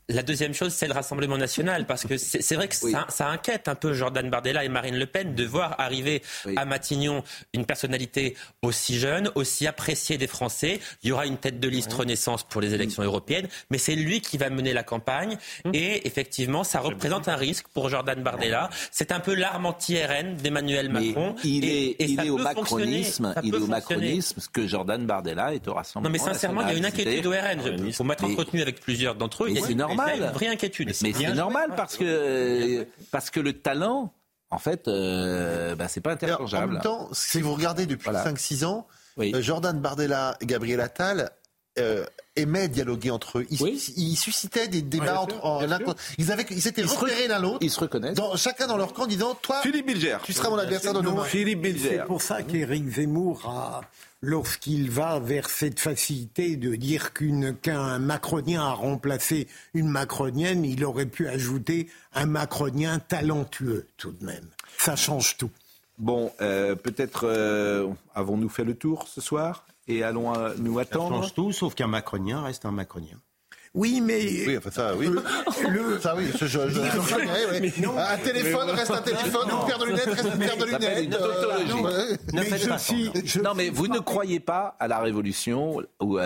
La 0.08 0.22
deuxième 0.22 0.54
chose, 0.54 0.72
c'est 0.72 0.86
le 0.86 0.92
Rassemblement 0.92 1.36
national, 1.36 1.84
parce 1.84 2.04
que 2.06 2.16
c'est 2.16 2.54
vrai 2.54 2.68
que 2.68 2.76
ça, 2.76 3.06
ça 3.08 3.26
inquiète 3.26 3.66
un 3.66 3.74
peu 3.74 3.92
Jordan 3.92 4.30
Bardella 4.30 4.62
et 4.64 4.68
Marine 4.68 4.96
Le 4.96 5.06
Pen 5.06 5.34
de 5.34 5.44
voir 5.44 5.74
arriver 5.80 6.22
à 6.54 6.64
Matignon 6.64 7.24
une 7.52 7.66
personnalité 7.66 8.36
aussi 8.62 9.00
jeune, 9.00 9.32
aussi 9.34 9.66
appréciée 9.66 10.16
des 10.16 10.28
Français. 10.28 10.78
Il 11.02 11.08
y 11.08 11.12
aura 11.12 11.26
une 11.26 11.38
tête 11.38 11.58
de 11.58 11.66
liste 11.68 11.92
Renaissance 11.92 12.44
pour 12.44 12.60
les 12.60 12.72
élections 12.72 13.02
européennes, 13.02 13.48
mais 13.70 13.78
c'est 13.78 13.96
lui 13.96 14.20
qui 14.20 14.38
va 14.38 14.48
mener 14.48 14.72
la 14.72 14.84
campagne. 14.84 15.38
Et 15.72 16.06
effectivement, 16.06 16.62
ça 16.62 16.78
représente 16.78 17.26
un 17.26 17.34
risque 17.36 17.66
pour 17.74 17.88
Jordan 17.88 18.22
Bardella. 18.22 18.70
C'est 18.92 19.10
un 19.10 19.18
peu 19.18 19.34
l'arme 19.34 19.66
anti-RN 19.66 20.36
d'Emmanuel 20.36 20.88
Macron. 20.88 21.34
Il 21.42 21.64
est, 21.64 21.68
et 21.98 22.04
il 22.04 22.16
ça 22.16 22.24
est 22.24 22.30
au 22.30 22.38
macronisme, 22.38 23.34
il 23.42 23.52
est 23.54 23.58
au 23.58 23.66
macronisme, 23.66 24.40
ce 24.40 24.48
que 24.48 24.68
Jordan 24.68 25.04
Bardella 25.04 25.52
est 25.52 25.66
au 25.66 25.74
Rassemblement. 25.74 26.08
Non 26.08 26.12
mais 26.12 26.18
sincèrement, 26.32 26.60
il 26.62 26.68
y 26.68 26.70
a 26.70 26.74
une 26.74 26.82
national. 26.82 27.08
inquiétude 27.08 27.26
au 27.26 27.30
RN. 27.82 27.92
Faut 27.92 28.04
m'être 28.04 28.22
entretenu 28.22 28.62
avec 28.62 28.78
plusieurs 28.80 29.16
d'entre 29.16 29.42
eux. 29.44 29.48
Il 29.50 29.54
y 29.56 29.58
a 29.64 29.66
une- 29.68 29.95
normal. 29.96 30.14
il 30.16 30.20
y 30.20 30.24
a 30.24 30.26
une 30.28 30.32
vraie 30.34 30.48
inquiétude. 30.48 30.92
Mais 31.02 31.12
c'est 31.12 31.32
normal 31.34 31.72
parce 31.76 31.96
que, 31.96 32.86
parce 33.10 33.30
que 33.30 33.40
le 33.40 33.52
talent, 33.54 34.12
en 34.50 34.58
fait, 34.58 34.86
euh, 34.88 35.74
bah, 35.74 35.88
c'est 35.88 36.00
pas 36.00 36.10
En 36.10 36.14
interchangeable. 36.14 36.74
même 36.74 36.82
temps, 36.82 37.08
si 37.12 37.40
vous 37.40 37.54
regardez 37.54 37.86
depuis 37.86 38.10
Voilà. 38.10 38.24
5-6 38.24 38.64
ans, 38.64 38.86
euh, 39.18 39.40
Jordan 39.42 39.78
Bardella 39.80 40.36
et 40.40 40.46
Gabriel 40.46 40.80
Attal 40.80 41.30
euh, 41.78 42.06
aimaient 42.36 42.68
dialoguer 42.68 43.10
entre 43.10 43.38
eux. 43.40 43.46
Ils, 43.50 43.60
ils 43.98 44.16
suscitaient 44.16 44.66
des 44.68 44.80
débats 44.82 45.20
entre 45.20 45.34
sûr, 45.34 45.44
en- 45.44 45.60
l'un 45.66 45.78
Ils 46.16 46.32
avaient, 46.32 46.46
ils 46.50 46.62
s'étaient 46.62 46.82
repérés 46.82 47.28
l'un 47.28 47.38
l'autre. 47.38 47.58
Ils 47.60 47.70
se 47.70 47.80
reconnaissent. 47.80 48.14
Dans, 48.14 48.34
chacun 48.36 48.66
dans 48.66 48.76
leur 48.78 48.94
camp, 48.94 49.06
disant 49.06 49.34
Toi, 49.42 49.60
Philippe 49.62 49.86
Bilger. 49.86 50.16
tu 50.24 50.32
seras 50.32 50.48
mon 50.48 50.56
adversaire 50.58 50.94
de 50.94 51.00
demain. 51.02 51.24
C'est 51.30 52.04
pour 52.06 52.22
ça 52.22 52.42
qu'Éric 52.42 52.88
Zemmour 52.88 53.46
a, 53.46 53.82
lorsqu'il 54.26 54.90
va 54.90 55.20
vers 55.20 55.48
cette 55.48 55.78
facilité 55.80 56.56
de 56.56 56.74
dire 56.74 57.12
qu'une- 57.12 57.54
qu'un 57.56 57.98
macronien 58.00 58.62
a 58.62 58.72
remplacé 58.72 59.46
une 59.72 59.88
macronienne, 59.88 60.64
il 60.64 60.84
aurait 60.84 61.06
pu 61.06 61.28
ajouter 61.28 61.88
un 62.12 62.26
macronien 62.26 62.98
talentueux 62.98 63.86
tout 63.96 64.12
de 64.12 64.24
même. 64.24 64.48
Ça 64.78 64.96
change 64.96 65.36
tout. 65.36 65.50
Bon, 65.98 66.30
euh, 66.40 66.74
peut-être 66.74 67.24
euh, 67.26 67.88
avons-nous 68.14 68.48
fait 68.50 68.64
le 68.64 68.74
tour 68.74 69.06
ce 69.08 69.20
soir 69.20 69.64
et 69.88 70.02
allons 70.02 70.32
nous 70.58 70.74
Ça 70.76 70.80
attendre. 70.82 71.22
change 71.22 71.32
tout, 71.34 71.52
sauf 71.52 71.74
qu'un 71.74 71.86
macronien 71.86 72.42
reste 72.42 72.66
un 72.66 72.72
macronien. 72.72 73.16
Oui, 73.76 74.00
mais. 74.00 74.46
Oui, 74.46 74.56
enfin 74.56 74.70
ça, 74.70 74.94
oui. 74.96 75.06
Le- 75.68 75.98
Ça, 76.00 76.14
oui, 76.16 76.24
oui. 77.60 77.72
Un 77.96 78.16
téléphone 78.18 78.70
reste 78.70 78.90
un 78.90 79.02
téléphone, 79.02 79.48
une 79.50 79.66
paire 79.66 79.78
de 79.78 79.84
lunettes 79.84 80.04
reste 80.06 80.24
une 80.32 80.38
paire 80.38 80.56
de 80.56 80.64
lunettes. 80.64 81.14
euh, 81.14 82.16
Non, 83.44 83.54
mais 83.54 83.68
vous 83.68 83.86
ne 83.88 83.98
croyez 83.98 84.40
pas 84.40 84.76
à 84.80 84.88
la 84.88 84.98
révolution 85.00 85.82
ou 86.00 86.18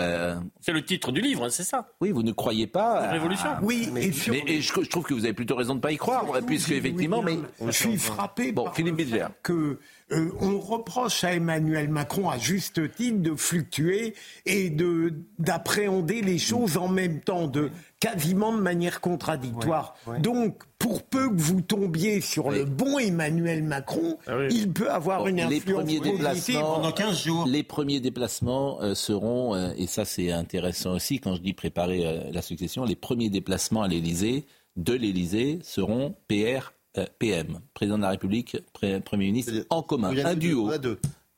C'est 0.61 0.71
le 0.71 0.83
titre 0.83 1.11
du 1.11 1.21
livre, 1.21 1.43
hein, 1.45 1.49
c'est 1.49 1.63
ça. 1.63 1.87
Oui, 1.99 2.11
vous 2.11 2.23
ne 2.23 2.31
croyez 2.31 2.67
pas 2.67 2.99
à... 3.01 3.11
Révolution. 3.11 3.49
Oui, 3.61 3.89
mais, 3.91 4.05
et 4.05 4.13
mais- 4.29 4.43
et 4.47 4.61
je, 4.61 4.71
je 4.81 4.89
trouve 4.89 5.03
que 5.03 5.13
vous 5.13 5.25
avez 5.25 5.33
plutôt 5.33 5.55
raison 5.55 5.73
de 5.73 5.79
ne 5.79 5.81
pas 5.81 5.91
y 5.91 5.97
croire, 5.97 6.25
puisque 6.45 6.71
effectivement, 6.71 7.21
mais 7.21 7.37
Je 7.65 7.71
suis 7.71 7.97
frappé 7.97 8.51
bon, 8.51 8.65
par 8.65 8.75
Philippe 8.75 9.01
fait 9.09 9.23
que 9.43 9.79
euh, 10.11 10.31
on 10.39 10.59
reproche 10.59 11.23
à 11.23 11.33
Emmanuel 11.33 11.89
Macron 11.89 12.29
à 12.29 12.37
juste 12.37 12.93
titre 12.95 13.21
de 13.21 13.35
fluctuer 13.35 14.13
et 14.45 14.69
de 14.69 15.13
d'appréhender 15.39 16.21
les 16.21 16.37
choses 16.37 16.77
en 16.77 16.87
même 16.87 17.21
temps, 17.21 17.47
de 17.47 17.71
quasiment 17.99 18.51
de 18.51 18.61
manière 18.61 18.99
contradictoire. 18.99 19.95
Donc, 20.19 20.63
pour 20.79 21.03
peu 21.03 21.29
que 21.29 21.39
vous 21.39 21.61
tombiez 21.61 22.19
sur 22.19 22.49
le 22.49 22.65
bon 22.65 22.97
Emmanuel 22.97 23.63
Macron, 23.63 24.17
il 24.49 24.73
peut 24.73 24.89
avoir 24.89 25.19
Bon, 25.19 25.27
une 25.27 25.37
les 25.37 25.57
influence 25.57 25.83
premiers 25.83 25.99
positive 25.99 26.17
déplacements 26.17 26.75
pendant 26.75 26.91
15 26.91 27.23
jours. 27.23 27.45
Les 27.47 27.63
premiers 27.63 27.99
déplacements 27.99 28.81
euh, 28.81 28.95
seront, 28.95 29.53
euh, 29.55 29.71
et 29.77 29.85
ça 29.85 30.03
c'est 30.03 30.31
intéressant 30.31 30.93
aussi 30.95 31.19
quand 31.19 31.35
je 31.35 31.41
dis 31.41 31.53
préparer 31.53 32.05
euh, 32.05 32.31
la 32.31 32.41
succession, 32.41 32.83
les 32.83 32.95
premiers 32.95 33.29
déplacements 33.29 33.83
à 33.83 33.87
l'Élysée, 33.87 34.45
de 34.75 34.93
l'Élysée, 34.93 35.59
seront 35.61 36.15
PR, 36.27 36.73
PM, 37.19 37.59
président 37.73 37.97
de 37.97 38.03
la 38.03 38.09
République, 38.09 38.57
Premier 39.05 39.25
ministre, 39.27 39.53
en 39.69 39.81
commun, 39.83 40.13
un 40.25 40.35
duo, 40.35 40.71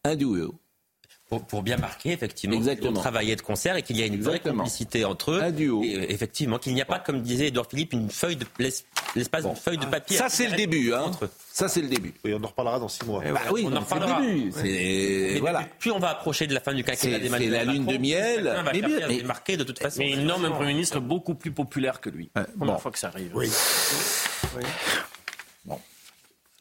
un 0.04 0.16
duo. 0.16 0.56
Pour, 1.30 1.42
pour 1.46 1.64
bien 1.64 1.78
marquer, 1.78 2.12
effectivement, 2.12 2.56
Exactement. 2.56 2.90
qu'ils 2.92 2.98
ont 3.00 3.02
travaillé 3.02 3.36
de 3.36 3.42
concert 3.42 3.76
et 3.76 3.82
qu'il 3.82 3.98
y 3.98 4.04
a 4.04 4.06
une 4.06 4.22
vraie 4.22 4.40
complicité 4.40 5.04
entre 5.04 5.32
eux. 5.32 5.42
Et, 5.58 5.96
euh, 5.98 6.06
effectivement, 6.12 6.60
qu'il 6.60 6.76
n'y 6.76 6.82
a 6.82 6.86
pas, 6.86 7.00
comme 7.00 7.22
disait 7.22 7.48
Edouard 7.48 7.66
Philippe, 7.68 7.94
une 7.94 8.12
feuille 8.12 8.36
de 8.36 8.46
l'es- 8.60 8.84
l'espace 9.16 9.44
d'une 9.46 9.56
feuille 9.56 9.80
de 9.80 9.86
papier. 9.86 10.16
Ça 10.18 10.30
c'est 10.30 10.48
le 10.48 10.56
début, 10.56 10.94
hein. 10.94 11.02
Entre 11.06 11.26
eux. 11.26 11.30
Ça 11.52 11.68
c'est 11.70 11.82
le 11.82 11.88
début. 11.88 12.14
Et 12.24 12.36
on 12.36 12.44
en 12.44 12.48
reparlera 12.48 12.78
dans 12.78 12.88
six 12.90 13.04
mois. 13.06 13.24
Bah 13.24 13.40
oui, 13.52 13.64
on 13.66 13.68
en 13.76 13.82
c'est 13.84 13.96
le 13.96 14.02
reparlera. 14.06 14.22
début. 14.22 15.40
Voilà. 15.40 15.64
Plus 15.80 15.92
on 15.92 15.98
va 16.00 16.10
approcher 16.10 16.46
de 16.46 16.54
la 16.54 16.60
fin 16.60 16.74
du 16.74 16.84
quinquennat 16.84 17.16
C'est- 17.18 17.24
d'Emmanuel 17.24 17.52
c'est 17.52 17.58
la 17.66 17.72
lune 17.72 17.82
Macron, 17.84 17.94
de 17.94 17.98
miel. 17.98 18.44
va 18.44 18.64
Mais 18.72 18.82
bien, 18.82 19.08
mais- 19.08 19.18
démarquer 19.18 19.58
de 19.58 19.64
toute 19.64 19.80
façon. 19.80 20.00
Mais 20.00 20.12
il 20.12 20.26
nomme 20.26 20.46
un 20.46 20.52
Premier 20.52 20.74
ministre 20.74 21.00
beaucoup 21.00 21.34
plus 21.34 21.52
populaire 21.52 22.00
que 22.00 22.10
lui. 22.12 22.30
Première 22.60 22.80
fois 22.82 22.92
que 22.92 23.00
ça 23.00 23.08
arrive. 23.08 23.32
Oui. 23.34 23.50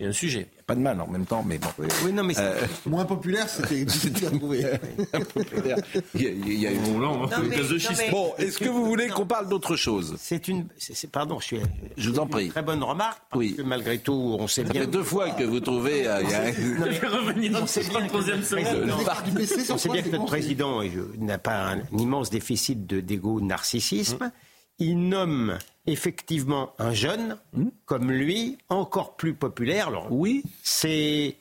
Il 0.02 0.06
y 0.06 0.08
a 0.08 0.10
un 0.10 0.14
sujet. 0.14 0.48
Pas 0.66 0.74
de 0.74 0.80
mal 0.80 1.00
en 1.00 1.06
même 1.06 1.26
temps, 1.26 1.44
mais 1.46 1.58
bon. 1.58 1.68
Oui, 2.04 2.12
non, 2.12 2.24
mais 2.24 2.34
Euh, 2.36 2.60
Moins 2.86 3.04
populaire, 3.04 3.48
c'était 3.48 3.84
difficile 3.84 4.26
à 4.26 4.30
trouver. 4.36 4.64
il 6.16 6.22
y 6.22 6.26
a- 6.26 6.30
il 6.30 6.58
y 6.60 6.66
a 6.66 6.72
une- 6.72 6.98
Non, 6.98 7.20
mais- 7.28 7.36
non, 7.36 7.42
mais- 7.48 8.10
Bon, 8.10 8.32
est-ce 8.36 8.58
que 8.58 8.68
vous 8.68 8.84
voulez 8.84 9.06
qu'on 9.06 9.26
parle 9.26 9.48
d'autre 9.48 9.76
chose? 9.76 10.16
C'est 10.18 10.48
une. 10.48 10.66
pardon, 11.12 11.38
je 11.38 11.44
suis. 11.44 11.58
Je 11.96 12.10
vous 12.10 12.18
en 12.18 12.26
prie. 12.26 12.48
Très 12.48 12.62
bonne 12.62 12.82
remarque. 12.82 13.22
Parce 13.30 13.38
Oui. 13.38 13.54
que 13.54 13.62
malgré 13.62 13.98
tout, 13.98 14.36
on 14.40 14.48
sait 14.48 14.64
Ça 14.66 14.72
bien. 14.72 14.80
fait 14.82 14.86
deux 14.88 15.04
fois 15.04 15.30
que 15.30 15.44
vous 15.44 15.60
trouvez. 15.60 16.08
euh, 16.08 16.20
il 16.24 16.30
y 16.30 16.34
a- 16.34 16.50
Non, 16.50 16.86
mais- 17.00 17.06
revenir 17.08 17.58
on 17.62 17.66
sait 17.68 17.84
bien 17.88 18.00
que 18.08 18.16
le 18.16 18.40
président- 18.40 18.98
Le 18.98 19.04
parc 19.04 19.24
du 19.26 19.30
PC, 19.36 19.64
sur 19.64 19.76
on 19.76 19.78
sait 19.78 19.88
bien 19.88 20.02
que 20.02 20.08
notre 20.08 20.26
président 20.26 20.80
n'a 21.18 21.38
pas 21.38 21.74
un, 21.74 21.82
immense 21.96 22.28
déficit 22.28 22.86
de 22.88 22.98
d'égo 22.98 23.40
narcissisme. 23.40 24.32
Il 24.78 25.08
nomme 25.08 25.58
effectivement 25.86 26.72
un 26.78 26.92
jeune 26.92 27.38
comme 27.84 28.10
lui, 28.10 28.58
encore 28.68 29.16
plus 29.16 29.34
populaire. 29.34 29.88
Alors, 29.88 30.10
oui, 30.10 30.42
c'est 30.62 31.36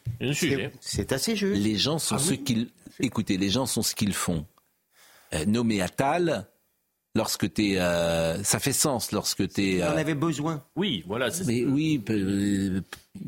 c'est- 0.80 1.12
assez 1.12 1.36
juste. 1.36 1.62
Les 1.62 1.76
gens 1.78 1.98
sont 2.00 2.18
ce 2.18 2.34
qu'ils. 2.34 2.70
Écoutez, 3.00 3.38
les 3.38 3.50
gens 3.50 3.66
sont 3.66 3.82
ce 3.82 3.96
qu'ils 3.96 4.14
font. 4.14 4.46
Euh, 5.34 5.46
nommer 5.46 5.82
Attal, 5.82 6.48
lorsque 7.16 7.51
t'es. 7.53 7.76
euh, 7.78 8.43
ça 8.43 8.59
fait 8.59 8.74
sens 8.74 9.12
lorsque 9.12 9.47
t'es. 9.49 9.74
Il 9.76 9.84
en 9.84 9.88
euh, 9.88 9.97
avait 9.97 10.16
besoin. 10.16 10.64
Oui, 10.76 11.03
voilà. 11.07 11.32
c'est- 11.32 11.45
Mais 11.45 11.64
oui, 11.66 11.99
peu, 11.99 12.82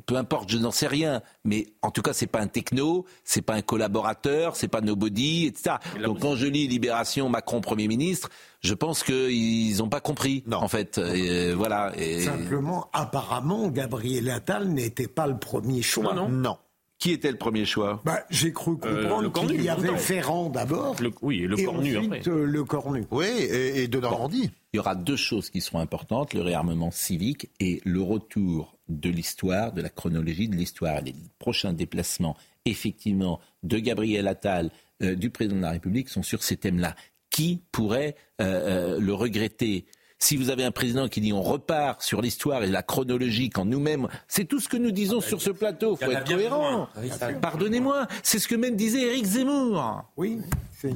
peu 0.05 0.15
importe, 0.15 0.49
je 0.49 0.57
n'en 0.57 0.71
sais 0.71 0.88
rien. 0.88 1.21
Mais 1.45 1.67
en 1.81 1.91
tout 1.91 2.01
cas, 2.01 2.13
c'est 2.13 2.27
pas 2.27 2.39
un 2.39 2.47
techno, 2.47 3.05
c'est 3.23 3.41
pas 3.41 3.53
un 3.55 3.61
collaborateur, 3.61 4.55
c'est 4.55 4.67
pas 4.67 4.81
nobody, 4.81 5.45
etc. 5.47 5.75
Donc 6.03 6.19
quand 6.19 6.36
je 6.36 6.47
lis 6.47 6.67
Libération, 6.67 7.29
Macron 7.29 7.61
Premier 7.61 7.88
ministre, 7.88 8.29
je 8.61 8.73
pense 8.73 9.03
qu'ils 9.03 9.77
n'ont 9.77 9.89
pas 9.89 9.99
compris, 10.01 10.43
en 10.51 10.67
fait. 10.67 10.97
Et, 10.97 11.29
euh, 11.29 11.53
voilà. 11.53 11.91
Et- 11.97 12.23
Simplement, 12.23 12.89
apparemment, 12.93 13.67
Gabriel 13.67 14.29
Attal 14.29 14.69
n'était 14.69 15.07
pas 15.07 15.27
le 15.27 15.38
premier 15.38 15.81
choix. 15.81 16.13
non. 16.13 16.57
Qui 17.04 17.12
était 17.12 17.32
le 17.32 17.38
premier 17.38 17.66
choix? 17.66 18.01
Bah, 18.06 18.24
J'ai 18.30 18.54
cru 18.54 18.78
Euh, 18.86 19.01
le 19.01 19.01
comprendre 19.04 19.30
Cornu, 19.34 19.56
qu'il 19.56 19.64
y 19.64 19.68
avait. 19.68 19.97
Ferrand 19.97 20.49
d'abord. 20.49 20.95
Le- 21.01 21.12
oui, 21.22 21.41
et 21.43 21.47
le 21.47 21.60
et 21.60 21.64
Cornu 21.66 21.97
ensuite, 21.97 22.14
après. 22.14 22.30
euh, 22.32 22.45
le 22.45 22.64
Cornu. 22.64 23.06
Oui, 23.12 23.26
et, 23.26 23.84
et 23.84 23.88
de 23.89 23.99
Normandie. 23.99 24.51
Il 24.72 24.78
y 24.78 24.80
aura 24.80 24.95
deux 24.95 25.18
choses 25.18 25.49
qui 25.49 25.60
seront 25.60 25.80
importantes, 25.80 26.34
le 26.34 26.39
réarmement 26.41 26.91
civique 26.91 27.49
et 27.60 27.82
le 27.84 28.01
retour 28.01 28.78
de 28.88 29.10
l'histoire, 29.10 29.74
de 29.74 29.82
la 29.82 29.89
chronologie 29.89 30.47
de 30.47 30.56
l'histoire. 30.56 31.01
Les 31.01 31.14
prochains 31.39 31.74
déplacements, 31.74 32.38
effectivement, 32.64 33.41
de 33.64 33.80
Gabriel 33.80 34.30
Attal, 34.30 34.72
euh, 35.01 35.16
du 35.16 35.30
président 35.30 35.58
de 35.58 35.62
la 35.62 35.72
République, 35.72 36.08
sont 36.08 36.24
sur 36.24 36.41
ces 36.41 36.56
thèmes-là. 36.56 36.95
Qui 37.30 37.64
pourrait 37.74 38.16
euh, 38.39 38.95
euh, 38.95 38.99
le 39.01 39.14
regretter? 39.14 39.86
Si 40.24 40.38
vous 40.38 40.49
avez 40.49 40.63
un 40.63 40.71
président 40.71 41.07
qui 41.09 41.19
dit 41.21 41.34
on 41.34 41.41
repart 41.41 42.01
sur 42.01 42.21
l'histoire 42.21 42.63
et 42.63 42.67
la 42.67 42.82
chronologie 42.82 43.49
quand 43.49 43.65
nous-mêmes, 43.65 44.07
c'est 44.28 44.45
tout 44.45 44.59
ce 44.59 44.69
que 44.69 44.78
nous 44.78 44.91
disons 44.91 45.19
sur 45.21 45.41
ce 45.41 45.49
plateau, 45.51 45.97
il 45.99 46.05
faut 46.05 46.11
être 46.11 46.26
cohérent. 46.26 46.88
besoin. 46.95 47.34
Pardonnez-moi, 47.41 48.07
c'est 48.24 48.39
ce 48.39 48.47
que 48.47 48.55
même 48.55 48.76
disait 48.76 49.01
Éric 49.01 49.26
Zemmour. 49.26 50.05
Oui. 50.17 50.39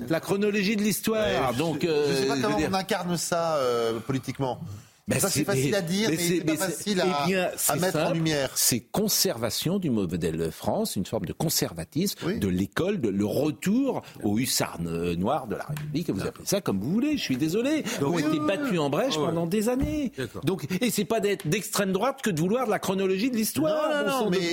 La 0.10 0.20
chronologie 0.20 0.76
de 0.76 0.82
l'histoire. 0.82 1.54
Donc, 1.58 1.80
je 1.84 1.88
euh, 1.88 2.10
ne 2.10 2.14
sais 2.16 2.26
pas 2.28 2.36
comment 2.42 2.58
dire- 2.58 2.70
on 2.72 2.76
incarne 2.76 3.18
ça 3.18 3.56
euh, 3.56 4.00
politiquement. 4.00 4.60
Ben, 5.08 5.20
ça, 5.22 5.30
c'est 5.30 5.46
facile 5.46 5.74
à 5.74 5.82
dire, 5.82 6.10
mais, 6.10 6.18
c'est 6.18 6.42
pas 6.42 6.58
facile 6.58 7.02
eh 7.06 7.10
à, 7.10 7.26
bien, 7.26 7.44
à 7.46 7.52
c'est 7.56 7.80
mettre 7.80 7.98
en 8.00 8.12
lumière. 8.12 8.50
C'est 8.56 8.82
conservation 8.82 9.80
du 9.80 9.90
modèle 9.90 10.52
France, 10.52 10.98
une 10.98 11.06
forme 11.06 11.26
de 11.26 11.32
conservatisme 11.34 12.38
de 12.38 12.48
l'école, 12.50 13.00
de 13.00 13.08
le 13.08 13.26
retour 13.26 14.02
au 14.24 14.38
hussard 14.38 14.80
euh, 14.86 15.16
noir 15.16 15.48
de 15.48 15.56
la 15.56 15.64
République. 15.64 16.10
Vous 16.10 16.26
appelez 16.28 16.46
ça 16.46 16.60
comme 16.60 16.80
vous 16.82 16.92
voulez. 16.92 17.16
Je 17.18 17.22
suis 17.24 17.38
désolé. 17.38 17.84
Vous 18.02 18.08
Oui, 18.08 18.22
avez 18.24 18.34
été 18.36 18.42
oui, 18.42 18.48
battu 18.48 18.78
en 18.80 18.90
brèche 18.90 19.16
Ouais. 19.18 19.26
pendant 19.28 19.48
des 19.48 19.70
années. 19.70 20.12
Donc, 20.44 20.66
et 20.82 20.90
c'est 20.92 21.06
pas 21.06 21.22
d'être 21.22 21.48
d'extrême 21.48 21.94
droite 21.94 22.20
que 22.22 22.30
de 22.30 22.40
vouloir 22.42 22.66
de 22.66 22.72
la 22.72 22.80
chronologie 22.80 23.32
de 23.32 23.38
l'histoire. 23.38 24.04
Non, 24.04 24.12
non, 24.12 24.20
sang 24.24 24.30
mais 24.30 24.52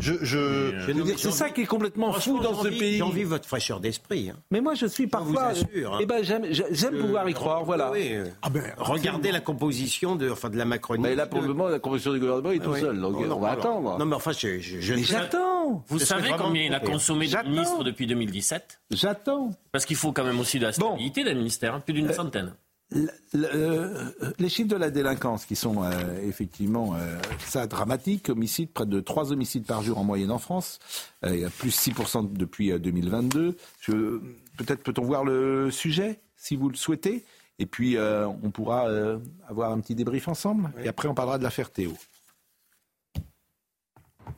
je, 0.00 0.12
je, 0.22 0.78
Je 0.78 0.92
veux 0.92 1.02
dire, 1.02 1.18
c'est 1.18 1.32
ça 1.32 1.50
qui 1.50 1.62
est 1.62 1.66
complètement 1.66 2.12
fou 2.12 2.38
dans 2.38 2.62
ce 2.62 2.68
pays. 2.68 2.98
J'ai 2.98 3.02
envie 3.02 3.24
votre 3.24 3.48
fraîcheur 3.48 3.80
d'esprit. 3.80 4.30
hein. 4.30 4.36
Mais 4.52 4.60
moi, 4.60 4.74
je 4.74 4.86
suis 4.86 5.08
parfois. 5.08 5.52
vous 5.52 5.64
assure, 5.66 5.94
hein. 5.94 5.98
Eh 6.00 6.06
ben, 6.06 6.22
j'aime, 6.22 6.96
pouvoir 7.00 7.28
y 7.28 7.34
croire. 7.34 7.64
Voilà. 7.64 7.90
Euh, 7.96 8.26
Ah 8.42 8.50
ben, 8.50 8.62
regardez 8.78 9.32
la 9.32 9.40
composition 9.40 9.95
de, 10.16 10.30
enfin, 10.30 10.50
de 10.50 10.56
la 10.58 10.64
Macronie. 10.64 11.02
Mais 11.02 11.14
là, 11.14 11.26
pour 11.26 11.40
le 11.40 11.48
moment, 11.48 11.68
la 11.68 11.78
convention 11.78 12.12
du 12.12 12.20
gouvernement 12.20 12.50
est 12.50 12.58
tout 12.58 12.70
Oui. 12.70 12.80
seul. 12.80 13.00
Donc, 13.00 13.14
Non, 13.14 13.26
non, 13.26 13.36
on 13.36 13.40
va 13.40 13.48
alors- 13.50 13.64
attendre. 13.64 13.98
Non, 13.98 14.04
mais 14.04 14.14
enfin, 14.16 14.32
je, 14.32 14.58
je, 14.60 14.80
je 14.80 14.94
Mais 14.94 15.02
j'attends. 15.02 15.84
Vous 15.88 15.98
savez 15.98 16.30
combien 16.38 16.62
il 16.64 16.74
a 16.74 16.80
consommé 16.80 17.26
de 17.28 17.48
ministres 17.48 17.82
depuis 17.84 18.06
2017 18.06 18.80
J'attends. 18.90 19.50
Parce 19.72 19.84
qu'il 19.86 19.96
faut 19.96 20.12
quand 20.12 20.24
même 20.24 20.38
aussi 20.40 20.58
de 20.58 20.64
la 20.66 20.72
stabilité 20.72 21.24
d'un 21.24 21.34
ministère, 21.34 21.74
hein, 21.74 21.80
plus 21.80 21.94
d'une 21.94 22.12
centaine. 22.12 22.52
Le- 22.92 23.08
le- 23.34 23.48
euh, 23.52 24.04
les 24.38 24.48
chiffres 24.48 24.68
de 24.68 24.76
la 24.76 24.90
délinquance 24.90 25.44
qui 25.44 25.56
sont 25.56 25.82
euh, 25.82 25.90
effectivement 26.22 26.94
euh, 26.94 27.18
ça 27.44 27.66
dramatiques, 27.66 28.28
homicides, 28.28 28.70
près 28.72 28.86
de 28.86 29.00
3 29.00 29.32
homicides 29.32 29.66
par 29.66 29.82
jour 29.82 29.98
en 29.98 30.04
moyenne 30.04 30.30
en 30.30 30.38
France, 30.38 30.78
euh, 31.24 31.34
il 31.34 31.40
y 31.40 31.44
a 31.44 31.50
plus 31.50 31.70
6% 31.76 32.32
depuis 32.32 32.70
euh, 32.70 32.78
2022. 32.78 33.56
Je- 33.80 34.20
Peut-être 34.56 34.82
peut-on 34.84 35.02
voir 35.02 35.24
le 35.24 35.70
sujet, 35.72 36.20
si 36.36 36.54
vous 36.54 36.68
le 36.68 36.76
souhaitez, 36.76 37.24
et 37.58 37.66
puis 37.66 37.96
euh, 37.96 38.26
on 38.26 38.50
pourra 38.50 38.88
euh, 38.88 39.18
avoir 39.48 39.72
un 39.72 39.80
petit 39.80 39.94
débrief 39.94 40.28
ensemble, 40.28 40.70
et 40.82 40.88
après 40.88 41.08
on 41.08 41.14
parlera 41.14 41.38
de 41.38 41.42
l'affaire 41.42 41.70
Théo. 41.70 41.92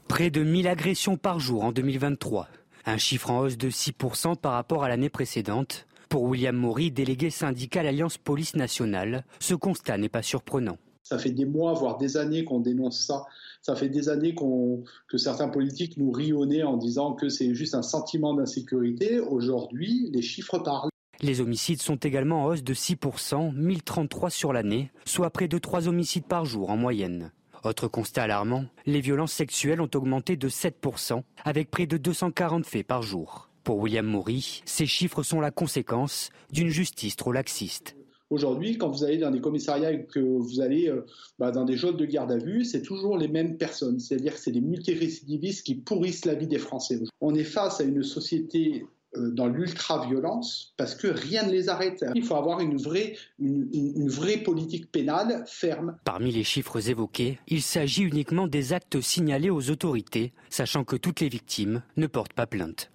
Près 0.07 0.31
de 0.31 0.43
1000 0.43 0.69
agressions 0.69 1.17
par 1.17 1.39
jour 1.41 1.65
en 1.65 1.73
2023, 1.73 2.49
un 2.87 2.97
chiffre 2.97 3.31
en 3.31 3.41
hausse 3.41 3.59
de 3.59 3.71
6% 3.71 4.37
par 4.37 4.53
rapport 4.53 4.85
à 4.85 4.89
l'année 4.89 5.11
précédente. 5.11 5.87
Pour 6.09 6.23
William 6.23 6.57
Maury, 6.57 6.91
délégué 6.91 7.29
syndical 7.29 7.87
Alliance 7.87 8.17
Police 8.17 8.57
Nationale, 8.57 9.25
ce 9.41 9.55
constat 9.55 9.99
n'est 9.99 10.09
pas 10.09 10.23
surprenant. 10.23 10.79
Ça 11.03 11.19
fait 11.19 11.31
des 11.31 11.45
mois, 11.45 11.75
voire 11.75 11.99
des 11.99 12.17
années 12.17 12.45
qu'on 12.45 12.61
dénonce 12.61 13.05
ça. 13.05 13.27
Ça 13.63 13.75
fait 13.75 13.89
des 13.89 14.09
années 14.09 14.35
que 14.35 15.19
certains 15.19 15.49
politiques 15.49 15.97
nous 15.97 16.13
nez 16.47 16.63
en 16.63 16.77
disant 16.77 17.15
que 17.15 17.29
c'est 17.29 17.55
juste 17.55 17.75
un 17.75 17.83
sentiment 17.83 18.35
d'insécurité. 18.35 19.21
Aujourd'hui, 19.21 20.11
les 20.13 20.23
chiffres 20.23 20.59
parlent. 20.59 20.91
Les 21.21 21.41
homicides 21.41 21.83
sont 21.83 21.97
également 21.97 22.45
en 22.45 22.47
hausse 22.47 22.63
de 22.63 22.75
6%, 22.75 23.53
1033 23.53 24.31
sur 24.31 24.53
l'année, 24.53 24.93
soit 25.05 25.31
près 25.31 25.49
de 25.49 25.59
3 25.59 25.89
homicides 25.89 26.27
par 26.27 26.45
jour 26.45 26.71
en 26.71 26.77
moyenne. 26.77 27.33
Autre 27.65 27.89
constat 27.89 28.23
alarmant, 28.23 28.67
les 28.87 29.01
violences 29.01 29.33
sexuelles 29.33 29.81
ont 29.81 29.91
augmenté 29.95 30.37
de 30.37 30.49
7%, 30.49 31.23
avec 31.45 31.73
près 31.73 31.87
de 31.87 31.97
240 31.97 32.65
faits 32.65 32.87
par 32.87 33.03
jour. 33.03 33.51
Pour 33.65 33.79
William 33.79 34.07
Maury, 34.07 34.63
ces 34.65 34.87
chiffres 34.87 35.25
sont 35.25 35.41
la 35.41 35.51
conséquence 35.51 36.31
d'une 36.53 36.69
justice 36.69 37.17
trop 37.17 37.33
laxiste. 37.33 37.97
Aujourd'hui, 38.31 38.79
quand 38.79 38.89
vous 38.89 39.03
allez 39.03 39.19
dans 39.19 39.33
des 39.33 39.41
commissariats 39.41 39.91
et 39.91 40.05
que 40.05 40.21
vous 40.21 40.61
allez 40.61 40.89
euh, 40.89 41.05
bah, 41.41 41.51
dans 41.51 41.65
des 41.65 41.77
geôles 41.77 41.97
de 41.97 42.05
garde 42.05 42.31
à 42.31 42.37
vue, 42.37 42.65
c'est 42.65 42.83
toujours 42.83 43.19
les 43.19 43.29
mêmes 43.29 43.57
personnes. 43.57 43.99
C'est-à-dire 43.99 44.35
que 44.35 44.41
c'est 44.41 44.53
des 44.53 44.61
multirécidivistes 44.61 45.67
qui 45.67 45.75
pourrissent 45.75 46.27
la 46.27 46.35
vie 46.35 46.47
des 46.47 46.59
Français. 46.59 47.01
On 47.21 47.35
est 47.35 47.45
face 47.45 47.81
à 47.81 47.85
une 47.85 48.03
société 48.03 48.87
dans 49.17 49.47
l'ultra-violence 49.47 50.75
parce 50.77 50.95
que 50.95 51.07
rien 51.09 51.45
ne 51.47 51.51
les 51.51 51.69
arrête. 51.69 52.05
Il 52.15 52.25
faut 52.25 52.35
avoir 52.37 52.61
une 52.61 52.77
vraie, 52.77 53.17
une, 53.39 53.69
une- 53.73 54.09
vraie 54.09 54.39
politique 54.39 54.93
pénale 54.93 55.45
ferme. 55.47 55.97
Parmi 56.05 56.31
les 56.31 56.45
chiffres 56.45 56.89
évoqués, 56.91 57.39
il 57.49 57.63
s'agit 57.63 58.03
uniquement 58.03 58.47
des 58.47 58.73
actes 58.73 59.01
signalés 59.01 59.51
aux 59.51 59.71
autorités, 59.71 60.33
sachant 60.51 60.85
que 60.85 60.97
toutes 60.97 61.21
les 61.21 61.29
victimes 61.29 61.83
ne 61.97 62.07
portent 62.07 62.35
pas 62.35 62.47
plainte. 62.47 62.91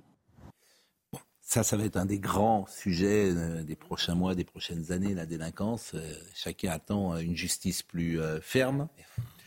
Ça, 1.41 1.61
ça 1.61 1.78
va 1.78 1.84
être 1.86 1.97
un 1.97 2.05
des 2.05 2.20
grands 2.20 2.66
sujets 2.68 3.30
euh, 3.32 3.64
des 3.64 3.76
prochains 3.76 4.16
mois, 4.16 4.34
des 4.34 4.43
prochaines 4.45 4.91
années, 4.91 5.14
la 5.14 5.26
délinquance. 5.26 5.91
Euh, 5.93 6.14
chacun 6.34 6.72
attend 6.72 7.14
euh, 7.14 7.20
une 7.20 7.36
justice 7.36 7.84
plus 7.84 8.20
euh, 8.20 8.39
ferme. 8.41 8.88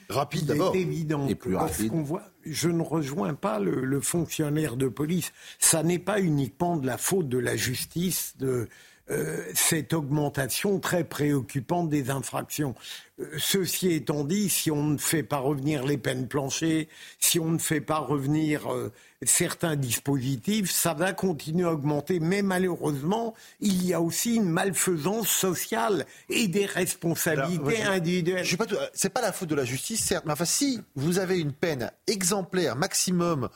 Rapide 0.08 0.46
d'abord. 0.46 0.74
est 0.74 0.80
évident 0.80 1.26
Et 1.28 1.34
plus 1.34 1.52
parce 1.54 1.72
rapide. 1.72 1.90
qu'on 1.90 2.02
voit, 2.02 2.22
je 2.44 2.68
ne 2.68 2.82
rejoins 2.82 3.34
pas 3.34 3.58
le, 3.58 3.84
le 3.84 4.00
fonctionnaire 4.00 4.76
de 4.76 4.88
police. 4.88 5.32
Ça 5.58 5.82
n'est 5.82 5.98
pas 5.98 6.20
uniquement 6.20 6.76
de 6.76 6.86
la 6.86 6.96
faute 6.98 7.28
de 7.28 7.38
la 7.38 7.56
justice 7.56 8.34
de 8.38 8.68
euh, 9.08 9.44
cette 9.54 9.92
augmentation 9.92 10.80
très 10.80 11.04
préoccupante 11.04 11.88
des 11.88 12.10
infractions. 12.10 12.74
Euh, 13.20 13.26
ceci 13.38 13.92
étant 13.92 14.24
dit, 14.24 14.48
si 14.48 14.72
on 14.72 14.82
ne 14.82 14.98
fait 14.98 15.22
pas 15.22 15.38
revenir 15.38 15.86
les 15.86 15.96
peines 15.96 16.26
planchées, 16.26 16.88
si 17.20 17.38
on 17.38 17.50
ne 17.50 17.58
fait 17.58 17.80
pas 17.80 17.98
revenir 17.98 18.72
euh, 18.72 18.92
certains 19.22 19.76
dispositifs, 19.76 20.72
ça 20.72 20.92
va 20.92 21.12
continuer 21.12 21.68
à 21.68 21.72
augmenter. 21.72 22.18
Mais 22.18 22.42
malheureusement, 22.42 23.34
il 23.60 23.86
y 23.86 23.94
a 23.94 24.00
aussi 24.00 24.34
une 24.34 24.50
malfaisance 24.50 25.28
sociale 25.28 26.04
et 26.28 26.48
des 26.48 26.66
responsabilités 26.66 27.82
Alors, 27.82 27.90
ouais, 27.92 27.96
individuelles. 27.96 28.42
Je 28.42 28.48
suis 28.48 28.56
pas 28.56 28.66
c'est 28.92 29.10
pas 29.10 29.22
la 29.22 29.30
faute 29.30 29.50
de 29.50 29.54
la 29.54 29.64
justice, 29.64 30.04
certes, 30.04 30.24
mais 30.26 30.32
enfin, 30.32 30.44
si 30.44 30.80
vous 30.96 31.20
avez 31.20 31.38
une 31.38 31.52
peine 31.52 31.92
exemplaire 32.08 32.74
maximum 32.74 33.50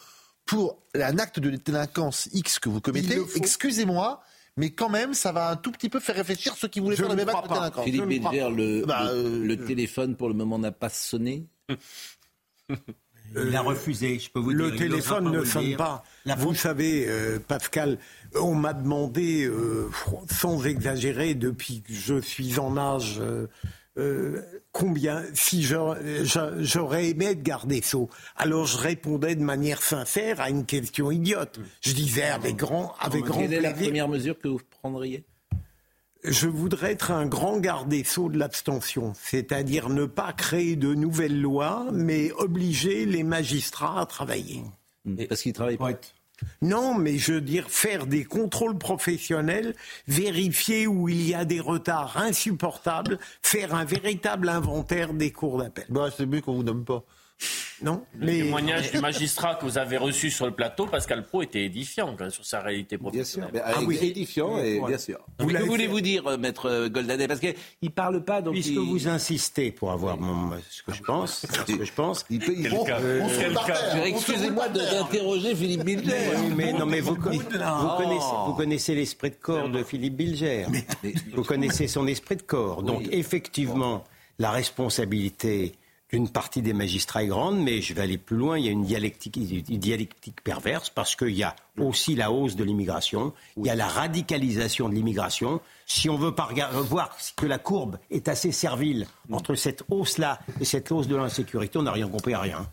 pour 0.46 0.78
un 0.94 1.18
acte 1.18 1.40
de 1.40 1.50
délinquance 1.50 2.28
X 2.32 2.60
que 2.60 2.68
vous 2.68 2.80
commettez, 2.80 3.20
excusez-moi, 3.34 4.22
mais 4.56 4.70
quand 4.70 4.88
même, 4.88 5.14
ça 5.14 5.32
va 5.32 5.50
un 5.50 5.56
tout 5.56 5.70
petit 5.72 5.88
peu 5.88 6.00
faire 6.00 6.16
réfléchir 6.16 6.54
ceux 6.56 6.68
qui 6.68 6.80
voulaient 6.80 6.96
Je 6.96 7.02
faire 7.02 7.10
le 7.10 7.16
même 7.16 7.28
acte. 7.28 7.80
Philippe 7.84 8.06
Bilger, 8.06 8.48
le, 8.54 8.84
Bah, 8.86 9.04
le- 9.04 9.10
euh, 9.10 9.44
le 9.46 9.64
téléphone 9.64 10.16
pour 10.16 10.28
le 10.28 10.34
moment 10.34 10.58
n'a 10.58 10.72
pas 10.72 10.88
sonné. 10.88 11.46
Il 13.36 13.54
a 13.54 13.60
refusé, 13.62 14.18
je 14.18 14.28
peux 14.30 14.40
vous 14.40 14.50
Le 14.50 14.72
dire. 14.72 14.88
n'osera 14.88 14.88
téléphone 15.20 15.24
ne 15.32 15.38
le 15.38 15.44
sonne 15.44 15.76
pas. 15.76 16.02
La 16.24 16.34
Vous 16.34 16.54
savez, 16.54 17.06
euh, 17.08 17.38
Pascal, 17.38 17.98
on 18.34 18.54
m'a 18.56 18.72
demandé, 18.72 19.44
euh, 19.44 19.88
sans 20.28 20.66
exagérer, 20.66 21.34
depuis 21.34 21.80
que 21.82 21.92
je 21.92 22.20
suis 22.20 22.58
en 22.58 22.76
âge 22.76 23.20
euh, 24.00 24.42
combien, 24.72 25.22
si 25.34 25.62
j'aurais 25.62 27.08
aimé 27.10 27.26
être 27.26 27.42
garde 27.42 27.68
des 27.68 27.82
Sceaux, 27.82 28.08
alors 28.36 28.66
je 28.66 28.78
répondais 28.78 29.34
de 29.34 29.42
manière 29.42 29.82
sincère 29.82 30.40
à 30.40 30.50
une 30.50 30.64
question 30.64 31.10
idiote. 31.10 31.60
Je 31.80 31.92
disais 31.92 32.24
avec 32.24 32.56
grand, 32.56 32.94
avec 32.98 33.24
grand 33.24 33.40
Quelle 33.40 33.52
est 33.52 33.60
la 33.60 33.72
première 33.72 34.08
mesure 34.08 34.38
que 34.38 34.48
vous 34.48 34.60
prendriez? 34.80 35.24
Je 36.22 36.48
voudrais 36.48 36.92
être 36.92 37.10
un 37.10 37.26
grand 37.26 37.58
garde 37.58 37.88
des 37.88 38.04
Sceaux 38.04 38.28
de 38.28 38.38
l'abstention, 38.38 39.12
c'est-à-dire 39.20 39.88
ne 39.88 40.04
pas 40.04 40.32
créer 40.32 40.76
de 40.76 40.94
nouvelles 40.94 41.40
lois, 41.40 41.86
mais 41.92 42.30
obliger 42.32 43.06
les 43.06 43.22
magistrats 43.22 44.00
à 44.00 44.06
travailler. 44.06 44.62
Parce 45.28 45.42
qu'ils 45.42 45.54
travaillent 45.54 45.78
pas. 45.78 45.92
Non, 46.62 46.94
mais 46.94 47.18
je 47.18 47.34
veux 47.34 47.40
dire 47.40 47.70
faire 47.70 48.06
des 48.06 48.24
contrôles 48.24 48.78
professionnels, 48.78 49.74
vérifier 50.08 50.86
où 50.86 51.08
il 51.08 51.28
y 51.28 51.34
a 51.34 51.44
des 51.44 51.60
retards 51.60 52.16
insupportables, 52.16 53.18
faire 53.42 53.74
un 53.74 53.84
véritable 53.84 54.48
inventaire 54.48 55.14
des 55.14 55.32
cours 55.32 55.58
d'appel. 55.58 55.86
Bah, 55.88 56.08
c'est 56.16 56.26
mieux 56.26 56.40
qu'on 56.40 56.54
vous 56.54 56.62
nomme 56.62 56.84
pas. 56.84 57.04
Non, 57.82 58.02
Le 58.18 58.26
mais 58.26 58.38
témoignage 58.38 58.92
du 58.92 58.98
magistrat 58.98 59.54
que 59.54 59.64
vous 59.64 59.78
avez 59.78 59.96
reçu 59.96 60.30
sur 60.30 60.44
le 60.44 60.52
plateau, 60.52 60.84
Pascal 60.86 61.24
Pro, 61.24 61.40
était 61.40 61.62
édifiant 61.64 62.08
quand 62.16 62.24
même, 62.24 62.30
sur 62.30 62.44
sa 62.44 62.60
réalité 62.60 62.98
professionnelle. 62.98 63.50
Mais, 63.54 63.60
euh, 63.60 63.90
édifiant, 64.02 64.58
et 64.58 64.80
bien 64.86 64.98
sûr. 64.98 65.18
Vous 65.38 65.46
Mais 65.46 65.54
que 65.60 65.64
voulez-vous 65.64 66.00
dire, 66.02 66.26
euh, 66.26 66.36
maître 66.36 66.66
euh, 66.68 66.88
Goldanet 66.90 67.26
Parce 67.26 67.40
qu'il 67.40 67.54
ne 67.82 67.88
parle 67.88 68.22
pas, 68.22 68.42
donc 68.42 68.52
Puisque 68.54 68.68
il- 68.70 68.78
vous 68.78 69.08
insistez 69.08 69.72
pour 69.72 69.92
avoir 69.92 70.18
mon, 70.18 70.50
ce 70.68 70.82
que 70.82 70.92
je 70.92 71.02
pense, 71.02 71.46
ce 71.66 71.72
que 71.72 71.84
je 71.84 71.92
pense. 71.92 72.26
Il 72.28 72.40
peut, 72.40 72.52
il 72.54 72.68
cas. 72.84 72.98
Euh, 73.00 74.04
Excusez-moi 74.04 74.68
d'interroger 74.68 75.54
Philippe 75.54 75.84
Bilger. 75.84 76.14
Oui, 76.36 76.52
mais 76.54 76.72
non, 76.74 76.84
mais 76.84 77.00
vous, 77.00 77.16
co- 77.16 77.30
vous 77.30 77.42
Non. 77.58 77.96
connaissez, 77.96 78.34
vous 78.46 78.54
connaissez 78.54 78.94
l'esprit 78.94 79.30
de 79.30 79.36
corps 79.36 79.70
de 79.70 79.82
Philippe 79.82 80.16
Bilger. 80.16 80.66
Vous 81.34 81.44
connaissez 81.44 81.88
son 81.88 82.06
esprit 82.06 82.36
de 82.36 82.42
corps. 82.42 82.82
Donc, 82.82 83.04
effectivement, 83.10 84.04
la 84.38 84.50
responsabilité 84.50 85.72
d'une 86.12 86.28
partie 86.28 86.62
des 86.62 86.72
magistrats 86.72 87.22
est 87.22 87.28
grande, 87.28 87.60
mais 87.60 87.80
je 87.80 87.94
vais 87.94 88.02
aller 88.02 88.18
plus 88.18 88.36
loin. 88.36 88.58
Il 88.58 88.64
y 88.64 88.68
a 88.68 88.72
une 88.72 88.84
une 88.84 89.78
dialectique 89.78 90.42
perverse 90.42 90.90
parce 90.90 91.14
qu'il 91.14 91.30
y 91.30 91.42
a 91.42 91.54
aussi 91.80 92.14
la 92.14 92.30
hausse 92.30 92.56
de 92.56 92.64
l'immigration, 92.64 93.32
il 93.56 93.66
y 93.66 93.70
a 93.70 93.74
la 93.74 93.88
radicalisation 93.88 94.88
de 94.88 94.94
l'immigration. 94.94 95.60
Si 95.86 96.08
on 96.08 96.16
veut 96.16 96.34
pas 96.34 96.44
rega- 96.44 96.68
voir 96.70 97.16
que 97.36 97.46
la 97.46 97.58
courbe 97.58 97.98
est 98.10 98.28
assez 98.28 98.52
servile 98.52 99.06
entre 99.32 99.54
cette 99.54 99.82
hausse-là 99.88 100.38
et 100.60 100.64
cette 100.64 100.92
hausse 100.92 101.08
de 101.08 101.16
l'insécurité, 101.16 101.78
on 101.78 101.82
n'a 101.82 101.92
rien 101.92 102.08
compris 102.08 102.34
à 102.34 102.40
rien. 102.40 102.68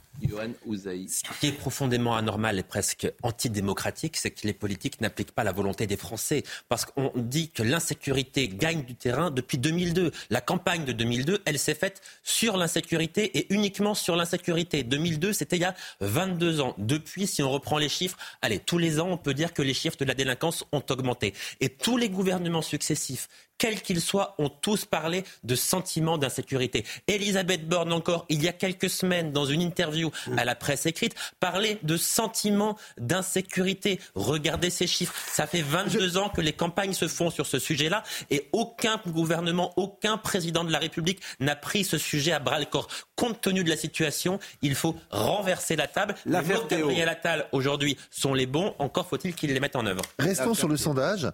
Ce 1.07 1.39
qui 1.39 1.47
est 1.47 1.51
profondément 1.51 2.15
anormal 2.15 2.57
et 2.57 2.63
presque 2.63 3.07
antidémocratique, 3.21 4.17
c'est 4.17 4.31
que 4.31 4.47
les 4.47 4.53
politiques 4.53 4.99
n'appliquent 4.99 5.31
pas 5.31 5.43
la 5.43 5.51
volonté 5.51 5.85
des 5.85 5.95
Français. 5.97 6.43
Parce 6.69 6.85
qu'on 6.85 7.11
dit 7.15 7.51
que 7.51 7.61
l'insécurité 7.61 8.47
gagne 8.47 8.83
du 8.83 8.95
terrain 8.95 9.29
depuis 9.29 9.59
2002. 9.59 10.11
La 10.31 10.41
campagne 10.41 10.85
de 10.85 10.91
2002, 10.91 11.41
elle 11.45 11.59
s'est 11.59 11.75
faite 11.75 12.01
sur 12.23 12.57
l'insécurité 12.57 13.37
et 13.37 13.53
uniquement 13.53 13.93
sur 13.93 14.15
l'insécurité. 14.15 14.81
2002, 14.81 15.33
c'était 15.33 15.57
il 15.57 15.61
y 15.61 15.65
a 15.65 15.75
22 16.01 16.61
ans. 16.61 16.73
Depuis, 16.79 17.27
si 17.27 17.43
on 17.43 17.51
reprend 17.51 17.77
les 17.77 17.89
chiffres, 17.89 18.17
allez, 18.41 18.57
tous 18.57 18.79
les 18.79 18.96
on 19.05 19.17
peut 19.17 19.33
dire 19.33 19.53
que 19.53 19.61
les 19.61 19.73
chiffres 19.73 19.97
de 19.97 20.05
la 20.05 20.13
délinquance 20.13 20.65
ont 20.71 20.83
augmenté. 20.89 21.33
Et 21.59 21.69
tous 21.69 21.97
les 21.97 22.09
gouvernements 22.09 22.61
successifs, 22.61 23.27
quels 23.57 23.81
qu'ils 23.81 24.01
soient, 24.01 24.35
ont 24.37 24.49
tous 24.49 24.85
parlé 24.85 25.23
de 25.43 25.55
sentiment 25.55 26.17
d'insécurité. 26.17 26.85
Elisabeth 27.07 27.67
Borne 27.67 27.93
encore, 27.93 28.25
il 28.29 28.43
y 28.43 28.47
a 28.47 28.53
quelques 28.53 28.89
semaines, 28.89 29.31
dans 29.31 29.45
une 29.45 29.61
interview 29.61 30.11
à 30.37 30.45
la 30.45 30.55
presse 30.55 30.85
écrite, 30.85 31.15
parlait 31.39 31.79
de 31.83 31.97
sentiment 31.97 32.77
d'insécurité. 32.97 33.99
Regardez 34.15 34.69
ces 34.69 34.87
chiffres. 34.87 35.13
Ça 35.31 35.47
fait 35.47 35.61
22 35.61 36.17
ans 36.17 36.29
que 36.29 36.41
les 36.41 36.53
campagnes 36.53 36.93
se 36.93 37.07
font 37.07 37.29
sur 37.29 37.45
ce 37.45 37.59
sujet-là 37.59 38.03
et 38.29 38.47
aucun 38.51 39.01
gouvernement, 39.07 39.73
aucun 39.77 40.17
président 40.17 40.63
de 40.63 40.71
la 40.71 40.79
République 40.79 41.21
n'a 41.39 41.55
pris 41.55 41.83
ce 41.83 41.97
sujet 41.97 42.31
à 42.31 42.39
bras 42.39 42.59
le 42.59 42.65
corps. 42.65 42.87
Compte 43.15 43.41
tenu 43.41 43.63
de 43.63 43.69
la 43.69 43.77
situation, 43.77 44.39
il 44.61 44.75
faut 44.75 44.95
renverser 45.09 45.75
la 45.75 45.87
table. 45.87 46.15
L'affaire 46.25 46.57
Les 46.57 46.61
mots 46.63 46.69
de. 46.69 46.75
Gabriel 46.77 47.09
Attal 47.09 47.47
aujourd'hui 47.51 47.97
sont 48.11 48.33
les 48.33 48.45
bons. 48.45 48.75
Encore 48.79 49.07
faut-il 49.07 49.33
qu'ils 49.33 49.53
les 49.53 49.59
mettent 49.59 49.75
en 49.75 49.85
œuvre. 49.85 50.03
Restons 50.19 50.53
sur 50.53 50.67
le 50.67 50.77
sondage. 50.77 51.27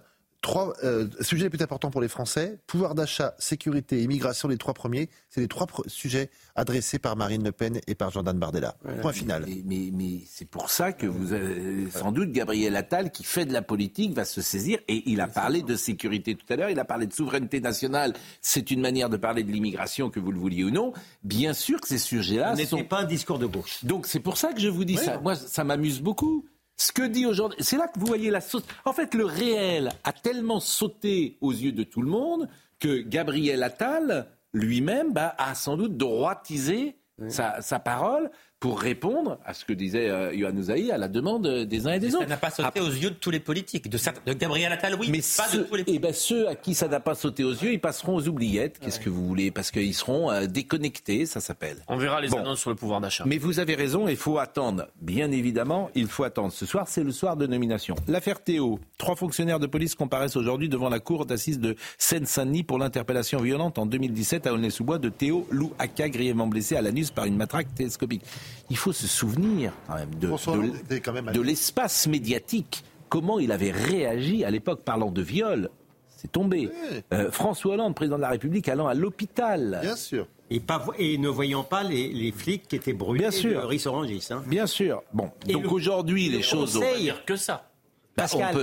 Trois 0.44 0.74
euh, 0.84 1.08
sujets 1.22 1.44
les 1.44 1.50
plus 1.50 1.62
importants 1.62 1.90
pour 1.90 2.02
les 2.02 2.08
Français 2.08 2.58
pouvoir 2.66 2.94
d'achat, 2.94 3.34
sécurité, 3.38 4.02
immigration, 4.02 4.46
les 4.46 4.58
trois 4.58 4.74
premiers. 4.74 5.08
C'est 5.30 5.40
les 5.40 5.48
trois 5.48 5.66
pr- 5.66 5.88
sujets 5.88 6.28
adressés 6.54 6.98
par 6.98 7.16
Marine 7.16 7.42
Le 7.42 7.50
Pen 7.50 7.80
et 7.86 7.94
par 7.94 8.10
Jordan 8.10 8.38
Bardella. 8.38 8.76
Point 9.00 9.12
final. 9.14 9.44
Mais, 9.48 9.62
mais- 9.64 9.90
mais 9.90 10.20
c'est 10.28 10.44
pour 10.44 10.68
ça 10.68 10.92
que 10.92 11.06
vous 11.06 11.32
avez 11.32 11.90
sans 11.90 12.12
doute 12.12 12.30
Gabriel 12.30 12.76
Attal, 12.76 13.10
qui 13.10 13.24
fait 13.24 13.46
de 13.46 13.54
la 13.54 13.62
politique, 13.62 14.12
va 14.12 14.26
se 14.26 14.42
saisir. 14.42 14.78
Et 14.86 15.02
il 15.10 15.22
a 15.22 15.28
parlé 15.28 15.62
de 15.62 15.76
sécurité 15.76 16.34
tout 16.34 16.44
à 16.52 16.56
l'heure, 16.56 16.68
il 16.68 16.78
a 16.78 16.84
parlé 16.84 17.06
de 17.06 17.14
souveraineté 17.14 17.62
nationale. 17.62 18.12
C'est 18.42 18.70
une 18.70 18.82
manière 18.82 19.08
de 19.08 19.16
parler 19.16 19.44
de 19.44 19.50
l'immigration, 19.50 20.10
que 20.10 20.20
vous 20.20 20.30
le 20.30 20.38
vouliez 20.38 20.64
ou 20.64 20.70
non. 20.70 20.92
Bien 21.22 21.54
sûr 21.54 21.80
que 21.80 21.88
ces 21.88 21.96
sujets-là 21.96 22.54
sont... 22.66 22.84
pas 22.84 23.00
un 23.00 23.04
discours 23.04 23.38
de 23.38 23.46
gauche. 23.46 23.82
Donc 23.82 24.06
c'est 24.06 24.20
pour 24.20 24.36
ça 24.36 24.52
que 24.52 24.60
je 24.60 24.68
vous 24.68 24.84
dis 24.84 24.98
ça. 24.98 25.18
Moi, 25.20 25.36
ça 25.36 25.64
m'amuse 25.64 26.02
beaucoup. 26.02 26.44
Ce 26.76 26.92
que 26.92 27.02
dit 27.02 27.26
aujourd'hui, 27.26 27.58
c'est 27.62 27.76
là 27.76 27.88
que 27.88 27.98
vous 27.98 28.06
voyez 28.06 28.30
la 28.30 28.40
sauce. 28.40 28.64
En 28.84 28.92
fait, 28.92 29.14
le 29.14 29.24
réel 29.24 29.90
a 30.02 30.12
tellement 30.12 30.60
sauté 30.60 31.38
aux 31.40 31.52
yeux 31.52 31.72
de 31.72 31.84
tout 31.84 32.02
le 32.02 32.10
monde 32.10 32.48
que 32.80 33.00
Gabriel 33.00 33.62
Attal 33.62 34.26
lui-même 34.52 35.12
bah, 35.12 35.34
a 35.38 35.54
sans 35.54 35.76
doute 35.76 35.96
droitisé 35.96 36.96
sa, 37.28 37.62
sa 37.62 37.78
parole 37.78 38.30
pour 38.64 38.80
répondre 38.80 39.36
à 39.44 39.52
ce 39.52 39.66
que 39.66 39.74
disait 39.74 40.08
euh, 40.08 40.32
Yohann 40.34 40.58
à 40.90 40.96
la 40.96 41.08
demande 41.08 41.46
des 41.46 41.86
uns 41.86 41.92
et 41.92 41.98
des 42.00 42.12
Ça 42.12 42.16
autres. 42.16 42.28
n'a 42.30 42.38
pas 42.38 42.48
sauté 42.48 42.80
aux 42.80 42.88
yeux 42.88 43.10
de 43.10 43.14
tous 43.14 43.28
les 43.28 43.38
politiques. 43.38 43.90
De, 43.90 43.98
Gabriel 44.32 44.72
Attal, 44.72 44.96
oui, 44.98 45.08
Mais 45.10 45.18
pas 45.18 45.48
ceux, 45.48 45.58
de 45.58 45.62
tous 45.64 45.74
les 45.74 45.84
eh 45.86 45.98
ben, 45.98 46.14
ceux 46.14 46.48
à 46.48 46.54
qui 46.54 46.72
ça 46.72 46.88
n'a 46.88 46.98
pas 46.98 47.14
sauté 47.14 47.44
aux 47.44 47.52
yeux, 47.52 47.74
ils 47.74 47.78
passeront 47.78 48.16
aux 48.16 48.26
oubliettes. 48.26 48.78
Qu'est-ce 48.78 49.00
que 49.00 49.10
vous 49.10 49.26
voulez? 49.26 49.50
Parce 49.50 49.70
qu'ils 49.70 49.92
seront 49.92 50.30
euh, 50.30 50.46
déconnectés, 50.46 51.26
ça 51.26 51.40
s'appelle. 51.40 51.76
On 51.88 51.98
verra 51.98 52.22
les 52.22 52.28
Bon. 52.28 52.38
annonces 52.38 52.60
sur 52.60 52.70
le 52.70 52.76
pouvoir 52.76 53.02
d'achat. 53.02 53.24
Mais 53.26 53.36
vous 53.36 53.60
avez 53.60 53.74
raison, 53.74 54.08
il 54.08 54.16
faut 54.16 54.38
attendre. 54.38 54.86
Bien 55.02 55.30
évidemment, 55.30 55.90
il 55.94 56.06
faut 56.06 56.24
attendre. 56.24 56.50
Ce 56.50 56.64
soir, 56.64 56.88
c'est 56.88 57.04
le 57.04 57.12
soir 57.12 57.36
de 57.36 57.46
nomination. 57.46 57.96
L'affaire 58.08 58.42
Théo. 58.42 58.80
Trois 58.96 59.14
fonctionnaires 59.16 59.60
de 59.60 59.66
police 59.66 59.94
comparaissent 59.94 60.36
aujourd'hui 60.36 60.70
devant 60.70 60.88
la 60.88 61.00
cour 61.00 61.26
d'assises 61.26 61.60
de 61.60 61.76
Seine-Saint-Denis 61.98 62.62
pour 62.62 62.78
l'interpellation 62.78 63.40
violente 63.42 63.78
en 63.78 63.84
2017 63.84 64.46
à 64.46 64.54
Aulnay-sous-Bois 64.54 64.96
de 64.98 65.10
Théo 65.10 65.46
Louaka, 65.50 66.08
grièvement 66.08 66.46
blessé 66.46 66.76
à 66.76 66.80
l'anus 66.80 67.10
par 67.10 67.26
une 67.26 67.36
matraque 67.36 67.74
télescopique. 67.74 68.22
Il 68.70 68.76
faut 68.76 68.92
se 68.92 69.06
souvenir 69.06 69.72
quand 69.86 69.94
même 69.96 70.14
de, 70.14 70.26
François 70.28 70.54
de- 70.54 70.58
Hollande 70.60 70.76
était 70.76 71.00
quand 71.00 71.12
même 71.12 71.26
de 71.32 71.40
l'espace 71.40 72.06
médiatique. 72.06 72.84
Comment 73.08 73.38
il 73.38 73.52
avait 73.52 73.70
réagi 73.70 74.44
à 74.44 74.50
l'époque 74.50 74.80
parlant 74.82 75.10
de 75.10 75.22
viol. 75.22 75.70
C'est 76.16 76.32
tombé. 76.32 76.70
Euh, 77.12 77.30
François 77.30 77.74
Hollande, 77.74 77.94
président 77.94 78.16
de 78.16 78.22
la 78.22 78.30
République, 78.30 78.68
allant 78.68 78.86
à 78.86 78.94
l'hôpital. 78.94 79.78
Bien 79.82 79.94
sûr. 79.96 80.26
Et, 80.50 80.58
pas, 80.60 80.78
vo- 80.78 80.94
et 80.98 81.18
ne 81.18 81.28
voyant 81.28 81.62
pas 81.64 81.82
les, 81.82 82.08
les 82.12 82.32
flics 82.32 82.66
qui 82.66 82.76
étaient 82.76 82.92
brûlés 82.94 83.20
Bien 83.20 83.30
sûr. 83.30 83.68
de. 83.68 84.30
Hein. 84.30 84.42
Bien 84.46 84.66
sûr. 84.66 85.02
Bon, 85.12 85.30
Et 85.46 85.52
donc 85.52 85.70
aujourd'hui, 85.70 86.28
les 86.30 86.42
choses 86.42 86.74
conseil- 86.74 87.02
dire 87.02 87.24
que 87.26 87.36
ça. 87.36 87.70
Pascal, 88.16 88.56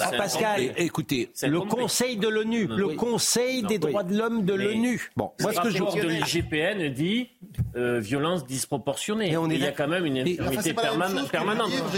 Ah. 0.00 0.10
Pascal, 0.16 0.72
écoutez, 0.76 1.30
le 1.42 1.60
Conseil 1.60 2.16
de 2.16 2.28
l'ONU, 2.28 2.66
le. 2.66 2.88
Conseil 3.02 3.62
des 3.62 3.78
droits 3.78 4.02
de 4.02 4.16
l'homme 4.16 4.44
de 4.44 4.54
l'ONU. 4.54 5.10
Bon, 5.16 5.32
moi, 5.40 5.52
ce 5.52 5.60
que 5.60 5.70
je 5.70 5.82
de 5.82 6.08
l'IGPN 6.08 6.92
dit 6.92 7.28
euh, 7.76 8.00
violence 8.00 8.46
disproportionnée. 8.46 9.34
il 9.50 9.58
y 9.58 9.66
a 9.66 9.72
quand 9.72 9.88
même 9.88 10.06
une 10.06 10.18
infirmité 10.18 10.74
permanente. 10.74 11.30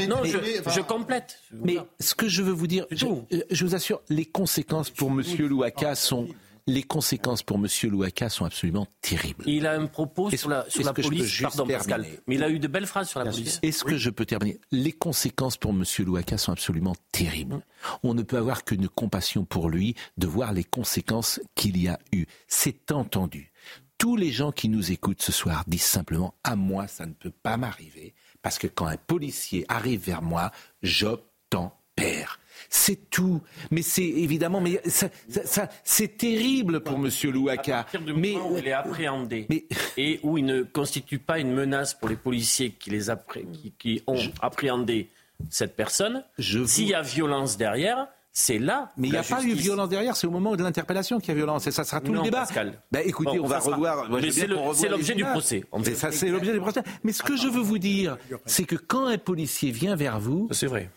Non, 0.09 0.23
je, 0.25 0.81
complète. 0.81 1.41
Mais 1.53 1.77
ce 2.01 2.15
que 2.15 2.29
je 2.29 2.43
veux 2.43 2.53
vous 2.53 2.67
dire, 2.67 2.87
je, 2.91 3.07
euh, 3.07 3.43
je 3.51 3.65
vous 3.65 3.75
assure, 3.75 4.01
les 4.09 4.25
conséquences 4.25 4.91
pour 4.91 5.11
Monsieur 5.11 5.47
Louaka 5.47 5.95
sont 5.95 6.29
les 6.67 6.83
conséquences 6.83 7.43
pour 7.43 7.59
Monsieur 7.59 7.91
Louaka 7.91 8.29
sont 8.29 8.45
absolument 8.45 8.87
terribles. 9.03 9.45
Il 9.47 9.67
a 9.67 9.73
un 9.73 9.87
propos 9.87 10.31
sur 10.31 10.49
la, 10.49 10.65
sur 10.69 10.85
la 10.85 10.95
police. 10.95 11.43
Pardon, 11.43 11.67
Pascal. 11.67 12.07
Mais 12.27 12.37
il 12.37 12.43
a 12.43 12.49
eu 12.49 12.59
de 12.59 12.69
belles 12.69 12.87
phrases 12.87 13.09
sur 13.09 13.21
la 13.21 13.31
police. 13.31 13.59
Est-ce 13.63 13.85
que 13.85 13.99
je 13.99 14.11
peux 14.11 14.25
terminer? 14.25 14.59
Les 14.71 14.93
conséquences 14.93 15.57
pour 15.57 15.73
Monsieur 15.73 16.05
Louaka 16.05 16.39
sont 16.39 16.53
absolument 16.53 16.97
terribles. 17.13 17.61
On 18.03 18.15
ne 18.15 18.23
peut 18.23 18.39
avoir 18.39 18.65
qu'une 18.65 18.89
compassion 18.89 19.45
pour 19.45 19.69
lui 19.69 19.95
de 20.17 20.27
voir 20.27 20.53
les 20.53 20.65
conséquences 20.65 21.41
qu'il 21.55 21.81
y 21.81 21.89
a 21.89 21.99
eu. 22.13 22.25
C'est 22.49 22.93
entendu. 22.93 23.53
Tous 23.99 24.17
les 24.17 24.33
gens 24.33 24.51
qui 24.51 24.69
nous 24.69 24.91
écoutent 24.91 25.23
ce 25.23 25.33
soir 25.33 25.65
disent 25.67 25.83
simplement 25.83 26.35
à 26.43 26.57
moi 26.57 26.89
ça 26.89 27.07
ne 27.07 27.13
peut 27.13 27.31
pas 27.31 27.57
m'arriver 27.57 28.15
parce 28.43 28.59
que 28.59 28.67
quand 28.67 28.87
un 28.87 28.97
policier 28.97 29.65
arrive 29.69 30.05
vers 30.05 30.21
moi, 30.21 30.51
j'obtempère. 30.83 32.39
C'est 32.77 33.09
tout. 33.09 33.41
Mais 33.71 33.83
c'est 33.83 34.03
évidemment, 34.03 34.61
mais 34.61 34.81
ça, 34.87 35.07
ça- 35.29 35.47
ça- 35.47 35.69
c'est 35.85 36.17
terrible 36.17 36.81
pour 36.81 36.99
Monsieur 36.99 37.31
À 37.31 37.33
Louaka. 37.33 37.73
partir 37.85 38.01
du 38.01 38.13
Mais 38.15 38.33
moment 38.33 38.51
où 38.51 38.59
il 38.59 38.67
est 38.67 38.73
appréhendé 38.73 39.47
Mais- 39.49 39.65
et 39.97 40.19
où 40.25 40.39
il 40.39 40.45
ne 40.45 40.65
constitue 40.65 41.21
pas 41.21 41.39
une 41.39 41.53
menace 41.53 41.95
pour 41.95 42.09
les 42.09 42.17
policiers 42.17 42.73
qui, 42.73 42.91
les 42.91 43.11
appré- 43.11 43.47
qui, 43.53 43.73
qui 43.79 44.03
ont 44.09 44.19
appréhendé 44.43 45.09
cette 45.51 45.77
personne, 45.77 46.25
vous- 46.37 46.67
s'il 46.67 46.89
y 46.89 46.95
a 46.95 47.01
violence 47.03 47.57
derrière, 47.57 48.09
c'est 48.33 48.59
là. 48.59 48.91
Mais 48.97 49.07
il 49.07 49.13
n'y 49.13 49.19
a 49.19 49.23
pas 49.23 49.41
eu 49.45 49.53
violence 49.53 49.89
derrière, 49.89 50.17
c'est 50.17 50.27
au 50.27 50.33
moment 50.33 50.57
de 50.57 50.63
l'interpellation 50.65 51.21
qu'il 51.21 51.29
y 51.29 51.33
a 51.33 51.35
violence. 51.37 51.69
Et 51.69 51.71
ça 51.71 51.85
sera 51.85 52.01
tout 52.01 52.11
Non, 52.11 52.23
le 52.23 52.25
débat. 52.25 52.41
Pascal. 52.41 52.81
Ben, 52.91 53.03
écoutez, 53.07 53.39
Bon, 53.39 53.45
on 53.45 53.47
va 53.47 53.61
sera- 53.61 53.77
revoir. 53.77 54.11
moi, 54.11 54.19
Mais 54.21 54.33
c'est 54.33 54.49
l'objet 54.89 55.15
du 55.15 55.25
procès. 55.25 55.63
Mais 55.79 55.95
ça, 55.95 56.11
c'est 56.11 56.29
l'objet 56.29 56.53
du 56.53 56.59
procès. 56.59 56.83
Mais 57.05 57.13
ce 57.13 57.23
que 57.23 57.37
je 57.37 57.47
veux 57.47 57.63
vous 57.63 57.79
dire, 57.79 58.19
c'est 58.47 58.65
que 58.65 58.75
quand 58.75 59.07
un 59.07 59.19
policier 59.19 59.71
vient 59.71 59.95
vers 59.95 60.19
vous, 60.19 60.49
C'est 60.51 60.67
vrai. 60.67 60.91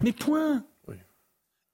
mais 0.00 0.12
point. 0.12 0.62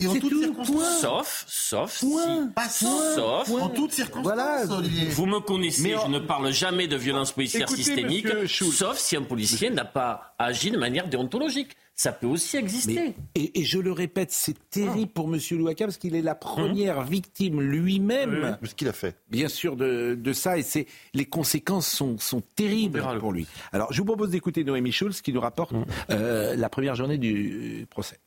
Et 0.00 0.06
en 0.06 0.14
toutes 0.14 0.30
tout, 0.30 0.40
circonstances. 0.42 0.76
point. 0.76 0.90
Sauf, 1.00 1.44
sauf, 1.48 2.00
Point. 2.00 2.44
si, 2.46 2.52
Pas 2.54 2.68
sauf, 2.68 3.50
En 3.50 3.68
toutes 3.68 3.92
circonstances, 3.92 4.22
Voilà. 4.34 4.64
Vous 5.10 5.26
me 5.26 5.40
connaissez, 5.40 5.82
Mais 5.82 5.94
en- 5.94 6.06
je 6.06 6.10
ne 6.10 6.18
parle 6.18 6.52
jamais 6.52 6.88
de 6.88 6.96
violence 6.96 7.32
policière 7.32 7.62
Écoutez, 7.62 7.82
systémique, 7.82 8.24
monsieur 8.24 8.46
Schulz. 8.46 8.74
sauf 8.76 8.98
si 8.98 9.16
un 9.16 9.22
policier 9.22 9.70
n'a 9.70 9.84
pas 9.84 10.34
agi 10.38 10.70
de 10.70 10.78
manière 10.78 11.08
déontologique. 11.08 11.70
Ça 11.94 12.12
peut 12.12 12.26
aussi 12.28 12.56
exister. 12.56 12.94
Mais- 12.94 13.14
et, 13.34 13.60
et 13.60 13.64
je 13.64 13.78
le 13.78 13.92
répète, 13.92 14.30
c'est 14.32 14.56
terrible 14.70 15.12
pour 15.12 15.26
M. 15.32 15.38
Louaka 15.50 15.84
parce 15.84 15.98
qu'il 15.98 16.14
est 16.16 16.22
la 16.22 16.34
première 16.34 17.02
victime 17.02 17.60
lui-même, 17.60 18.56
Ce 18.62 18.74
qu'il 18.74 18.88
a 18.88 18.94
fait. 18.94 19.16
bien 19.30 19.48
sûr, 19.48 19.76
de, 19.76 20.14
de 20.18 20.32
ça. 20.32 20.56
Et 20.56 20.62
c'est 20.62 20.86
les 21.12 21.26
conséquences 21.26 21.86
sont, 21.86 22.16
sont 22.18 22.42
terribles 22.56 23.04
pour 23.20 23.32
lui. 23.32 23.46
Alors, 23.72 23.92
je 23.92 23.98
vous 23.98 24.06
propose 24.06 24.30
d'écouter 24.30 24.64
Noémie 24.64 24.92
Schulz 24.92 25.20
qui 25.20 25.30
nous 25.34 25.40
rapporte 25.42 25.74
euh, 26.08 26.56
la 26.56 26.68
première 26.70 26.94
journée 26.94 27.18
du 27.18 27.86
procès. 27.90 28.18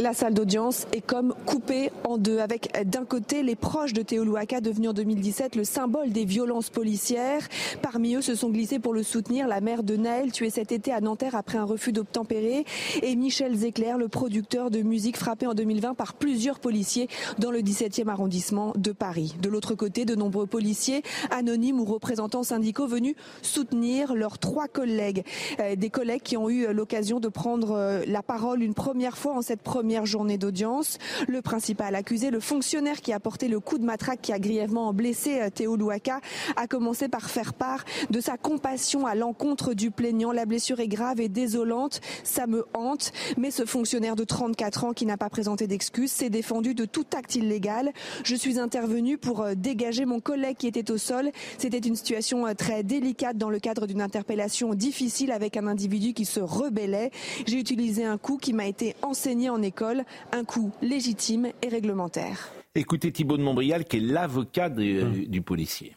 La 0.00 0.14
salle 0.14 0.32
d'audience 0.32 0.86
est 0.92 1.02
comme 1.02 1.34
coupée 1.44 1.90
en 2.04 2.16
deux, 2.16 2.38
avec 2.38 2.72
d'un 2.86 3.04
côté 3.04 3.42
les 3.42 3.54
proches 3.54 3.92
de 3.92 4.00
Théo 4.02 4.24
Louaka, 4.24 4.60
devenu 4.60 4.88
en 4.88 4.92
2017 4.94 5.54
le 5.54 5.64
symbole 5.64 6.10
des 6.10 6.24
violences 6.24 6.70
policières. 6.70 7.46
Parmi 7.82 8.14
eux 8.14 8.22
se 8.22 8.34
sont 8.34 8.48
glissés 8.48 8.78
pour 8.78 8.94
le 8.94 9.02
soutenir 9.02 9.46
la 9.46 9.60
mère 9.60 9.82
de 9.82 9.96
Naël, 9.96 10.32
tué 10.32 10.48
cet 10.48 10.72
été 10.72 10.92
à 10.92 11.00
Nanterre 11.00 11.34
après 11.34 11.58
un 11.58 11.64
refus 11.64 11.92
d'obtempérer, 11.92 12.64
et 13.02 13.14
Michel 13.16 13.54
Zecler, 13.54 13.94
le 13.98 14.08
producteur 14.08 14.70
de 14.70 14.80
musique 14.80 15.18
frappé 15.18 15.46
en 15.46 15.52
2020 15.54 15.94
par 15.94 16.14
plusieurs 16.14 16.58
policiers 16.58 17.08
dans 17.38 17.50
le 17.50 17.60
17e 17.60 18.08
arrondissement 18.08 18.72
de 18.76 18.92
Paris. 18.92 19.34
De 19.42 19.50
l'autre 19.50 19.74
côté, 19.74 20.06
de 20.06 20.14
nombreux 20.14 20.46
policiers, 20.46 21.02
anonymes 21.30 21.80
ou 21.80 21.84
représentants 21.84 22.42
syndicaux 22.42 22.86
venus 22.86 23.14
soutenir 23.42 24.14
leurs 24.14 24.38
trois 24.38 24.68
collègues. 24.68 25.22
Euh, 25.60 25.76
des 25.76 25.90
collègues 25.90 26.22
qui 26.22 26.36
ont 26.38 26.48
eu 26.48 26.72
l'occasion 26.72 27.20
de 27.20 27.28
prendre 27.28 27.72
euh, 27.72 28.02
la 28.06 28.22
parole 28.22 28.62
une 28.62 28.74
première 28.74 29.18
fois 29.18 29.36
en 29.36 29.42
cette 29.42 29.51
première 29.60 30.06
journée 30.06 30.38
d'audience. 30.38 30.98
Le 31.28 31.42
principal 31.42 31.94
accusé, 31.94 32.30
le 32.30 32.40
fonctionnaire 32.40 33.00
qui 33.00 33.12
a 33.12 33.20
porté 33.20 33.48
le 33.48 33.60
coup 33.60 33.78
de 33.78 33.84
matraque 33.84 34.22
qui 34.22 34.32
a 34.32 34.38
grièvement 34.38 34.92
blessé 34.92 35.40
euh, 35.40 35.50
Théo 35.50 35.76
Louaka, 35.76 36.20
a 36.56 36.66
commencé 36.66 37.08
par 37.08 37.28
faire 37.28 37.52
part 37.52 37.84
de 38.10 38.20
sa 38.20 38.36
compassion 38.36 39.06
à 39.06 39.14
l'encontre 39.14 39.74
du 39.74 39.90
plaignant. 39.90 40.32
La 40.32 40.46
blessure 40.46 40.80
est 40.80 40.88
grave 40.88 41.20
et 41.20 41.28
désolante, 41.28 42.00
ça 42.24 42.46
me 42.46 42.64
hante, 42.74 43.12
mais 43.36 43.50
ce 43.50 43.64
fonctionnaire 43.64 44.16
de 44.16 44.24
34 44.24 44.84
ans 44.84 44.92
qui 44.92 45.06
n'a 45.06 45.16
pas 45.16 45.28
présenté 45.28 45.66
d'excuses 45.66 46.12
s'est 46.12 46.30
défendu 46.30 46.74
de 46.74 46.84
tout 46.84 47.06
acte 47.16 47.34
illégal. 47.34 47.92
Je 48.24 48.34
suis 48.34 48.58
intervenu 48.58 49.18
pour 49.18 49.42
euh, 49.42 49.54
dégager 49.54 50.04
mon 50.04 50.20
collègue 50.20 50.56
qui 50.56 50.66
était 50.66 50.90
au 50.90 50.98
sol. 50.98 51.30
C'était 51.58 51.78
une 51.78 51.96
situation 51.96 52.46
euh, 52.46 52.54
très 52.54 52.82
délicate 52.82 53.36
dans 53.36 53.50
le 53.50 53.58
cadre 53.58 53.86
d'une 53.86 54.00
interpellation 54.00 54.74
difficile 54.74 55.32
avec 55.32 55.56
un 55.56 55.66
individu 55.66 56.12
qui 56.14 56.24
se 56.24 56.40
rebellait. 56.40 57.10
J'ai 57.46 57.58
utilisé 57.58 58.04
un 58.04 58.18
coup 58.18 58.36
qui 58.36 58.52
m'a 58.52 58.66
été 58.66 58.94
enseigné 59.02 59.41
en 59.50 59.62
école, 59.62 60.04
un 60.32 60.44
coup 60.44 60.72
légitime 60.82 61.48
et 61.62 61.68
réglementaire. 61.68 62.50
Écoutez 62.74 63.12
Thibault 63.12 63.36
de 63.36 63.42
Montbrial 63.42 63.84
qui 63.84 63.98
est 63.98 64.00
l'avocat 64.00 64.68
du- 64.70 65.26
du 65.26 65.42
policier. 65.42 65.94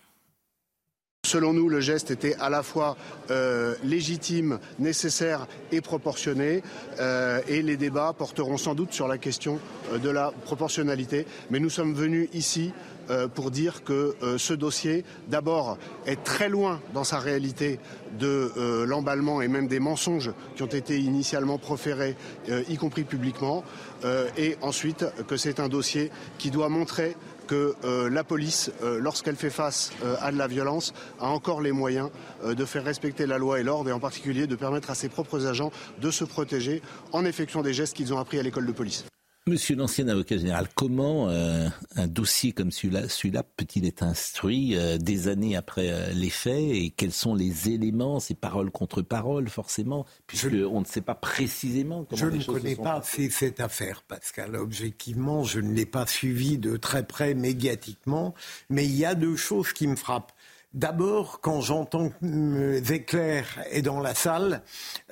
Selon 1.25 1.53
nous, 1.53 1.69
le 1.69 1.79
geste 1.81 2.11
était 2.11 2.35
à 2.35 2.51
la 2.51 2.61
fois 2.61 2.95
euh, 3.31 3.73
légitime, 3.83 4.59
nécessaire 4.77 5.47
et 5.71 5.81
proportionné. 5.81 6.61
euh, 6.99 7.41
et 7.47 7.63
les 7.63 7.77
débats 7.77 8.13
porteront 8.15 8.57
sans 8.57 8.75
doute 8.75 8.93
sur 8.93 9.07
la 9.07 9.17
question 9.17 9.59
euh, 9.91 9.97
de 9.97 10.09
la 10.09 10.31
proportionnalité. 10.43 11.25
Mais 11.49 11.59
nous 11.59 11.71
sommes 11.71 11.95
venus 11.95 12.29
ici 12.33 12.71
euh, 12.71 12.94
pour 13.33 13.51
dire 13.51 13.83
que 13.83 14.15
euh, 14.23 14.37
ce 14.37 14.53
dossier, 14.53 15.03
d'abord, 15.27 15.77
est 16.05 16.23
très 16.23 16.49
loin 16.49 16.81
dans 16.93 17.03
sa 17.03 17.19
réalité 17.19 17.79
de 18.19 18.51
euh, 18.57 18.85
l'emballement 18.85 19.41
et 19.41 19.47
même 19.47 19.67
des 19.67 19.79
mensonges 19.79 20.31
qui 20.55 20.63
ont 20.63 20.67
été 20.67 20.99
initialement 20.99 21.57
proférés, 21.57 22.15
euh, 22.49 22.63
y 22.69 22.77
compris 22.77 23.03
publiquement. 23.03 23.63
euh, 24.03 24.27
et 24.37 24.57
ensuite, 24.61 25.05
que 25.27 25.37
c'est 25.37 25.59
un 25.59 25.67
dossier 25.69 26.11
qui 26.37 26.51
doit 26.51 26.69
montrer 26.69 27.15
que 27.47 27.75
euh, 27.83 28.09
la 28.09 28.23
police, 28.23 28.71
euh, 28.81 28.97
lorsqu'elle 28.99 29.35
fait 29.35 29.51
face 29.51 29.91
euh, 30.03 30.15
à 30.19 30.31
de 30.31 30.37
la 30.37 30.47
violence, 30.47 30.93
a 31.19 31.27
encore 31.27 31.61
les 31.61 31.71
moyens 31.71 32.09
euh, 32.43 32.55
de 32.55 32.65
faire 32.65 32.83
respecter 32.83 33.27
la 33.27 33.37
loi 33.37 33.59
et 33.59 33.63
l'ordre 33.63 33.89
et 33.89 33.93
en 33.93 33.99
particulier 33.99 34.47
de 34.47 34.55
permettre 34.55 34.89
à 34.89 34.95
ses 34.95 35.09
propres 35.09 35.45
agents 35.45 35.71
de 36.01 36.09
se 36.11 36.23
protéger 36.23 36.81
en 37.11 37.23
effectuant 37.23 37.61
des 37.61 37.73
gestes 37.73 37.95
qu'ils 37.95 38.13
ont 38.13 38.19
appris 38.19 38.39
à 38.39 38.43
l'école 38.43 38.65
de 38.65 38.71
police. 38.71 39.05
Monsieur 39.47 39.75
l'ancien 39.75 40.07
avocat 40.07 40.37
général, 40.37 40.67
comment 40.73 41.29
euh, 41.29 41.69
un 41.95 42.07
dossier 42.07 42.51
comme 42.51 42.71
celui-là 42.71 43.07
celui 43.07 43.29
peut-il 43.55 43.85
être 43.85 44.01
instruit 44.01 44.75
euh, 44.75 44.97
des 44.97 45.27
années 45.27 45.55
après 45.55 45.91
euh, 45.91 46.13
les 46.13 46.31
faits 46.31 46.55
et 46.57 46.89
quels 46.89 47.11
sont 47.11 47.35
les 47.35 47.69
éléments, 47.69 48.19
ces 48.19 48.33
paroles 48.33 48.71
contre 48.71 49.03
paroles 49.03 49.47
forcément, 49.47 50.07
puisqu'on 50.25 50.79
ne 50.79 50.85
sait 50.85 51.01
pas 51.01 51.13
précisément 51.13 52.05
comment 52.05 52.19
Je 52.19 52.25
les 52.25 52.37
ne 52.37 52.41
choses 52.41 52.55
se 52.55 52.59
connais 52.59 52.73
sont 52.73 52.81
pas 52.81 52.95
assez 52.95 53.29
cette 53.29 53.59
affaire, 53.59 54.01
Pascal. 54.07 54.55
Objectivement, 54.55 55.43
je 55.43 55.59
ne 55.59 55.73
l'ai 55.73 55.85
pas 55.85 56.07
suivie 56.07 56.57
de 56.57 56.75
très 56.75 57.05
près 57.05 57.35
médiatiquement, 57.35 58.33
mais 58.71 58.85
il 58.85 58.95
y 58.95 59.05
a 59.05 59.13
deux 59.13 59.35
choses 59.35 59.73
qui 59.73 59.85
me 59.85 59.95
frappent. 59.95 60.33
D'abord, 60.75 61.39
quand 61.39 61.61
j'entends 61.61 62.09
que 62.09 62.83
Zecler 62.83 63.43
est 63.71 63.81
dans 63.81 64.01
la 64.01 64.13
salle, 64.13 64.61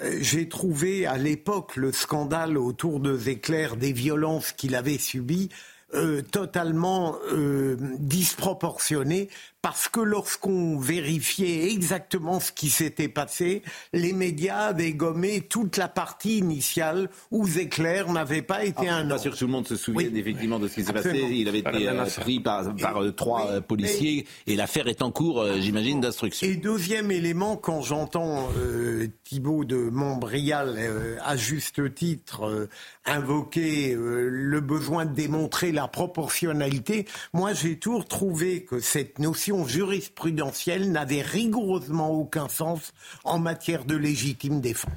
euh, 0.02 0.18
j'ai 0.20 0.50
trouvé 0.50 1.06
à 1.06 1.18
l'époque 1.18 1.78
le 1.78 1.94
scandale 1.94 2.58
autour 2.58 3.00
de 3.00 3.18
Zecler 3.18 3.70
des 3.78 3.94
violences 3.94 4.52
qu'il 4.52 4.76
avait 4.76 4.98
subies 4.98 5.48
euh, 5.94 6.22
totalement 6.22 7.16
euh, 7.32 7.78
disproportionné 7.98 9.30
parce 9.64 9.88
que 9.88 10.02
lorsqu'on 10.02 10.78
vérifiait 10.78 11.72
exactement 11.72 12.42
ce 12.42 12.52
qui 12.52 12.70
s'était 12.70 13.08
passé, 13.08 13.64
les 13.94 14.12
médias 14.12 14.66
avaient 14.66 14.92
gommé 14.92 15.40
toute 15.40 15.78
la 15.78 15.88
partie 15.88 16.40
initiale 16.40 17.10
où 17.32 17.48
Zecler 17.48 18.04
n'avait 18.10 18.42
pas 18.42 18.66
été 18.66 18.90
Ah, 18.90 18.98
un 18.98 19.08
pas 19.08 19.14
homme. 19.16 19.22
sûr 19.22 19.32
que 19.32 19.38
tout 19.38 19.46
le 19.46 19.52
monde 19.54 19.66
se 19.66 19.78
souvienne 19.78 20.18
effectivement 20.18 20.60
de 20.60 20.68
ce 20.68 20.76
qui 20.76 20.84
s'est 20.84 20.92
passé. 20.92 21.18
Il 21.32 21.48
avait 21.48 21.60
été 21.60 21.88
euh, 21.88 22.06
pris 22.20 22.42
par, 22.42 22.76
par, 22.76 23.02
euh, 23.02 23.12
trois 23.14 23.52
euh, 23.52 23.62
policiers 23.62 24.28
et 24.48 24.58
l'affaire 24.58 24.90
est 24.90 25.02
en 25.02 25.12
cours, 25.12 25.40
euh, 25.40 25.56
j'imagine, 25.62 26.02
d'instruction. 26.02 26.46
Et 26.46 26.58
deuxième 26.58 27.10
élément, 27.10 27.56
quand 27.56 27.82
j'entends 27.82 28.50
euh, 28.58 29.08
Thibault 29.24 29.64
de 29.64 29.78
Montbrial, 29.78 30.76
euh, 30.78 31.16
à 31.24 31.38
juste 31.38 31.96
titre, 31.96 32.44
euh, 32.50 32.70
invoquer 33.06 33.94
euh, 33.94 34.28
le 34.30 34.60
besoin 34.60 35.06
de 35.06 35.14
démontrer 35.16 35.72
la 35.72 35.88
proportionnalité, 35.88 37.06
moi 37.32 37.54
j'ai 37.54 37.78
toujours 37.80 38.06
trouvé 38.06 38.66
que 38.66 38.80
cette 38.82 39.20
notion 39.20 39.53
jurisprudentielle 39.68 40.92
n'avait 40.92 41.22
rigoureusement 41.22 42.12
aucun 42.12 42.50
sens 42.50 42.94
en 43.24 43.40
matière 43.40 43.86
de 43.86 43.96
légitime 43.96 44.62
défense. 44.62 44.92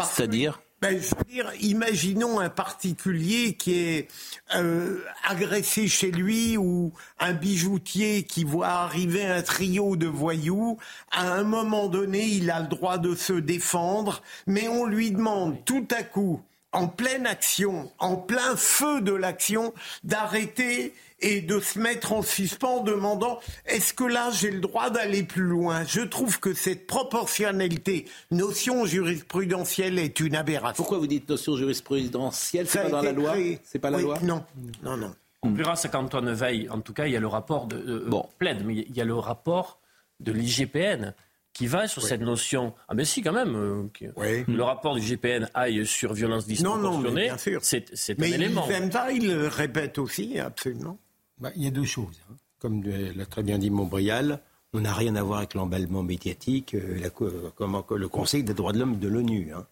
C'est-à-dire 0.00 0.60
ben, 0.82 1.00
je 1.00 1.14
veux 1.16 1.24
dire, 1.24 1.50
imaginons 1.62 2.38
un 2.38 2.50
particulier 2.50 3.54
qui 3.54 3.78
est 3.78 4.08
euh, 4.54 5.02
agressé 5.26 5.88
chez 5.88 6.10
lui 6.10 6.58
ou 6.58 6.92
un 7.18 7.32
bijoutier 7.32 8.24
qui 8.24 8.44
voit 8.44 8.68
arriver 8.68 9.24
un 9.24 9.40
trio 9.40 9.96
de 9.96 10.06
voyous. 10.06 10.76
À 11.10 11.32
un 11.32 11.44
moment 11.44 11.88
donné, 11.88 12.26
il 12.26 12.50
a 12.50 12.60
le 12.60 12.68
droit 12.68 12.98
de 12.98 13.14
se 13.14 13.32
défendre, 13.32 14.22
mais 14.46 14.68
on 14.68 14.84
lui 14.84 15.12
demande 15.12 15.56
tout 15.64 15.88
à 15.90 16.02
coup, 16.02 16.42
en 16.72 16.88
pleine 16.88 17.26
action, 17.26 17.90
en 17.98 18.16
plein 18.16 18.56
feu 18.56 19.00
de 19.00 19.12
l'action, 19.12 19.72
d'arrêter 20.04 20.92
et 21.20 21.40
de 21.40 21.60
se 21.60 21.78
mettre 21.78 22.12
en 22.12 22.20
suspens 22.20 22.78
en 22.80 22.82
demandant 22.82 23.38
est-ce 23.64 23.94
que 23.94 24.04
là 24.04 24.30
j'ai 24.30 24.50
le 24.50 24.60
droit 24.60 24.90
d'aller 24.90 25.22
plus 25.22 25.44
loin? 25.44 25.84
Je 25.84 26.02
trouve 26.02 26.38
que 26.40 26.52
cette 26.52 26.86
proportionnalité, 26.86 28.04
notion 28.30 28.84
jurisprudentielle, 28.84 29.98
est 29.98 30.20
une 30.20 30.36
aberration. 30.36 30.76
Pourquoi 30.76 30.98
vous 30.98 31.06
dites 31.06 31.28
notion 31.28 31.56
jurisprudentielle? 31.56 32.66
C'est 32.68 32.82
pas 32.82 32.90
dans 32.90 33.02
la 33.02 33.12
loi? 33.12 33.34
C'est 33.64 33.78
pas 33.78 33.90
la 33.90 33.96
Oui, 33.98 34.02
loi? 34.04 34.18
Non, 34.22 34.44
non, 34.82 34.96
non. 34.96 35.14
On 35.42 35.52
verra 35.52 35.76
ça 35.76 35.88
qu'Antoine 35.88 36.32
Veil, 36.32 36.68
en 36.70 36.80
tout 36.80 36.92
cas, 36.92 37.06
il 37.06 37.12
y 37.12 37.16
a 37.16 37.20
le 37.20 37.26
rapport 37.26 37.66
de 37.66 37.76
euh, 37.76 38.22
plaide, 38.38 38.64
mais 38.64 38.74
il 38.74 38.96
y 38.96 39.00
a 39.00 39.04
le 39.04 39.14
rapport 39.14 39.78
de 40.20 40.32
l'IGPN 40.32 41.14
qui 41.56 41.66
va 41.66 41.88
sur 41.88 42.02
cette 42.02 42.20
notion. 42.20 42.74
Ah 42.88 42.94
ben 42.94 43.04
si, 43.06 43.22
quand 43.22 43.32
même. 43.32 43.56
euh, 43.56 43.88
qui- 43.94 44.06
Le 44.46 44.62
rapport 44.62 44.94
du 44.94 45.00
GPN 45.00 45.48
aille 45.54 45.86
sur 45.86 46.12
violence 46.12 46.46
Non, 46.60 46.76
non, 46.76 46.98
mais 46.98 47.10
disproportionnée. 47.10 47.22
bien 47.24 47.38
sûr. 47.38 47.60
C'est 47.62 48.12
un 48.12 48.14
Mais 48.18 48.30
élément. 48.30 48.68
aime 48.68 48.92
ça, 48.92 49.10
il 49.10 49.26
le 49.26 49.48
répète 49.48 49.98
aussi, 49.98 50.38
absolument. 50.38 50.98
Bah, 51.38 51.50
il 51.56 51.64
y 51.64 51.66
a 51.66 51.70
deux 51.70 51.84
choses. 51.84 52.20
hein. 52.30 52.34
Comme 52.58 52.82
euh, 52.86 53.12
l'a 53.16 53.26
très 53.26 53.42
bien 53.42 53.58
dit 53.58 53.70
Montbrial, 53.70 54.40
on 54.74 54.80
n'a 54.80 54.92
rien 54.92 55.16
à 55.16 55.22
voir 55.22 55.38
avec 55.38 55.54
l'emballement 55.54 56.02
médiatique, 56.02 56.74
euh, 56.74 56.98
la 57.00 57.08
euh, 57.24 57.50
comment 57.54 57.84
le 57.90 58.08
Conseil 58.08 58.42
des 58.42 58.54
droits 58.54 58.72
de 58.72 58.78
l'homme 58.78 58.98
de 58.98 59.08
l'ONU. 59.08 59.52
hein. 59.54 59.66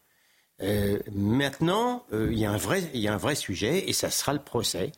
Euh, 0.63 0.99
maintenant, 1.13 2.05
euh, 2.13 2.29
il 2.31 2.39
y, 2.39 2.47
a 2.47 2.51
un 2.51 2.57
vrai- 2.57 2.89
il 2.95 3.01
y 3.01 3.09
a 3.09 3.15
un 3.15 3.19
vrai 3.19 3.35
sujet, 3.35 3.89
et 3.89 3.93
ça 3.93 4.09
sera 4.11 4.33
le 4.33 4.39
procès. 4.39 4.93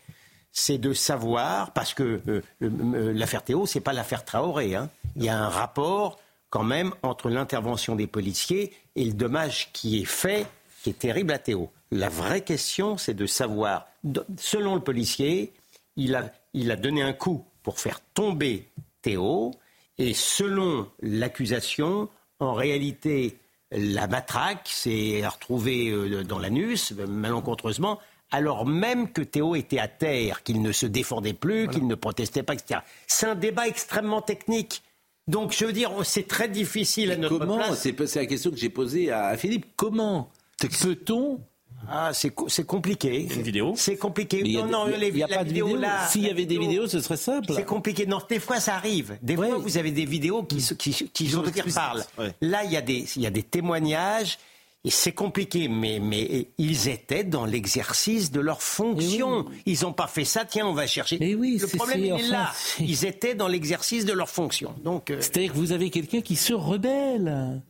C'est 0.52 0.78
de 0.78 0.92
savoir, 0.92 1.72
parce 1.72 1.94
que 1.94 2.02
euh, 2.28 2.40
euh, 2.62 2.70
euh, 2.94 3.12
l'affaire 3.12 3.42
Théo, 3.42 3.66
c'est 3.66 3.80
pas 3.80 3.92
l'affaire 3.92 4.24
Traoré. 4.24 4.74
hein. 4.74 4.88
Il 5.16 5.24
y 5.24 5.28
a 5.28 5.38
un 5.38 5.48
rapport 5.48 6.18
quand 6.50 6.64
même 6.64 6.92
entre 7.02 7.28
l'intervention 7.28 7.96
des 7.96 8.06
policiers 8.06 8.72
et 8.94 9.04
le 9.04 9.12
dommage 9.12 9.72
qui 9.72 10.00
est 10.00 10.06
fait, 10.06 10.46
qui 10.82 10.90
est 10.90 10.98
terrible 10.98 11.32
à 11.32 11.38
Théo. 11.38 11.70
La 11.90 12.08
vraie 12.08 12.42
question, 12.42 12.96
c'est 12.96 13.14
de 13.14 13.26
savoir, 13.26 13.86
selon 14.38 14.74
le 14.74 14.80
policier, 14.80 15.52
il 15.96 16.14
a, 16.14 16.32
il 16.54 16.70
a 16.70 16.76
donné 16.76 17.02
un 17.02 17.12
coup 17.12 17.44
pour 17.62 17.80
faire 17.80 18.00
tomber 18.14 18.68
Théo, 19.02 19.52
et 19.98 20.14
selon 20.14 20.88
l'accusation, 21.00 22.08
en 22.38 22.54
réalité, 22.54 23.38
la 23.70 24.06
matraque 24.06 24.68
s'est 24.68 25.26
retrouvée 25.26 25.90
euh, 25.90 26.22
dans 26.22 26.38
l'anus, 26.38 26.92
malencontreusement, 26.92 27.98
alors 28.30 28.66
même 28.66 29.12
que 29.12 29.22
Théo 29.22 29.54
était 29.54 29.78
à 29.78 29.88
terre, 29.88 30.42
qu'il 30.42 30.60
ne 30.60 30.72
se 30.72 30.86
défendait 30.86 31.32
plus, 31.32 31.68
qu'il 31.68 31.86
ne 31.86 31.94
protestait 31.94 32.42
pas, 32.42 32.54
etc. 32.54 32.80
C'est 33.06 33.26
un 33.26 33.34
débat 33.34 33.68
extrêmement 33.68 34.20
technique. 34.20 34.82
Donc, 35.28 35.52
je 35.56 35.64
veux 35.64 35.72
dire, 35.72 35.90
c'est 36.04 36.28
très 36.28 36.48
difficile 36.48 37.10
à 37.10 37.16
notre 37.16 37.38
Comment 37.38 37.56
place. 37.56 37.80
C'est 37.80 38.06
c'est 38.06 38.20
la 38.20 38.26
question 38.26 38.50
que 38.52 38.56
j'ai 38.56 38.70
posée 38.70 39.10
à 39.10 39.36
Philippe. 39.36 39.66
Comment 39.74 40.30
peut-on 40.80 41.40
Ah, 41.88 42.10
c'est 42.14 42.30
co- 42.30 42.48
c'est 42.48 42.64
compliqué. 42.64 43.22
Une 43.34 43.42
vidéo 43.42 43.74
C'est 43.76 43.96
compliqué. 43.96 44.42
Mais 44.44 44.52
non, 44.62 44.66
non, 44.66 44.86
il 44.86 44.92
y 44.92 44.94
a- 44.94 44.98
les- 44.98 45.22
a 45.22 45.26
la 45.26 45.36
pas 45.38 45.44
de 45.44 45.48
vidéo 45.48 45.76
là. 45.76 46.06
S'il 46.08 46.22
y 46.22 46.26
avait 46.30 46.46
des 46.46 46.54
vidéo- 46.54 46.60
vidéos, 46.68 46.86
ce 46.86 47.00
serait 47.00 47.16
simple. 47.16 47.52
C'est 47.54 47.64
compliqué. 47.64 48.06
Non, 48.06 48.20
des 48.28 48.38
fois, 48.40 48.60
ça 48.60 48.74
arrive. 48.76 49.18
Des 49.22 49.34
fois, 49.36 49.58
vous 49.58 49.76
avez 49.78 49.90
des 49.90 50.04
vidéos 50.04 50.42
qui, 50.44 50.58
qui, 50.78 50.92
qui 51.12 51.26
je 51.28 51.36
veux 51.38 51.50
dire, 51.50 51.64
parlent. 51.74 52.04
Ouais. 52.18 52.32
Là, 52.40 52.64
il 52.64 52.70
y, 52.72 52.76
a 52.76 52.80
des, 52.80 53.04
il 53.16 53.22
y 53.22 53.26
a 53.26 53.30
des 53.30 53.42
témoignages. 53.42 54.38
Et 54.86 54.90
c'est 54.90 55.10
compliqué, 55.12 55.66
mais, 55.68 55.98
mais 56.00 56.46
ils 56.58 56.88
étaient 56.88 57.24
dans 57.24 57.44
l'exercice 57.44 58.30
de 58.30 58.38
leur 58.40 58.62
fonction. 58.62 59.44
Ils 59.66 59.82
n'ont 59.82 59.92
pas 59.92 60.06
fait 60.06 60.24
ça, 60.24 60.44
tiens, 60.44 60.64
on 60.66 60.72
va 60.74 60.86
chercher. 60.86 61.18
Mais 61.20 61.34
oui, 61.34 61.58
Le 61.60 61.66
problème, 61.66 61.98
c'est- 61.98 62.02
il 62.04 62.08
est 62.08 62.12
enfin, 62.12 62.30
là. 62.30 62.52
Ils 62.78 63.04
étaient 63.04 63.34
dans 63.34 63.48
l'exercice 63.48 64.04
de 64.04 64.12
leur 64.12 64.28
fonction. 64.30 64.74
Donc, 64.84 65.10
euh, 65.10 65.16
C'est-à-dire 65.20 65.52
que 65.52 65.56
vous 65.58 65.72
avez 65.72 65.90
quelqu'un 65.90 66.20
qui 66.20 66.36
se 66.36 66.54
rebelle. 66.54 67.60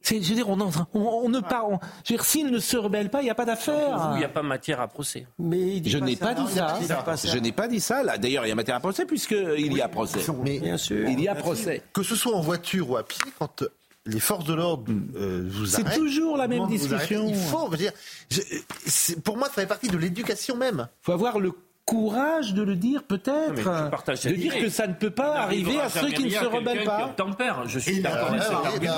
C'est- 0.00 0.22
je 0.22 0.28
veux 0.28 0.34
dire, 0.36 0.48
on, 0.48 0.60
en- 0.60 0.70
on, 0.94 1.00
on 1.00 1.28
ne 1.28 1.40
pas. 1.40 1.64
on- 1.68 1.80
je 2.04 2.12
veux 2.12 2.18
dire, 2.18 2.24
s'il 2.24 2.50
ne 2.50 2.58
se 2.60 2.76
rebelle 2.76 3.10
pas, 3.10 3.20
il 3.22 3.24
n'y 3.24 3.30
a 3.30 3.34
pas 3.34 3.46
d'affaire. 3.46 4.10
il 4.14 4.18
n'y 4.18 4.24
a 4.24 4.28
pas 4.28 4.42
matière 4.42 4.80
à 4.80 4.86
procès. 4.86 5.26
mais 5.40 5.78
il 5.78 5.88
Je 5.88 5.98
n'ai 5.98 6.14
pas 6.14 6.34
dit 6.34 6.42
il 6.46 6.54
ça. 6.54 6.66
pas 6.66 6.78
dit 6.78 6.86
ça. 6.86 7.32
Je 7.34 7.38
n'ai 7.38 7.52
pas 7.52 7.66
dit 7.66 7.80
ça. 7.80 8.02
Là, 8.04 8.16
d'ailleurs, 8.16 8.44
il 8.46 8.50
y 8.50 8.52
a 8.52 8.54
matière 8.54 8.76
à 8.76 8.80
procès 8.80 9.06
puisqu'il 9.06 9.72
y 9.72 9.80
a 9.80 9.88
procès. 9.88 10.20
Mais 10.44 10.60
Bien 10.60 10.76
sûr. 10.76 11.08
Il 11.08 11.20
y 11.20 11.26
a 11.26 11.34
procès. 11.34 11.82
que 11.92 12.02
ce 12.04 12.14
soit 12.14 12.36
en 12.36 12.42
voiture 12.42 12.90
ou 12.90 12.96
à 12.96 13.02
pied, 13.02 13.22
quand 13.38 13.64
les 14.06 14.20
forces 14.20 14.44
de 14.44 14.54
l'ordre 14.54 14.92
euh, 15.16 15.46
vous 15.50 15.66
C'est 15.66 15.82
toujours 15.96 16.36
la 16.36 16.46
même 16.48 16.66
discussion. 16.66 16.96
arrêtez, 16.96 17.14
Il 17.30 17.36
faut, 17.36 17.66
je 17.66 17.70
veux 17.70 17.76
dire, 17.78 17.92
je- 18.30 18.40
c'est- 18.86 19.20
pour 19.22 19.36
moi, 19.38 19.48
ça 19.48 19.54
fait 19.54 19.66
partie 19.66 19.88
de 19.88 19.96
l'éducation 19.96 20.56
même. 20.56 20.88
Il 21.02 21.04
faut 21.06 21.12
avoir 21.12 21.38
le 21.38 21.52
courage 21.86 22.54
de 22.54 22.62
le 22.62 22.76
dire, 22.76 23.02
peut-être. 23.02 23.54
De 23.54 24.34
dire 24.34 24.54
idée. 24.56 24.64
que 24.64 24.68
ça 24.70 24.86
ne 24.86 24.94
peut 24.94 25.10
pas 25.10 25.36
arriver 25.36 25.78
à 25.80 25.88
ceux 25.88 26.08
qui 26.08 26.24
ne 26.24 26.30
se 26.30 26.44
rebellent 26.44 26.84
pas. 26.84 26.98
qui 26.98 27.04
obtempère. 27.04 27.68
Je 27.68 27.78
suis 27.78 28.00
d'accord 28.00 28.28
avec 28.30 28.42
cet 28.42 28.52
argument. 28.52 28.92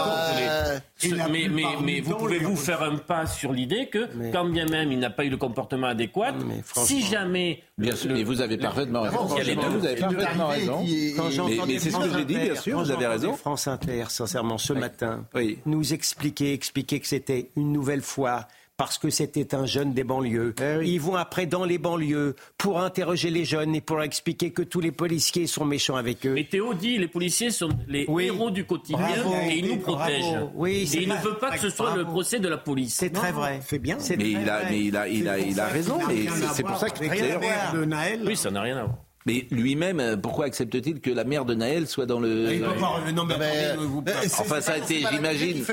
Ce- 0.99 1.83
mais, 1.83 2.01
vous 2.01 2.15
pouvez 2.17 2.39
vous 2.39 2.57
faire 2.57 2.83
un 2.83 2.97
pas 2.97 3.27
sur 3.27 3.53
l'idée 3.53 3.89
que, 3.89 4.09
Mais- 4.15 4.31
quand 4.31 4.45
bien 4.45 4.67
même 4.67 4.93
il 4.93 4.99
n'a 4.99 5.11
pas 5.11 5.25
eu 5.25 5.31
le 5.31 5.37
comportement 5.37 5.89
adéquat, 5.89 6.33
si 6.75 7.03
jamais. 7.03 7.63
Bien 7.77 7.95
sûr, 7.95 8.09
le- 8.09 8.15
mais 8.17 8.23
vous 8.25 8.41
avez 8.41 8.57
parfaitement 8.57 9.03
raison. 9.03 9.27
Il 9.33 9.37
y 9.37 9.41
a 9.41 9.45
les 9.45 9.55
Franchement, 9.55 9.71
deux. 9.73 9.79
Vous 9.79 9.87
avez 9.87 9.97
parfaitement 10.01 10.47
raison. 10.49 10.81
Mais- 10.83 11.79
c'est 11.79 11.91
ce 11.91 11.91
France 11.91 12.07
que 12.09 12.19
j'ai 12.19 12.25
dit, 12.25 12.37
Inter- 12.37 12.45
bien 12.53 12.61
sûr, 12.61 12.79
vous 12.79 12.91
avez 12.91 13.07
raison. 13.07 13.33
France 13.35 13.69
Inter, 13.69 14.05
sincèrement, 14.09 14.59
ce 14.59 14.73
matin, 14.73 15.25
nous 15.67 15.93
expliquer, 15.93 16.53
expliquer 16.53 17.01
que 17.01 17.07
c'était 17.07 17.51
une 17.57 17.73
nouvelle 17.73 18.03
fois 18.03 18.47
parce 18.77 18.99
que 18.99 19.09
c'était 19.11 19.55
un 19.55 19.65
jeune 19.67 19.95
des 19.95 20.05
banlieues. 20.05 20.55
Ils 20.85 21.01
vont 21.01 21.17
après 21.17 21.47
dans 21.47 21.65
les 21.65 21.79
banlieues 21.79 22.37
pour 22.59 22.81
interroger 22.81 23.31
les 23.31 23.45
jeunes 23.45 23.75
et 23.75 23.81
pour 23.81 24.03
expliquer 24.03 24.51
que 24.51 24.63
tous 24.63 24.81
les 24.81 24.93
policiers 24.93 25.47
sont 25.47 25.65
méchants 25.65 25.97
avec 25.97 26.27
eux. 26.27 26.35
Mais 26.35 26.45
Théo 26.45 26.75
dit 26.75 26.99
les 26.99 27.09
policiers 27.09 27.51
sont 27.51 27.71
les 27.89 28.05
Oui. 28.09 28.27
héros 28.27 28.51
du 28.51 28.65
quotidien 28.65 28.99
Bravo. 28.99 29.35
et 29.49 29.57
ils 29.57 29.67
nous 29.67 29.77
Bravo. 29.77 29.97
protègent. 29.97 30.49
Oui, 30.55 30.83
et 30.83 30.87
c'est 30.87 31.03
il 31.03 31.09
ne 31.09 31.15
veut 31.17 31.39
pas 31.39 31.53
que 31.53 31.59
ce 31.61 31.71
soit 31.71 31.91
le 31.95 32.03
Bravo. 32.03 32.13
procès 32.17 32.39
de 32.39 32.49
la 32.49 32.59
police. 32.59 32.95
C'est 32.95 33.11
très 33.11 33.33
vrai. 33.33 33.61
C'est 33.67 33.79
bien. 33.79 33.97
C'est 33.99 34.17
Mais 34.17 34.25
très 34.33 34.43
il 34.43 34.49
a, 34.51 34.61
vrai. 34.61 34.67
mais 34.71 34.81
il 34.85 34.97
a, 34.97 35.09
il 35.09 35.29
a, 35.29 35.39
il 35.39 35.59
a 35.61 35.67
raison. 35.67 35.99
Mais 36.07 36.27
c'est- 36.29 36.47
c'est 36.55 36.63
pour 36.63 36.77
ça 36.77 36.91
que 36.91 37.85
Naël. 37.85 38.21
Oui, 38.27 38.37
ça 38.37 38.51
n'a 38.51 38.61
rien 38.61 38.77
à 38.77 38.85
voir. 38.85 38.99
Mais 39.27 39.47
lui-même, 39.51 39.99
euh, 39.99 40.17
pourquoi 40.17 40.45
accepte-t-il 40.47 41.01
que 41.01 41.11
la 41.11 41.25
mère 41.25 41.45
de 41.45 41.55
Naël 41.55 41.89
soit 41.89 42.07
dans 42.07 42.21
le. 42.21 42.53
Il 42.53 42.61
peut 42.61 42.67
pas- 42.79 43.11
non, 43.13 43.25
mais 43.25 43.37
Mais, 43.39 43.65
attendez, 43.67 43.87
vous- 43.87 44.05
Enfin, 44.39 44.61
ça 44.61 44.75
a 44.75 44.79
été, 44.79 45.05
j'imagine. 45.13 45.65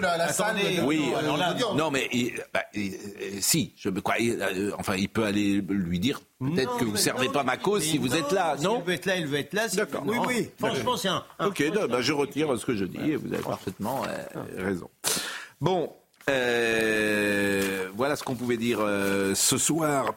Oui, 0.84 1.04
alors 1.18 1.38
là, 1.38 1.56
non, 1.76 1.92
mais 1.92 2.10
il- 2.12 2.34
bah, 2.54 2.64
il- 2.74 2.94
euh, 2.96 3.38
si, 3.42 3.74
je 3.78 3.90
me 3.90 4.02
crois. 4.02 4.16
il- 4.20 4.42
euh, 4.42 4.72
enfin, 4.80 4.96
il 4.96 5.08
peut 5.08 5.24
aller 5.24 5.62
lui 5.70 6.00
dire 6.00 6.20
peut-être 6.40 6.78
que 6.78 6.84
vous 6.84 6.92
mais 6.94 6.98
servez 6.98 7.28
non, 7.28 7.32
pas 7.34 7.44
ma 7.44 7.58
cause 7.58 7.84
si 7.84 7.98
vous 8.00 8.16
êtes 8.16 8.32
là, 8.32 8.56
non 8.62 8.78
Elle 8.80 8.88
veut 8.88 8.94
être 8.94 9.06
là, 9.06 9.16
elle 9.18 9.28
veut 9.28 9.38
être 9.38 9.54
là. 9.54 9.68
D'accord. 9.68 10.04
Oui, 10.06 10.18
oui. 10.28 10.50
Franchement, 10.58 10.98
c'est 10.98 11.08
un. 11.10 11.24
un- 11.40 11.48
Ok, 11.48 11.64
non, 11.74 11.88
bah, 11.88 12.02
je 12.02 12.12
retire 12.12 12.58
ce 12.60 12.66
que 12.66 12.76
je 12.76 12.86
dis 12.86 13.12
et 13.12 13.16
vous 13.16 13.32
avez 13.34 13.44
parfaitement 13.44 14.02
euh, 14.08 14.42
raison. 14.66 14.90
Bon, 15.62 15.94
euh, 16.30 17.88
voilà 17.96 18.16
ce 18.16 18.24
qu'on 18.24 18.36
pouvait 18.36 18.58
dire 18.58 18.80
euh, 18.82 19.34
ce 19.36 19.58
soir 19.58 20.14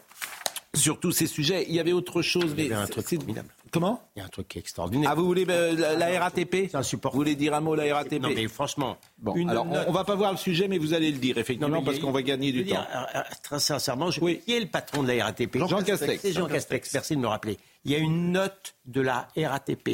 sur 0.76 1.00
tous 1.00 1.12
ces 1.12 1.26
sujets. 1.26 1.64
Il 1.68 1.74
y 1.74 1.80
avait 1.80 1.92
autre 1.92 2.22
chose, 2.22 2.54
mais 2.56 2.64
Il 2.64 2.70
y 2.70 2.72
avait 2.72 2.82
un 2.82 2.86
truc 2.86 3.06
formidable. 3.08 3.48
Comment 3.72 4.00
Il 4.14 4.20
y 4.20 4.22
a 4.22 4.26
un 4.26 4.28
truc 4.28 4.48
qui 4.48 4.58
est 4.58 4.60
extraordinaire. 4.60 5.10
Ah, 5.10 5.14
vous 5.14 5.24
voulez 5.26 5.44
euh, 5.48 5.74
la, 5.76 5.94
la 5.94 6.20
RATP 6.20 6.68
C'est 6.70 6.74
insupportable. 6.76 7.12
Vous 7.18 7.24
voulez 7.24 7.34
dire 7.34 7.52
un 7.54 7.60
mot 7.60 7.74
la 7.74 7.94
RATP 7.94 8.20
Non, 8.22 8.30
mais 8.34 8.46
franchement, 8.48 8.96
Bon, 9.18 9.34
une 9.34 9.50
alors 9.50 9.66
on- 9.66 9.74
note- 9.74 9.84
on, 9.88 9.92
va 9.92 10.04
pas 10.04 10.14
voir 10.14 10.30
le 10.32 10.38
sujet, 10.38 10.68
mais 10.68 10.78
vous 10.78 10.94
allez 10.94 11.10
le 11.10 11.18
dire 11.18 11.36
effectivement 11.38 11.68
Non, 11.68 11.80
mais 11.80 11.86
parce 11.86 11.98
qu'on 11.98 12.12
va 12.12 12.22
gagner 12.22 12.52
du 12.52 12.64
temps. 12.64 12.76
euh, 12.76 13.18
euh, 13.18 13.20
très 13.42 13.58
sincèrement, 13.58 14.10
je... 14.10 14.20
Oui. 14.20 14.40
qui 14.46 14.52
est 14.54 14.60
le 14.60 14.66
patron 14.66 15.02
de 15.02 15.12
la 15.12 15.24
RATP 15.24 15.58
Jean 15.66 15.82
Castex. 15.82 16.22
C'est 16.22 16.32
Jean 16.32 16.46
Castex, 16.46 16.94
merci 16.94 17.16
de 17.16 17.20
me 17.20 17.26
rappeler. 17.26 17.58
Il 17.84 17.90
y 17.92 17.94
a 17.94 17.98
une 17.98 18.32
note 18.32 18.74
de 18.86 19.00
la 19.00 19.28
RATP 19.36 19.90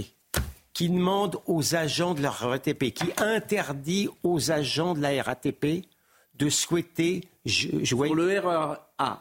qui 0.74 0.88
demande 0.88 1.38
aux 1.46 1.74
agents 1.74 2.14
de 2.14 2.22
la 2.22 2.30
RATP, 2.30 2.92
qui 2.94 3.04
interdit 3.18 4.08
aux 4.22 4.50
agents 4.50 4.94
de 4.94 5.00
la 5.00 5.22
RATP 5.22 5.84
de 6.44 6.50
souhaiter. 6.50 7.22
Je, 7.44 7.68
je 7.82 7.94
voyais- 7.96 8.10
Pour 8.14 8.22
le 8.22 8.38
REA, 8.38 8.78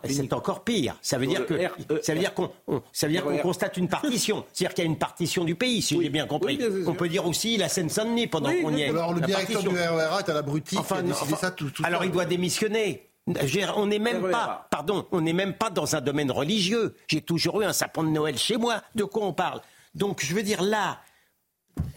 c'est 0.07 0.31
encore 0.33 0.63
pire. 0.63 0.95
Ça 1.01 1.17
veut 1.17 1.25
Pour 1.25 1.35
dire 1.35 1.45
que 1.47 1.53
RE. 1.55 1.99
ça 2.03 2.13
veut 2.13 2.19
dire 2.19 2.33
qu'on 2.35 2.51
on- 2.67 2.81
ça 2.93 3.07
veut 3.07 3.13
dire 3.13 3.23
qu'on 3.23 3.37
constate 3.39 3.77
une 3.77 3.87
partition. 3.87 4.45
C'est-à-dire 4.53 4.75
qu'il 4.75 4.83
y 4.83 4.87
a 4.87 4.89
une 4.91 4.97
partition 4.99 5.43
du 5.43 5.55
pays, 5.55 5.81
si 5.81 5.99
j'ai 6.01 6.09
bien 6.09 6.27
compris. 6.27 6.57
Oui, 6.61 6.67
bien 6.69 6.81
sûr. 6.83 6.89
On 6.89 6.93
peut 6.93 7.09
dire 7.09 7.25
aussi 7.25 7.57
la 7.57 7.67
Seine-Saint-Denis 7.69 8.27
pendant 8.27 8.49
Oui, 8.49 8.61
qu'on 8.61 8.75
y 8.75 8.81
est. 8.83 8.89
Alors, 8.89 9.13
le 9.13 9.21
La 9.21 9.27
directeur 9.27 9.61
partition. 9.63 9.71
du 9.71 9.77
RERA 9.89 10.19
est 10.19 10.29
un 10.29 10.35
abruti 10.35 10.77
Enfin, 10.77 10.95
qui 10.95 10.99
a 10.99 11.03
non, 11.03 11.09
décidé 11.09 11.33
enfin, 11.33 11.47
ça 11.47 11.51
tout, 11.51 11.69
tout 11.71 11.83
alors 11.85 12.03
il 12.05 12.11
doit 12.11 12.25
démissionner. 12.25 13.07
Je 13.27 13.39
veux 13.41 13.47
dire, 13.47 13.73
on 13.77 13.87
n'est 13.87 13.99
même 13.99 14.23
RERA. 14.23 14.31
pas, 14.31 14.67
pardon, 14.69 15.05
on 15.11 15.21
n'est 15.21 15.33
même 15.33 15.53
pas 15.53 15.69
dans 15.71 15.95
un 15.95 16.01
domaine 16.01 16.31
religieux. 16.31 16.95
J'ai 17.07 17.21
toujours 17.21 17.61
eu 17.61 17.65
un 17.65 17.73
sapin 17.73 18.03
de 18.03 18.09
Noël 18.09 18.37
chez 18.37 18.57
moi. 18.57 18.81
De 18.95 19.03
quoi 19.03 19.25
on 19.25 19.33
parle? 19.33 19.61
Donc, 19.95 20.23
je 20.23 20.33
veux 20.35 20.43
dire 20.43 20.61
là, 20.61 20.99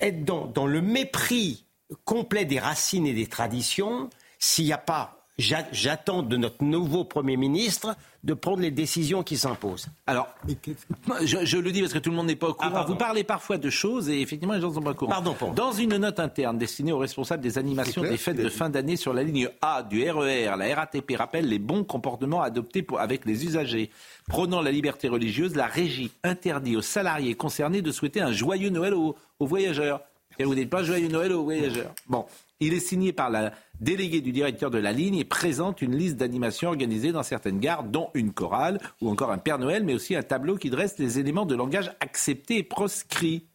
être 0.01 0.25
dans, 0.25 0.47
dans 0.47 0.67
le 0.67 0.81
mépris 0.81 1.65
complet 2.05 2.45
des 2.47 2.59
racines 2.59 3.07
et 3.07 3.13
des 3.13 3.27
traditions, 3.27 4.09
s'il 4.45 4.67
n'y 4.67 4.73
a 4.73 4.79
pas, 4.79 5.17
j'a- 5.39 5.67
j'attends 5.73 6.23
de 6.23 6.37
notre 6.37 6.63
nouveau 6.63 7.05
Premier 7.05 7.37
ministre 7.37 7.97
de 8.23 8.35
prendre 8.35 8.61
les 8.61 8.71
décisions 8.71 9.23
qui 9.23 9.37
s'imposent. 9.39 9.87
Alors, 10.07 10.29
je, 11.25 11.45
je 11.45 11.57
le 11.59 11.73
dis 11.73 11.81
parce 11.81 11.93
que 11.93 11.99
tout 11.99 12.11
le 12.11 12.17
monde 12.17 12.27
n'est 12.27 12.37
pas 12.37 12.49
au 12.49 12.55
courant. 12.55 12.71
pardon. 12.71 12.93
vous 12.93 12.99
parlez 12.99 13.25
parfois 13.25 13.59
de 13.59 13.69
choses 13.71 14.09
et 14.09 14.21
effectivement 14.21 14.55
les 14.55 14.61
gens 14.61 14.69
ne 14.71 14.75
sont 14.75 14.83
pas 14.83 14.91
au 14.93 14.95
courant. 14.95 15.11
Pardon, 15.13 15.35
Paul. 15.39 15.55
Dans 15.55 15.73
une 15.73 15.97
note 15.97 16.21
interne 16.21 16.57
destinée 16.59 16.93
aux 16.93 16.99
responsables 16.99 17.43
des 17.43 17.59
animations 17.59 18.03
clair, 18.03 18.13
des 18.13 18.17
fêtes 18.19 18.37
de 18.37 18.49
fin 18.49 18.71
d'année 18.71 18.97
sur 18.97 19.13
la 19.13 19.23
ligne 19.23 19.49
A 19.63 19.83
du 19.83 20.09
RER, 20.11 20.55
la 20.57 20.75
RATP 20.75 21.13
rappelle 21.17 21.49
les 21.49 21.59
bons 21.59 21.85
comportements 21.85 22.43
adoptés 22.43 22.83
pour- 22.83 23.01
avec 23.01 23.25
les 23.27 23.45
usagers. 23.45 23.91
Prônant 24.29 24.63
la 24.63 24.71
liberté 24.73 25.09
religieuse, 25.09 25.55
la 25.55 25.67
régie 25.67 26.11
interdit 26.23 26.77
aux 26.77 26.83
salariés 26.83 27.35
concernés 27.35 27.83
de 27.83 27.93
souhaiter 27.93 28.21
un 28.21 28.33
joyeux 28.33 28.71
Noël 28.71 28.95
aux, 28.95 29.17
aux 29.39 29.47
voyageurs. 29.47 30.01
Et 30.39 30.45
vous 30.45 30.55
dites 30.55 30.71
pas 30.71 30.83
joyeux 30.83 31.09
Noël 31.09 31.33
aux 31.33 31.45
voyageurs. 31.45 31.93
Bon, 32.09 32.25
il 32.59 32.73
est 32.73 32.81
signé 32.81 33.13
par 33.13 33.29
la 33.31 33.53
déléguée 33.81 34.21
du 34.21 34.33
directeur 34.33 34.71
de 34.71 34.79
la 34.79 34.93
ligne 34.93 35.17
et 35.17 35.25
présente 35.25 35.83
une 35.83 35.97
liste 35.97 36.17
d'animations 36.17 36.69
organisées 36.69 37.13
dans 37.13 37.23
certaines 37.23 37.61
gares, 37.61 37.85
dont 37.85 38.11
une 38.15 38.33
chorale 38.33 38.79
ou 39.01 39.11
encore 39.11 39.31
un 39.31 39.39
Père 39.39 39.59
Noël, 39.59 39.85
mais 39.85 39.95
aussi 39.95 40.15
un 40.17 40.23
tableau 40.23 40.57
qui 40.57 40.71
dresse 40.71 40.99
les 40.99 41.19
éléments 41.19 41.47
de 41.47 41.55
langage 41.55 41.93
acceptés 42.01 42.59
et 42.59 42.63
proscrits. 42.63 43.47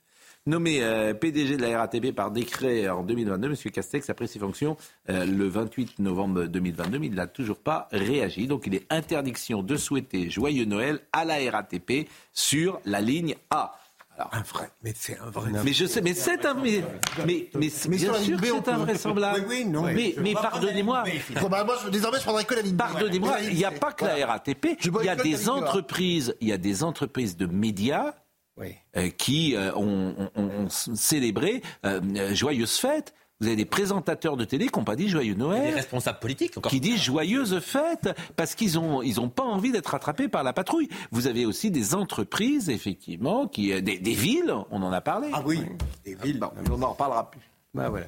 Nommé 0.45 0.81
euh, 0.81 1.13
PDG 1.13 1.57
de 1.57 1.61
la 1.61 1.77
RATP 1.79 2.11
par 2.15 2.31
décret 2.31 2.89
en 2.89 3.03
2022, 3.03 3.49
M. 3.49 3.55
Castex 3.71 4.09
a 4.09 4.13
pris 4.13 4.27
ses 4.27 4.39
fonctions 4.39 4.77
euh, 5.09 5.25
le 5.25 5.47
28 5.47 5.99
novembre 5.99 6.45
2022, 6.45 6.97
mais 6.97 7.07
il 7.07 7.13
n'a 7.13 7.27
toujours 7.27 7.59
pas 7.59 7.87
réagi. 7.91 8.47
Donc 8.47 8.65
il 8.65 8.73
est 8.73 8.87
interdiction 8.89 9.61
de 9.61 9.75
souhaiter 9.75 10.29
joyeux 10.29 10.65
Noël 10.65 11.01
à 11.11 11.25
la 11.25 11.35
RATP 11.51 12.09
sur 12.33 12.79
la 12.85 13.01
ligne 13.01 13.35
A. 13.51 13.73
Alors, 14.19 14.33
Un 14.33 14.41
vrai, 14.41 14.69
mais 14.83 14.93
c'est 14.97 15.17
un 15.17 15.29
vrai. 15.29 15.49
mais 15.63 15.71
je 15.71 15.85
sais, 15.85 16.01
mais 16.01 16.13
c'est 16.13 16.45
un, 16.45 16.53
mais, 16.53 16.83
mais, 17.25 17.47
mais, 17.55 17.69
Mais 17.87 17.97
bien 17.97 18.13
sûr 18.15 18.37
que 18.41 18.45
c'est 18.47 18.69
invraisemblable. 18.69 19.45
Oui, 19.47 19.59
oui, 19.63 19.65
non, 19.65 19.83
mais, 19.83 19.93
mais- 19.93 20.15
mais 20.21 20.33
pardonnez-moi, 20.33 21.05
bah, 21.49 21.63
moi, 21.63 21.77
je- 21.85 21.89
désormais, 21.89 22.17
je 22.17 22.23
prendrai 22.23 22.43
que 22.43 22.53
la 22.53 22.61
ligne 22.61 22.75
pardonnez-moi, 22.75 23.37
il 23.43 23.55
n'y 23.55 23.63
a 23.63 23.71
pas 23.71 23.93
que 23.93 24.03
la 24.03 24.25
RATP, 24.27 24.77
il 24.83 25.05
y 25.05 25.09
a 25.09 25.15
des 25.15 25.47
entreprises, 25.47 26.35
il 26.41 26.49
y 26.49 26.51
a 26.51 26.57
des 26.57 26.83
entreprises 26.83 27.37
de 27.37 27.45
médias 27.45 28.13
Oui. 28.57 28.75
euh, 28.97 29.07
qui 29.09 29.55
euh, 29.55 29.71
ont, 29.75 30.13
ont- 30.17 30.29
ont- 30.35 30.65
ont 30.65 30.69
célébré 30.69 31.61
euh, 31.85 32.01
euh, 32.17 32.35
joyeuses 32.35 32.75
fêtes. 32.77 33.13
Vous 33.41 33.47
avez 33.47 33.55
des 33.55 33.63
présentateurs 33.65 34.35
de 34.35 34.43
télé 34.43 34.67
qui 34.67 34.77
n'ont 34.77 34.83
pas 34.83 34.97
dit 34.97 35.07
joyeux 35.07 35.33
Des 35.33 35.39
Noël, 35.39 35.73
responsables 35.73 36.19
politiques 36.19 36.57
encore. 36.57 36.69
qui 36.69 36.81
disent 36.81 37.01
joyeuses 37.01 37.59
fêtes 37.61 38.09
parce 38.35 38.53
qu'ils 38.53 38.77
ont 38.77 39.01
ils 39.01 39.21
ont 39.21 39.29
pas 39.29 39.43
envie 39.43 39.71
d'être 39.71 39.87
rattrapés 39.87 40.27
par 40.27 40.43
la 40.43 40.51
patrouille. 40.51 40.89
Vous 41.11 41.25
avez 41.27 41.45
aussi 41.45 41.71
des 41.71 41.95
entreprises 41.95 42.69
effectivement 42.69 43.47
qui 43.47 43.71
euh, 43.71 43.79
des, 43.79 43.97
des 43.97 44.13
villes, 44.13 44.53
on 44.71 44.83
en 44.83 44.91
a 44.91 44.99
parlé. 44.99 45.29
Ah 45.33 45.41
oui, 45.45 45.61
des 46.03 46.15
villes. 46.15 46.39
Bon, 46.39 46.51
on 46.69 46.77
n'en 46.79 46.89
reparlera 46.91 47.31
plus. 47.31 47.39
Bah 47.73 47.89
voilà. 47.89 48.07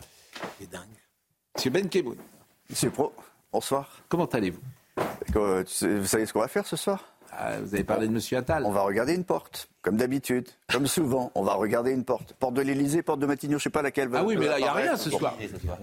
C'est 0.59 0.69
dingue. 0.69 0.81
Monsieur 1.55 1.69
Ben 1.71 1.87
Keboun, 1.87 2.17
Monsieur 2.69 2.89
Pro, 2.89 3.13
bonsoir. 3.53 3.87
comment 4.09 4.25
allez-vous? 4.25 4.59
Euh, 5.37 5.63
tu 5.63 5.73
sais- 5.73 5.97
Vous 5.99 6.07
savez 6.07 6.25
ce 6.25 6.33
qu'on 6.33 6.39
va 6.41 6.47
faire 6.49 6.65
ce 6.67 6.75
soir? 6.75 7.05
Ah, 7.33 7.59
vous 7.63 7.73
avez 7.73 7.83
parlé 7.83 8.07
de 8.07 8.11
Monsieur 8.13 8.37
Attal. 8.37 8.63
On 8.65 8.71
va 8.71 8.81
regarder 8.81 9.13
une 9.15 9.23
porte, 9.23 9.69
comme 9.81 9.95
d'habitude, 9.97 10.47
comme 10.71 10.85
souvent. 10.97 11.31
On 11.33 11.43
va 11.43 11.53
regarder 11.53 11.91
une 11.91 12.03
porte. 12.03 12.33
Porte 12.33 12.53
de 12.55 12.61
l'Elysée, 12.61 13.01
porte 13.03 13.19
de 13.19 13.25
Matignon, 13.25 13.57
je 13.57 13.63
sais 13.63 13.69
pas 13.69 13.81
laquelle. 13.81 14.09
va- 14.09 14.19
Ah 14.19 14.23
oui, 14.23 14.35
mais 14.37 14.47
là, 14.47 14.59
il 14.59 14.63
n'y 14.63 14.67
a 14.67 14.73
rien 14.73 14.95
ce 14.97 15.09
soir. 15.09 15.35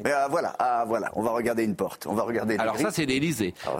Mais 0.04 0.12
ah, 0.12 0.28
voilà, 0.30 0.54
ah, 0.58 0.84
voilà, 0.86 1.10
on 1.14 1.22
va 1.22 1.30
regarder 1.30 1.64
une 1.64 1.74
porte. 1.74 2.06
On 2.06 2.14
va 2.14 2.22
regarder. 2.22 2.56
Alors 2.58 2.76
ça, 2.76 2.90
c'est 2.90 3.06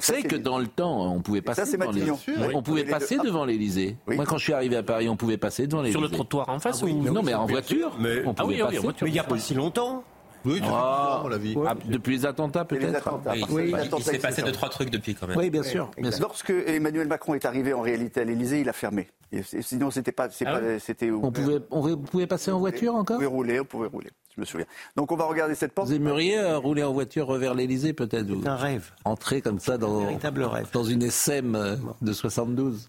savez 0.01 0.23
c'est 0.23 0.29
que 0.29 0.37
dans 0.37 0.59
le 0.59 0.67
temps, 0.67 1.13
on 1.13 1.21
pouvait 1.21 1.43
passer 1.43 1.61
ça, 1.63 1.67
c'est 1.67 1.77
devant. 1.77 2.19
Oui. 2.27 2.53
On 2.55 2.63
pouvait 2.63 2.85
passer 2.85 3.17
deux- 3.19 3.25
devant 3.25 3.45
l'Élysée. 3.45 3.97
Oui. 4.07 4.17
Moi, 4.17 4.25
quand 4.25 4.39
je 4.39 4.45
suis 4.45 4.53
arrivé 4.55 4.77
à 4.77 4.83
Paris, 4.83 5.09
on 5.09 5.17
pouvait 5.17 5.37
passer 5.39 5.67
devant 5.67 5.83
l'Élysée. 5.83 5.99
Sur 5.99 6.03
le 6.03 6.09
trottoir 6.09 6.49
en 6.49 6.59
face 6.59 6.81
Ah 6.83 6.87
oui, 6.87 6.93
ou- 6.93 7.03
Non, 7.13 7.23
mais 7.23 7.35
en 7.35 7.47
voiture. 7.47 7.97
Mais- 8.01 8.25
on 8.25 8.31
Ah 8.39 8.45
oui, 8.47 8.55
pouvait 8.55 8.55
oui, 8.57 8.63
en 8.63 8.67
passer. 8.67 8.79
voiture. 8.79 9.05
Mais 9.05 9.11
il 9.11 9.15
n'y 9.15 9.19
a 9.21 9.25
pas 9.25 9.39
si 9.39 9.55
longtemps. 9.55 10.05
Oui, 10.45 10.55
depuis 10.55 10.69
Ah, 10.73 11.23
on 11.25 11.29
l'a 11.29 11.37
ah, 11.67 11.75
depuis 11.85 12.17
les 12.17 12.27
attentats, 12.27 12.65
peut-être. 12.65 13.21
Oui, 13.51 13.73
il- 13.75 14.03
s'est 14.03 14.19
passé 14.19 14.43
deux, 14.43 14.53
trois 14.53 14.69
trucs 14.69 14.91
depuis 14.91 15.15
quand 15.15 15.27
même. 15.27 15.37
Oui, 15.37 15.51
bien 15.51 15.63
sûr. 15.63 15.91
bien 15.97 16.11
sûr. 16.11 16.21
Lorsque 16.21 16.51
Emmanuel 16.51 17.09
Macron 17.09 17.35
est 17.35 17.45
arrivé 17.45 17.73
en 17.73 17.81
réalité 17.81 18.21
à 18.21 18.25
l'Élysée, 18.25 18.61
il 18.61 18.69
a 18.69 18.73
fermé. 18.73 19.09
Et 19.31 19.43
sinon, 19.63 19.91
c'était 19.91 20.13
pas, 20.13 20.29
Ah 20.41 20.45
pas, 20.45 20.61
ouais 20.61 20.79
c'était. 20.79 21.11
On 21.11 21.31
pouvait, 21.31 21.59
on 21.71 21.97
pouvait 21.99 22.27
passer 22.27 22.51
en 22.51 22.59
voiture 22.59 22.95
On 22.95 23.01
encore 23.01 23.17
pouvait 23.17 23.27
rouler, 23.27 23.61
on 23.61 23.65
pouvait 23.65 23.89
rouler. 23.89 24.11
Je 24.35 24.41
me 24.41 24.47
souviens. 24.47 24.67
Donc, 24.97 25.13
on 25.13 25.17
va 25.17 25.25
regarder 25.27 25.55
cette 25.55 25.73
porte. 25.73 25.89
Vous 25.89 25.95
aimeriez 25.95 26.39
euh, 26.39 26.59
rouler 26.59 26.83
en 26.83 26.93
voiture 26.93 27.33
vers 27.35 27.55
l'Élysée, 27.55 27.93
peut-être 27.93 28.27
C'est 28.43 28.49
un 28.49 28.57
rêve. 28.57 28.93
Entrer 29.05 29.43
comme 29.43 29.59
ça 29.59 29.77
dans, 29.77 30.01
véritable 30.01 30.45
rêve. 30.45 30.69
dans 30.73 30.85
une 30.85 31.03
SM 31.03 31.55
euh, 31.57 31.77
de 32.01 32.13
72 32.13 32.89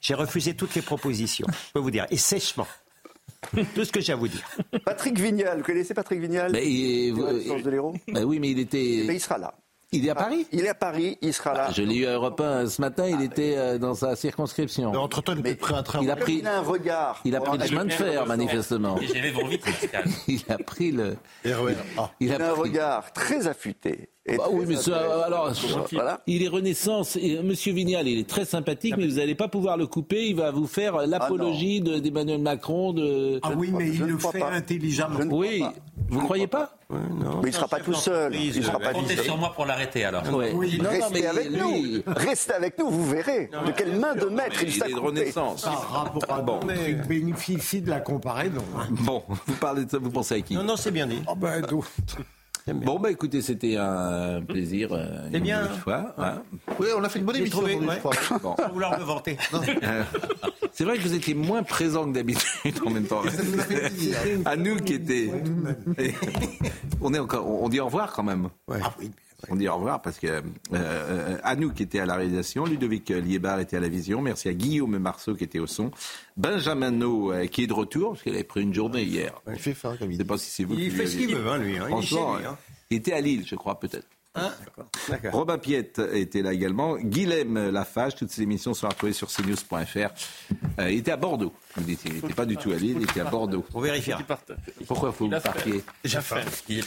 J'ai 0.00 0.14
refusé 0.14 0.54
toutes 0.54 0.74
les 0.74 0.82
propositions, 0.82 1.46
je 1.50 1.72
peux 1.74 1.80
vous 1.80 1.90
dire, 1.90 2.06
et 2.10 2.16
sèchement. 2.16 2.66
Tout 3.74 3.84
ce 3.84 3.92
que 3.92 4.00
j'ai 4.00 4.12
à 4.12 4.16
vous 4.16 4.28
dire. 4.28 4.46
Patrick 4.84 5.18
Vignal, 5.18 5.58
vous 5.58 5.64
connaissez 5.64 5.94
Patrick 5.94 6.20
Vignal 6.20 6.52
Mais 6.52 6.66
il, 6.70 7.14
sens 7.46 7.62
de 7.62 7.70
l'héros 7.70 7.94
bah 8.08 8.20
oui, 8.24 8.38
mais 8.38 8.50
il 8.50 8.58
était. 8.58 9.04
Mais 9.06 9.14
il 9.14 9.20
sera 9.20 9.38
là. 9.38 9.54
Il 9.92 10.06
est 10.06 10.10
à 10.10 10.14
Paris 10.14 10.46
Il 10.52 10.64
est 10.64 10.68
à 10.68 10.74
Paris, 10.74 11.18
il 11.20 11.34
sera 11.34 11.52
là. 11.52 11.68
Je 11.74 11.82
l'ai 11.82 11.96
eu 11.96 12.06
à 12.06 12.12
Europe 12.12 12.40
1 12.40 12.68
ce 12.68 12.80
matin, 12.80 13.08
il 13.08 13.22
était 13.22 13.56
euh, 13.56 13.76
dans 13.76 13.94
sa 13.94 14.14
circonscription. 14.14 14.92
Entre-temps, 14.94 15.34
il 15.36 15.44
a 15.50 15.54
pris 15.56 15.74
un 15.74 15.82
train. 15.82 16.00
Il 16.00 16.10
a 16.12 16.14
pris, 16.16 16.36
il 16.36 16.46
a 16.46 16.58
un 16.58 16.60
regard. 16.60 17.20
il 17.24 17.34
a 17.34 17.40
pris 17.40 17.58
le 17.58 17.64
chemin 17.66 17.84
de 17.86 17.92
fer, 17.92 18.24
manifestement. 18.26 18.96
Il 20.28 20.42
a 20.48 20.58
pris 20.58 20.92
le. 20.92 21.16
Ah. 21.98 22.10
Il 22.20 22.28
Il 22.28 22.32
a 22.32 22.36
un 22.36 22.52
pris- 22.52 22.60
regard 22.60 23.12
très 23.12 23.48
affûté. 23.48 24.10
Et 24.30 24.36
Bah 24.36 24.44
oui, 24.50 24.64
mais 24.68 24.76
ça, 24.76 25.24
alors, 25.26 25.52
Voilà. 25.92 26.20
il 26.26 26.42
est 26.42 26.48
Renaissance. 26.48 27.16
Et 27.16 27.42
Monsieur 27.42 27.72
Vignal, 27.72 28.06
il 28.08 28.18
est 28.18 28.28
très 28.28 28.44
sympathique, 28.44 28.94
mais 28.96 29.06
vous 29.06 29.16
n'allez 29.16 29.34
pas 29.34 29.48
pouvoir 29.48 29.76
le 29.76 29.86
couper. 29.86 30.26
Il 30.28 30.36
va 30.36 30.50
vous 30.50 30.66
faire 30.66 31.06
l'apologie 31.06 31.80
de- 31.80 31.98
d'Emmanuel 31.98 32.40
Macron. 32.40 32.92
De... 32.92 33.40
Ah 33.42 33.50
oui, 33.56 33.70
mais 33.72 33.88
il 33.88 34.00
ne 34.00 34.06
le 34.06 34.18
fait 34.18 34.38
pas. 34.38 34.50
intelligemment. 34.52 35.18
Ne 35.18 35.24
Oui, 35.32 35.60
pas. 35.60 35.74
vous 36.08 36.20
croyez 36.20 36.46
pas 36.46 36.72
Mais 36.90 36.98
il 37.42 37.46
ne 37.46 37.50
sera 37.52 37.68
pas 37.68 37.80
tout 37.80 37.94
seul. 37.94 38.34
Il 38.34 38.56
ne 38.56 38.62
sera 38.62 38.78
pas 38.78 38.92
tout 38.92 39.00
Comptez 39.00 39.16
seul. 39.16 39.24
sur 39.24 39.36
moi 39.36 39.52
pour 39.54 39.66
l'arrêter 39.66 40.04
alors. 40.04 40.22
Ouais. 40.34 40.52
Non, 40.52 40.60
non, 40.62 40.88
Restez 40.90 41.20
mais 41.20 41.26
avec 41.26 41.50
lui, 41.50 41.58
nous. 41.58 42.02
Restez 42.14 42.52
avec 42.54 42.78
nous, 42.78 42.90
vous 42.90 43.06
verrez 43.10 43.50
de 43.66 43.70
quelle 43.72 43.96
main 43.98 44.14
de 44.14 44.26
maître 44.26 44.62
il 44.62 44.68
il 44.68 44.76
est 44.76 44.78
s'est 44.86 44.92
de 44.92 44.98
Renaissance. 44.98 45.62
Par 45.62 45.90
rapport 46.04 46.22
à 46.36 46.40
bon, 46.42 46.60
mais 46.66 46.92
bénéficie 46.94 47.80
de 47.80 47.90
la 47.90 48.00
comparaison. 48.00 48.62
hein. 48.78 48.86
Bon, 48.90 49.22
vous 49.46 49.54
parlez 49.54 49.84
de 49.84 49.90
ça, 49.90 49.98
vous 49.98 50.10
pensez 50.10 50.34
à 50.36 50.40
qui? 50.40 50.54
Non, 50.54 50.64
non, 50.64 50.76
c'est 50.76 50.90
bien 50.90 51.06
dit. 51.06 51.20
Ah 51.26 51.34
ben, 51.36 51.62
Bon, 52.68 52.98
bah 53.00 53.10
écoutez, 53.10 53.42
c'était 53.42 53.76
un 53.76 54.42
plaisir. 54.42 54.92
euh, 54.92 55.28
C'est 55.30 55.38
une 55.38 55.42
bien. 55.44 55.62
nouvelle 55.62 55.78
fois. 55.78 56.14
hein. 56.18 56.42
Oui, 56.78 56.88
on 56.96 57.02
a 57.02 57.08
fait 57.08 57.18
une 57.18 57.24
bonne 57.24 57.36
émission 57.36 57.58
trouvé, 57.58 57.76
ouais. 57.76 58.00
Bon. 58.42 58.54
Sans 58.56 58.68
vouloir 58.72 58.98
me 58.98 59.04
vanter. 59.04 59.36
Euh, 59.82 60.02
C'est 60.72 60.84
vrai 60.84 60.96
que 60.96 61.02
vous 61.02 61.14
étiez 61.14 61.34
moins 61.34 61.62
présent 61.62 62.06
que 62.06 62.12
d'habitude 62.14 62.74
en 62.86 62.90
même 62.90 63.04
temps. 63.06 63.22
À 64.44 64.56
nous 64.56 64.76
qui 64.76 64.94
était. 64.94 65.30
On 67.00 67.12
est 67.12 67.18
encore. 67.18 67.46
On 67.48 67.68
dit 67.68 67.80
au 67.80 67.86
revoir 67.86 68.12
quand 68.12 68.22
même. 68.22 68.48
Ah 68.70 68.94
oui. 69.00 69.10
On 69.48 69.56
dit 69.56 69.68
au 69.68 69.74
revoir 69.74 70.02
parce 70.02 70.18
que 70.18 70.26
euh, 70.26 70.40
euh, 70.74 71.38
Anouk 71.42 71.74
qui 71.74 71.82
était 71.82 72.00
à 72.00 72.06
la 72.06 72.16
réalisation, 72.16 72.64
Ludovic 72.66 73.08
Liébar 73.08 73.60
était 73.60 73.76
à 73.76 73.80
la 73.80 73.88
vision, 73.88 74.20
merci 74.20 74.48
à 74.48 74.52
Guillaume 74.52 74.98
Marceau 74.98 75.34
qui 75.34 75.44
était 75.44 75.58
au 75.58 75.66
son, 75.66 75.90
Benjamin 76.36 76.90
No 76.90 77.32
euh, 77.32 77.46
qui 77.46 77.62
est 77.64 77.66
de 77.66 77.72
retour 77.72 78.10
parce 78.12 78.22
qu'il 78.22 78.34
avait 78.34 78.44
pris 78.44 78.62
une 78.62 78.74
journée 78.74 79.02
hier. 79.02 79.32
Il 79.50 79.58
fait 79.58 79.74
faim, 79.74 79.96
comme 79.98 80.08
Je 80.08 80.12
il 80.12 80.18
ne 80.18 80.22
sais 80.22 80.26
pas 80.26 80.38
si 80.38 80.50
c'est 80.50 80.64
vous 80.64 80.74
Il 80.74 80.90
qui 80.90 80.96
fait 80.96 81.06
ce 81.06 81.16
qu'il 81.16 81.34
veut, 81.34 81.48
hein, 81.48 81.58
lui. 81.58 81.76
hein. 81.78 81.84
Il 81.86 81.88
Franchement, 81.88 82.36
lui. 82.36 82.46
hein. 82.46 82.58
il 82.90 82.96
était 82.98 83.12
à 83.12 83.20
Lille, 83.20 83.44
je 83.46 83.54
crois 83.54 83.78
peut-être. 83.80 84.06
Hein 84.36 84.52
D'accord. 85.08 85.32
Robin 85.32 85.58
Piette 85.58 86.00
était 86.12 86.40
là 86.42 86.52
également. 86.52 86.96
Guilhem 86.96 87.70
Lafage, 87.70 88.14
toutes 88.14 88.30
ces 88.30 88.42
émissions 88.42 88.74
sont 88.74 88.86
retrouvées 88.88 89.12
sur 89.12 89.26
cnews.fr. 89.28 90.10
Euh, 90.78 90.88
il 90.90 90.98
était 90.98 91.10
à 91.10 91.16
Bordeaux. 91.16 91.52
Il 91.78 91.86
n'était 91.86 92.10
pas 92.34 92.44
du 92.46 92.56
tout 92.56 92.72
à 92.72 92.74
Lille, 92.74 92.96
il 92.98 93.02
était 93.04 93.20
à 93.20 93.24
Bordeaux. 93.24 93.64
On 93.74 93.80
vérifiera. 93.80 94.20
Pourquoi 94.86 95.12
faut 95.12 95.26
vous 95.28 95.30
partiez 95.40 95.82
Déjà 96.02 96.20
fait. 96.20 96.42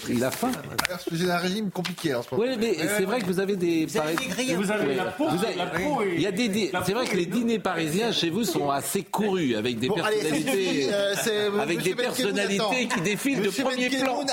Il 0.09 0.23
a 0.23 0.29
faim 0.31 0.51
Parce 0.89 1.05
que 1.05 1.15
J'ai 1.15 1.31
un 1.31 1.37
régime 1.37 1.71
compliqué 1.71 2.13
en 2.13 2.21
ce 2.21 2.33
moment. 2.35 2.43
Oui, 2.49 2.57
mais 2.59 2.75
c'est 2.97 3.05
vrai 3.05 3.21
que 3.21 3.25
vous 3.25 3.39
avez 3.39 3.55
des. 3.55 3.85
Vous 3.85 3.97
avez 3.97 4.15
Vous 4.55 4.71
avez 4.71 4.95
la 4.95 5.05
peau, 5.05 5.29
Vous 5.29 5.43
avez- 5.45 5.55
la 5.55 5.67
peau 5.67 6.01
et- 6.03 6.15
Il 6.15 6.21
y 6.21 6.27
a 6.27 6.31
des, 6.31 6.71
c'est 6.85 6.93
vrai 6.93 7.05
que 7.07 7.15
les 7.15 7.25
dîners 7.25 7.59
parisiens 7.59 8.11
chez 8.11 8.29
vous 8.29 8.43
sont 8.43 8.69
assez 8.69 9.03
courus 9.03 9.55
avec 9.55 9.79
des 9.79 9.87
Bon, 9.87 9.95
allez, 10.01 10.17
c'est 10.21 10.29
personnalités, 10.29 10.71
fini, 10.81 10.89
euh, 10.91 11.59
avec 11.61 11.81
des 11.81 11.95
personnalités 11.95 12.87
qui 12.93 13.01
défilent 13.01 13.41
de 13.41 13.49
premier 13.49 13.89
plan. 13.89 14.25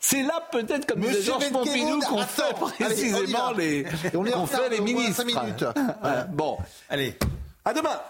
C'est 0.00 0.22
là 0.22 0.42
peut-être 0.50 0.86
comme 0.86 1.00
disait 1.00 1.22
Georges 1.22 1.50
Pompidou 1.50 2.00
qu'on 2.00 2.22
fait 2.22 2.54
précisément 2.78 3.52
les, 3.56 3.84
on 4.14 4.46
fait 4.46 4.68
les 4.70 4.80
ministres. 4.80 5.16
cinq 5.16 5.26
minutes. 5.26 5.64
Voilà. 6.00 6.24
Bon, 6.32 6.56
Allez. 6.88 7.14
à 7.64 7.72
demain. 7.74 8.00